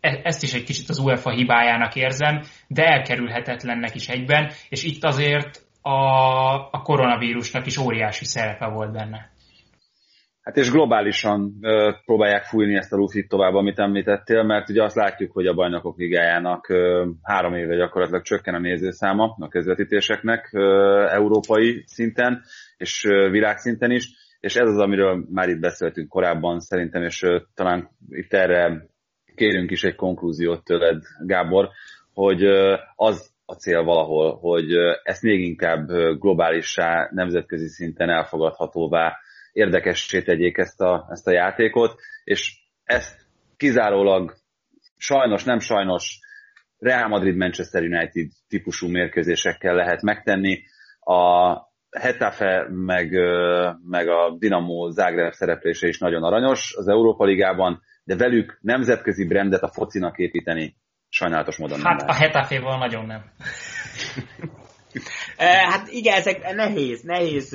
e-, 0.00 0.20
ezt 0.22 0.42
is 0.42 0.52
egy 0.52 0.64
kicsit 0.64 0.88
az 0.88 0.98
UEFA 0.98 1.30
hibájának 1.30 1.94
érzem, 1.96 2.42
de 2.66 2.84
elkerülhetetlennek 2.84 3.94
is 3.94 4.08
egyben, 4.08 4.52
és 4.68 4.82
itt 4.82 5.04
azért 5.04 5.66
a, 5.82 5.98
a 6.70 6.82
koronavírusnak 6.82 7.66
is 7.66 7.76
óriási 7.76 8.24
szerepe 8.24 8.66
volt 8.66 8.92
benne. 8.92 9.30
Hát 10.48 10.56
és 10.56 10.70
globálisan 10.70 11.58
ö, 11.60 11.92
próbálják 12.04 12.44
fújni 12.44 12.76
ezt 12.76 12.92
a 12.92 12.96
lufit 12.96 13.28
tovább, 13.28 13.54
amit 13.54 13.78
említettél, 13.78 14.42
mert 14.42 14.68
ugye 14.68 14.82
azt 14.82 14.96
látjuk, 14.96 15.32
hogy 15.32 15.46
a 15.46 15.54
bajnokok 15.54 15.98
ligájának 15.98 16.68
ö, 16.68 17.08
három 17.22 17.54
éve 17.54 17.76
gyakorlatilag 17.76 18.22
csökken 18.22 18.54
a 18.54 18.58
nézőszáma 18.58 19.36
a 19.38 19.48
közvetítéseknek 19.48 20.48
ö, 20.52 21.04
európai 21.10 21.82
szinten 21.86 22.42
és 22.76 23.04
ö, 23.04 23.30
világszinten 23.30 23.90
is, 23.90 24.10
és 24.40 24.56
ez 24.56 24.68
az, 24.68 24.78
amiről 24.78 25.24
már 25.30 25.48
itt 25.48 25.60
beszéltünk 25.60 26.08
korábban 26.08 26.60
szerintem, 26.60 27.02
és 27.02 27.22
ö, 27.22 27.38
talán 27.54 27.88
itt 28.08 28.32
erre 28.32 28.86
kérünk 29.34 29.70
is 29.70 29.84
egy 29.84 29.94
konklúziót 29.94 30.64
tőled, 30.64 31.02
Gábor, 31.26 31.68
hogy 32.12 32.44
ö, 32.44 32.76
az 32.94 33.32
a 33.44 33.54
cél 33.54 33.82
valahol, 33.82 34.36
hogy 34.36 34.72
ezt 35.02 35.22
még 35.22 35.40
inkább 35.40 35.86
globálissá, 36.18 37.08
nemzetközi 37.12 37.68
szinten 37.68 38.10
elfogadhatóvá 38.10 39.16
érdekessé 39.58 40.22
tegyék 40.22 40.58
ezt 40.58 40.80
a, 40.80 41.06
ezt 41.10 41.26
a 41.26 41.32
játékot, 41.32 42.00
és 42.24 42.58
ezt 42.84 43.26
kizárólag 43.56 44.34
sajnos, 44.96 45.44
nem 45.44 45.58
sajnos 45.58 46.18
Real 46.78 47.08
Madrid-Manchester 47.08 47.82
United 47.82 48.30
típusú 48.48 48.88
mérkőzésekkel 48.88 49.74
lehet 49.74 50.02
megtenni. 50.02 50.62
A 51.00 51.56
Hetafe 52.00 52.66
meg, 52.70 53.10
meg 53.84 54.08
a 54.08 54.36
Dinamo 54.38 54.90
Zagreb 54.90 55.32
szereplése 55.32 55.88
is 55.88 55.98
nagyon 55.98 56.22
aranyos 56.22 56.74
az 56.76 56.88
Európa 56.88 57.24
Ligában, 57.24 57.82
de 58.04 58.16
velük 58.16 58.58
nemzetközi 58.60 59.26
brandet 59.26 59.62
a 59.62 59.72
focinak 59.72 60.18
építeni 60.18 60.76
sajnálatos 61.08 61.56
módon 61.56 61.80
Hát 61.82 62.00
nem 62.00 62.08
a 62.08 62.14
Hetaféval 62.14 62.78
nagyon 62.78 63.06
nem. 63.06 63.22
Hát 65.36 65.88
igen, 65.88 66.14
ezek 66.14 66.54
nehéz, 66.54 67.02
nehéz 67.02 67.54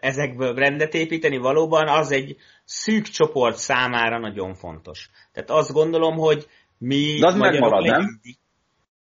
ezekből 0.00 0.54
rendet 0.54 0.94
építeni, 0.94 1.36
valóban 1.36 1.88
az 1.88 2.10
egy 2.10 2.36
szűk 2.64 3.04
csoport 3.04 3.56
számára 3.56 4.18
nagyon 4.18 4.54
fontos. 4.54 5.10
Tehát 5.32 5.50
azt 5.50 5.72
gondolom, 5.72 6.16
hogy 6.16 6.46
mi 6.78 7.18
De 7.20 7.26
az 7.26 7.36
megmarad, 7.36 7.84
nem? 7.84 8.20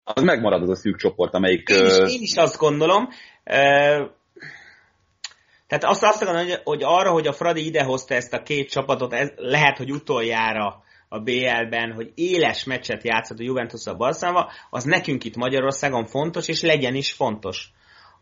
Az 0.04 0.22
megmarad 0.22 0.62
az 0.62 0.68
a 0.68 0.76
szűk 0.76 0.96
csoport, 0.96 1.34
amelyik... 1.34 1.68
Én 1.68 1.84
is, 1.84 2.14
én 2.14 2.22
is 2.22 2.36
azt 2.36 2.56
gondolom. 2.56 3.08
Tehát 5.66 5.84
azt, 5.84 6.02
azt 6.02 6.22
akarom, 6.22 6.46
hogy 6.64 6.82
arra, 6.82 7.10
hogy 7.10 7.26
a 7.26 7.32
Fradi 7.32 7.66
idehozta 7.66 8.14
ezt 8.14 8.32
a 8.32 8.42
két 8.42 8.70
csapatot, 8.70 9.12
ez 9.12 9.32
lehet, 9.36 9.76
hogy 9.76 9.90
utoljára 9.90 10.82
a 11.12 11.18
BL-ben, 11.18 11.92
hogy 11.92 12.12
éles 12.14 12.64
meccset 12.64 13.04
játszott 13.04 13.38
a 13.38 13.42
Juventus 13.42 13.86
a 13.86 13.96
Barcelona, 13.96 14.48
az 14.70 14.84
nekünk 14.84 15.24
itt 15.24 15.36
Magyarországon 15.36 16.06
fontos, 16.06 16.48
és 16.48 16.62
legyen 16.62 16.94
is 16.94 17.12
fontos. 17.12 17.70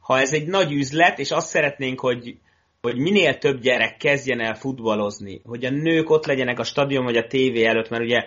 Ha 0.01 0.19
ez 0.19 0.33
egy 0.33 0.47
nagy 0.47 0.73
üzlet, 0.73 1.19
és 1.19 1.31
azt 1.31 1.49
szeretnénk, 1.49 2.01
hogy, 2.01 2.37
hogy 2.81 2.97
minél 2.97 3.39
több 3.39 3.61
gyerek 3.61 3.97
kezdjen 3.97 4.41
el 4.41 4.55
futballozni, 4.55 5.41
hogy 5.45 5.65
a 5.65 5.71
nők 5.71 6.11
ott 6.11 6.27
legyenek 6.27 6.59
a 6.59 6.65
stadion 6.65 7.05
vagy 7.05 7.17
a 7.17 7.27
tévé 7.27 7.65
előtt, 7.65 7.89
mert 7.89 8.03
ugye 8.03 8.25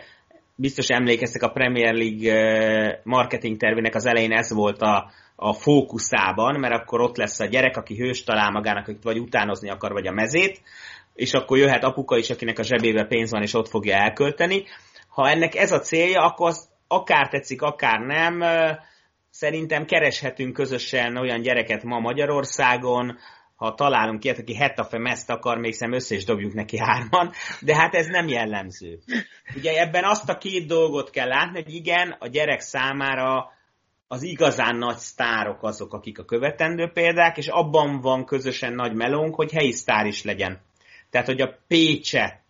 biztos 0.56 0.88
emlékeztek 0.88 1.42
a 1.42 1.52
Premier 1.52 1.94
League 1.94 3.02
marketing 3.04 3.58
tervének 3.58 3.96
az 3.96 4.06
elején 4.06 4.32
ez 4.32 4.54
volt 4.54 4.82
a, 4.82 5.12
a 5.36 5.54
fókuszában, 5.54 6.60
mert 6.60 6.74
akkor 6.74 7.02
ott 7.02 7.18
lesz 7.18 7.40
a 7.40 7.46
gyerek, 7.46 7.78
aki 7.78 7.96
hős 7.96 8.24
talál 8.24 8.52
magának, 8.52 8.88
akit 8.88 9.04
vagy 9.04 9.20
utánozni 9.20 9.70
akar, 9.70 9.92
vagy 9.92 10.08
a 10.08 10.12
mezét, 10.12 10.62
és 11.14 11.34
akkor 11.34 11.58
jöhet 11.58 11.84
apuka 11.84 12.18
is, 12.18 12.30
akinek 12.30 12.60
a 12.60 12.64
zsebébe 12.64 13.06
pénz 13.06 13.32
van, 13.32 13.42
és 13.42 13.54
ott 13.54 13.68
fogja 13.68 13.96
elkölteni. 13.96 14.64
Ha 15.08 15.30
ennek 15.30 15.56
ez 15.56 15.72
a 15.72 15.80
célja, 15.80 16.22
akkor 16.22 16.48
az 16.48 16.70
akár 16.88 17.30
tetszik, 17.30 17.62
akár 17.62 18.00
nem, 18.00 18.44
szerintem 19.30 19.86
kereshetünk 19.86 20.54
közösen 20.54 21.18
olyan 21.18 21.42
gyereket 21.42 21.84
ma 21.84 22.00
Magyarországon, 22.00 23.18
ha 23.56 23.74
találunk 23.74 24.24
ilyet, 24.24 24.40
aki 24.40 24.56
hetafe 24.56 24.98
meszt 24.98 25.30
akar, 25.30 25.58
még 25.58 25.74
szem 25.74 25.94
össze 25.94 26.16
is 26.16 26.26
dobjuk 26.26 26.54
neki 26.54 26.78
hárman, 26.78 27.32
de 27.62 27.76
hát 27.76 27.94
ez 27.94 28.08
nem 28.08 28.28
jellemző. 28.28 29.00
Ugye 29.56 29.80
ebben 29.80 30.04
azt 30.04 30.30
a 30.30 30.38
két 30.38 30.68
dolgot 30.68 31.10
kell 31.10 31.28
látni, 31.28 31.64
hogy 31.64 31.74
igen, 31.74 32.16
a 32.20 32.28
gyerek 32.28 32.60
számára 32.60 33.52
az 34.08 34.24
igazán 34.24 34.76
nagy 34.76 34.98
sztárok 34.98 35.64
azok, 35.64 35.94
akik 35.94 36.20
a 36.20 36.26
követendő 36.26 36.92
példák, 36.94 37.38
és 37.38 37.48
abban 37.48 38.02
van 38.02 38.26
közösen 38.26 38.74
nagy 38.74 38.94
melónk, 38.94 39.36
hogy 39.36 39.52
helyi 39.52 39.72
sztár 39.72 40.06
is 40.06 40.24
legyen. 40.24 40.62
Tehát, 41.14 41.28
hogy 41.28 41.42
a 41.42 41.58
Pécset 41.68 42.42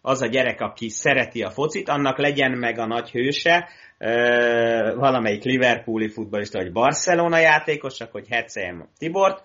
az 0.00 0.22
a 0.22 0.26
gyerek, 0.26 0.60
aki 0.60 0.88
szereti 0.88 1.42
a 1.42 1.50
focit, 1.50 1.88
annak 1.88 2.18
legyen 2.18 2.50
meg 2.50 2.78
a 2.78 2.86
nagy 2.86 3.10
hőse, 3.10 3.68
valamelyik 4.94 5.42
Liverpooli 5.42 6.08
futballista, 6.08 6.58
vagy 6.58 6.72
Barcelona 6.72 7.38
játékos, 7.38 7.96
csak 7.96 8.12
hogy 8.12 8.28
Hetszem 8.28 8.88
Tibort, 8.98 9.42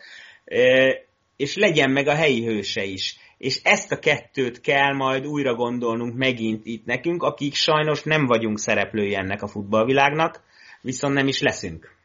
és 1.36 1.55
legyen 1.55 1.91
meg 1.91 2.07
a 2.07 2.16
helyi 2.16 2.45
hőse 2.45 2.84
is. 2.84 3.18
És 3.38 3.59
ezt 3.64 3.91
a 3.91 3.99
kettőt 3.99 4.61
kell 4.61 4.93
majd 4.93 5.26
újra 5.26 5.55
gondolnunk 5.55 6.16
megint 6.16 6.66
itt 6.66 6.86
nekünk, 6.86 7.24
akik 7.24 7.53
sajnos 7.53 8.03
nem 8.03 8.26
vagyunk 8.26 8.59
szereplői 8.59 9.16
ennek 9.16 9.41
a 9.41 9.47
futballvilágnak, 9.47 10.43
viszont 10.82 11.14
nem 11.14 11.28
is 11.28 11.41
leszünk. 11.41 11.95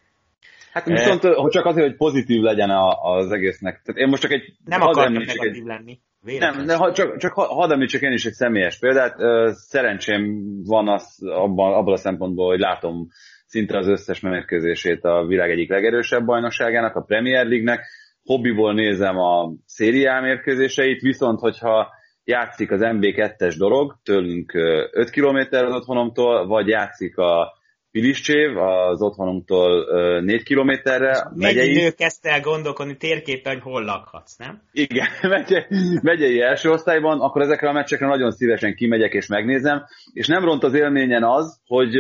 Hát 0.73 0.85
viszont, 0.85 1.23
hogy 1.23 1.51
csak 1.51 1.65
azért, 1.65 1.87
hogy 1.87 1.97
pozitív 1.97 2.41
legyen 2.41 2.71
az 3.03 3.31
egésznek. 3.31 3.83
Tehát 3.85 4.01
én 4.01 4.09
most 4.09 4.23
csak 4.23 4.33
egy... 4.33 4.53
Nem 4.65 4.81
akartam 4.81 5.13
negatív 5.13 5.55
egy, 5.55 5.63
lenni. 5.65 5.99
Nem, 6.21 6.67
de 6.67 6.93
csak, 6.93 7.17
csak 7.17 7.33
hadd 7.33 7.73
említsek 7.73 8.01
én 8.01 8.13
is 8.13 8.25
egy 8.25 8.33
személyes 8.33 8.79
példát. 8.79 9.17
Szerencsém 9.55 10.43
van 10.65 10.89
az, 10.89 11.19
abban, 11.23 11.73
abban 11.73 11.93
a 11.93 11.97
szempontból, 11.97 12.47
hogy 12.47 12.59
látom 12.59 13.07
szinte 13.47 13.79
az 13.79 13.87
összes 13.89 14.21
mérkőzését 14.21 15.05
a 15.05 15.27
világ 15.27 15.51
egyik 15.51 15.71
legerősebb 15.71 16.25
bajnokságának, 16.25 16.97
a 16.97 17.03
Premier 17.03 17.47
League-nek. 17.47 17.87
Hobbiból 18.25 18.75
nézem 18.75 19.19
a 19.19 19.53
szériá 19.67 20.21
mérkőzéseit, 20.21 21.01
viszont 21.01 21.41
hogyha 21.41 21.89
játszik 22.25 22.71
az 22.71 22.81
MB2-es 22.83 23.55
dolog, 23.59 23.99
tőlünk 24.03 24.53
5 24.93 25.11
km 25.11 25.37
az 25.51 25.75
otthonomtól, 25.75 26.47
vagy 26.47 26.69
játszik 26.69 27.17
a 27.17 27.58
Piliscsév, 27.91 28.57
az 28.57 29.03
otthonunktól 29.03 29.85
négy 30.21 30.43
kilométerre. 30.43 31.31
Megyei 31.35 31.75
nő 31.75 31.91
kezdte 31.91 32.31
el 32.31 32.41
gondolkodni 32.41 32.97
térképen, 32.97 33.53
hogy 33.53 33.63
hol 33.63 33.85
lakhatsz, 33.85 34.37
nem? 34.37 34.63
Igen, 34.73 35.07
megyei, 35.35 35.65
megyei 36.03 36.41
első 36.41 36.71
osztályban, 36.71 37.21
akkor 37.21 37.43
ezekre 37.43 37.69
a 37.69 37.73
meccsekre 37.73 38.07
nagyon 38.07 38.31
szívesen 38.31 38.75
kimegyek 38.75 39.13
és 39.13 39.27
megnézem, 39.27 39.85
és 40.13 40.27
nem 40.27 40.45
ront 40.45 40.63
az 40.63 40.75
élményen 40.75 41.25
az, 41.25 41.61
hogy 41.67 41.95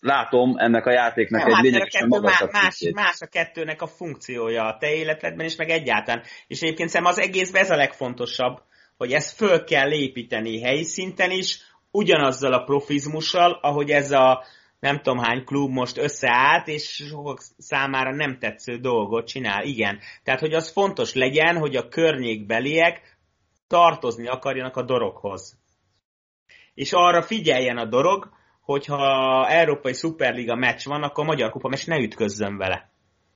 látom 0.00 0.54
ennek 0.56 0.86
a 0.86 0.92
játéknak 0.92 1.40
nem, 1.40 1.48
egy 1.48 1.54
hát 1.54 1.64
lényegesen 1.64 2.08
magasabb 2.08 2.52
más, 2.52 2.90
más 2.94 3.20
a 3.20 3.26
kettőnek 3.26 3.82
a 3.82 3.86
funkciója 3.86 4.64
a 4.64 4.76
te 4.78 4.94
életedben 4.94 5.46
is, 5.46 5.56
meg 5.56 5.70
egyáltalán. 5.70 6.22
És 6.46 6.60
egyébként 6.60 6.88
szerintem 6.88 7.16
az 7.16 7.28
egészben 7.28 7.62
ez 7.62 7.70
a 7.70 7.76
legfontosabb, 7.76 8.62
hogy 8.96 9.12
ezt 9.12 9.36
föl 9.36 9.64
kell 9.64 9.92
építeni 9.92 10.60
helyi 10.60 10.84
szinten 10.84 11.30
is, 11.30 11.58
ugyanazzal 11.90 12.52
a 12.52 12.64
profizmussal, 12.64 13.58
ahogy 13.62 13.90
ez 13.90 14.10
a 14.10 14.44
nem 14.84 15.00
tudom 15.00 15.18
hány 15.18 15.44
klub 15.44 15.70
most 15.70 15.98
összeállt, 15.98 16.68
és 16.68 17.04
sokak 17.08 17.40
számára 17.58 18.14
nem 18.14 18.38
tetsző 18.38 18.76
dolgot 18.76 19.26
csinál. 19.26 19.64
Igen. 19.64 19.98
Tehát, 20.22 20.40
hogy 20.40 20.54
az 20.54 20.72
fontos 20.72 21.14
legyen, 21.14 21.56
hogy 21.56 21.76
a 21.76 21.88
környékbeliek 21.88 23.18
tartozni 23.66 24.26
akarjanak 24.26 24.76
a 24.76 24.82
doroghoz. 24.82 25.58
És 26.74 26.92
arra 26.92 27.22
figyeljen 27.22 27.76
a 27.76 27.84
dorog, 27.84 28.28
hogyha 28.60 29.46
Európai 29.48 29.92
Szuperliga 29.92 30.54
meccs 30.54 30.84
van, 30.86 31.02
akkor 31.02 31.24
a 31.24 31.26
Magyar 31.26 31.50
Kupa 31.50 31.68
meccs 31.68 31.86
ne 31.86 31.98
ütközzön 31.98 32.56
vele. 32.56 32.90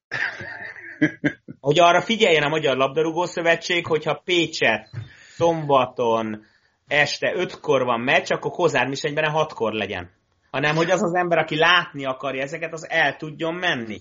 hogy 1.60 1.78
arra 1.78 2.00
figyeljen 2.00 2.42
a 2.42 2.48
Magyar 2.48 2.76
Labdarúgó 2.76 3.24
Szövetség, 3.24 3.86
hogyha 3.86 4.22
Pécset 4.24 4.90
szombaton 5.28 6.44
este 6.86 7.32
ötkor 7.34 7.84
van 7.84 8.00
meccs, 8.00 8.32
akkor 8.32 8.50
Kozár 8.50 8.86
Misegyben 8.86 9.30
hatkor 9.30 9.72
legyen. 9.72 10.16
Hanem, 10.50 10.76
hogy 10.76 10.90
az 10.90 11.02
az 11.02 11.14
ember, 11.14 11.38
aki 11.38 11.56
látni 11.56 12.04
akarja 12.04 12.42
ezeket, 12.42 12.72
az 12.72 12.90
el 12.90 13.16
tudjon 13.16 13.54
menni. 13.54 14.00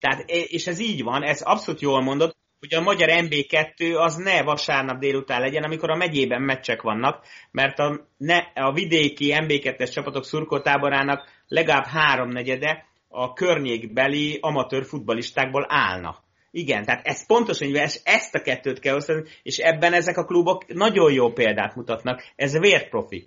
Tehát, 0.00 0.24
és 0.28 0.66
ez 0.66 0.78
így 0.78 1.02
van, 1.02 1.22
ez 1.22 1.40
abszolút 1.40 1.80
jól 1.80 2.02
mondod, 2.02 2.36
hogy 2.58 2.74
a 2.74 2.80
magyar 2.80 3.08
MB2 3.12 3.98
az 3.98 4.14
ne 4.14 4.42
vasárnap 4.42 4.98
délután 4.98 5.40
legyen, 5.40 5.62
amikor 5.62 5.90
a 5.90 5.96
megyében 5.96 6.42
meccsek 6.42 6.82
vannak, 6.82 7.24
mert 7.50 7.78
a, 7.78 8.08
ne, 8.16 8.36
a 8.54 8.72
vidéki 8.72 9.34
MB2-es 9.36 9.92
csapatok 9.92 10.24
szurkoltáborának 10.24 11.28
legalább 11.48 11.84
háromnegyede 11.84 12.86
a 13.08 13.32
környékbeli 13.32 14.38
amatőr 14.40 14.84
futbalistákból 14.84 15.66
állna. 15.68 16.16
Igen, 16.50 16.84
tehát 16.84 17.06
ez 17.06 17.26
pontosan, 17.26 17.68
hogy 17.68 18.00
ezt 18.04 18.34
a 18.34 18.40
kettőt 18.40 18.78
kell 18.78 18.94
osztani, 18.94 19.22
és 19.42 19.58
ebben 19.58 19.92
ezek 19.92 20.16
a 20.16 20.24
klubok 20.24 20.66
nagyon 20.66 21.12
jó 21.12 21.32
példát 21.32 21.74
mutatnak. 21.74 22.24
Ez 22.36 22.58
vérprofi. 22.58 23.26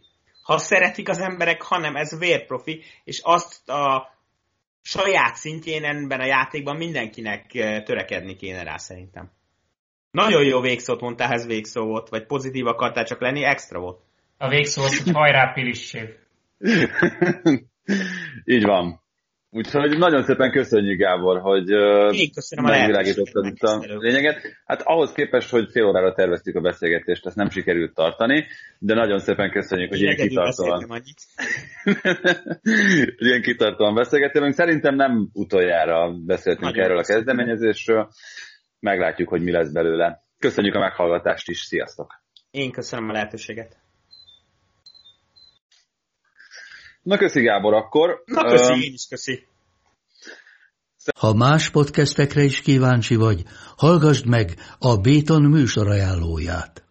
Ha 0.52 0.58
szeretik 0.58 1.10
az 1.10 1.20
emberek, 1.20 1.62
hanem 1.62 1.96
ez 1.96 2.18
vérprofi, 2.20 2.82
és 3.04 3.20
azt 3.24 3.70
a 3.70 4.14
saját 4.82 5.36
szintjén 5.36 5.84
ebben 5.84 6.20
a 6.20 6.26
játékban 6.26 6.76
mindenkinek 6.76 7.56
eh, 7.56 7.84
törekedni 7.84 8.36
kéne 8.36 8.64
rá 8.64 8.78
szerintem. 8.78 9.32
Nagyon 10.12 10.44
jó 10.44 10.62
végszót 10.62 11.02
mondtál, 11.02 11.32
ez 11.32 11.46
végszó 11.46 11.86
volt, 11.86 12.10
vagy 12.10 12.26
pozitív 12.26 12.68
akartál 12.68 13.06
csak 13.06 13.22
lenni, 13.22 13.44
extra 13.44 13.80
volt. 13.80 14.00
A 14.38 14.48
végszó 14.48 14.82
az, 14.82 15.04
hogy 15.04 15.14
hajrá 15.14 15.54
Pilissév. 15.54 16.10
Így 18.56 18.64
van. 18.64 19.01
Úgyhogy 19.54 19.98
nagyon 19.98 20.24
szépen 20.24 20.52
köszönjük, 20.52 21.00
Gábor, 21.00 21.40
hogy 21.40 21.70
megvilágítottad 22.62 23.46
itt 23.46 23.62
a 23.62 23.80
lényeget. 23.98 24.42
Hát 24.66 24.82
ahhoz 24.82 25.12
képest, 25.12 25.50
hogy 25.50 25.72
fél 25.72 25.86
órára 25.86 26.14
terveztük 26.14 26.56
a 26.56 26.62
beszélgetést, 26.62 27.26
ezt 27.26 27.36
nem 27.36 27.50
sikerült 27.50 27.94
tartani, 27.94 28.46
de 28.80 28.94
nagyon 28.94 29.20
szépen 29.20 29.52
köszönjük, 29.52 29.90
hogy 29.90 30.02
ilyen 30.02 30.16
kitartóan... 30.16 31.04
ilyen 33.28 33.42
kitartóan 33.42 33.94
beszélgetünk. 33.94 34.54
Szerintem 34.54 34.96
nem 34.96 35.30
utoljára 35.34 36.12
beszéltünk 36.26 36.66
nagyon 36.66 36.84
erről 36.84 36.98
a 36.98 37.04
kezdeményezésről. 37.04 38.10
Meglátjuk, 38.80 39.30
hogy 39.30 39.42
mi 39.42 39.52
lesz 39.52 39.72
belőle. 39.72 40.24
Köszönjük 40.40 40.76
a 40.76 40.80
meghallgatást 40.80 41.50
is, 41.50 41.60
sziasztok! 41.60 42.24
Én 42.52 42.72
köszönöm 42.72 43.10
a 43.10 43.12
lehetőséget. 43.12 43.78
Na 47.04 47.18
köszi 47.18 47.42
Gábor 47.42 47.74
akkor. 47.74 48.24
Na 48.26 48.44
köszi, 48.44 48.86
én 48.86 48.94
is 48.94 49.08
köszi. 49.10 49.48
Ha 51.20 51.34
más 51.34 51.70
podcastekre 51.70 52.44
is 52.44 52.62
kíváncsi 52.62 53.16
vagy, 53.16 53.44
hallgassd 53.78 54.26
meg 54.26 54.56
a 54.80 54.98
Béton 54.98 55.42
műsor 55.42 55.88
ajánlóját. 55.88 56.91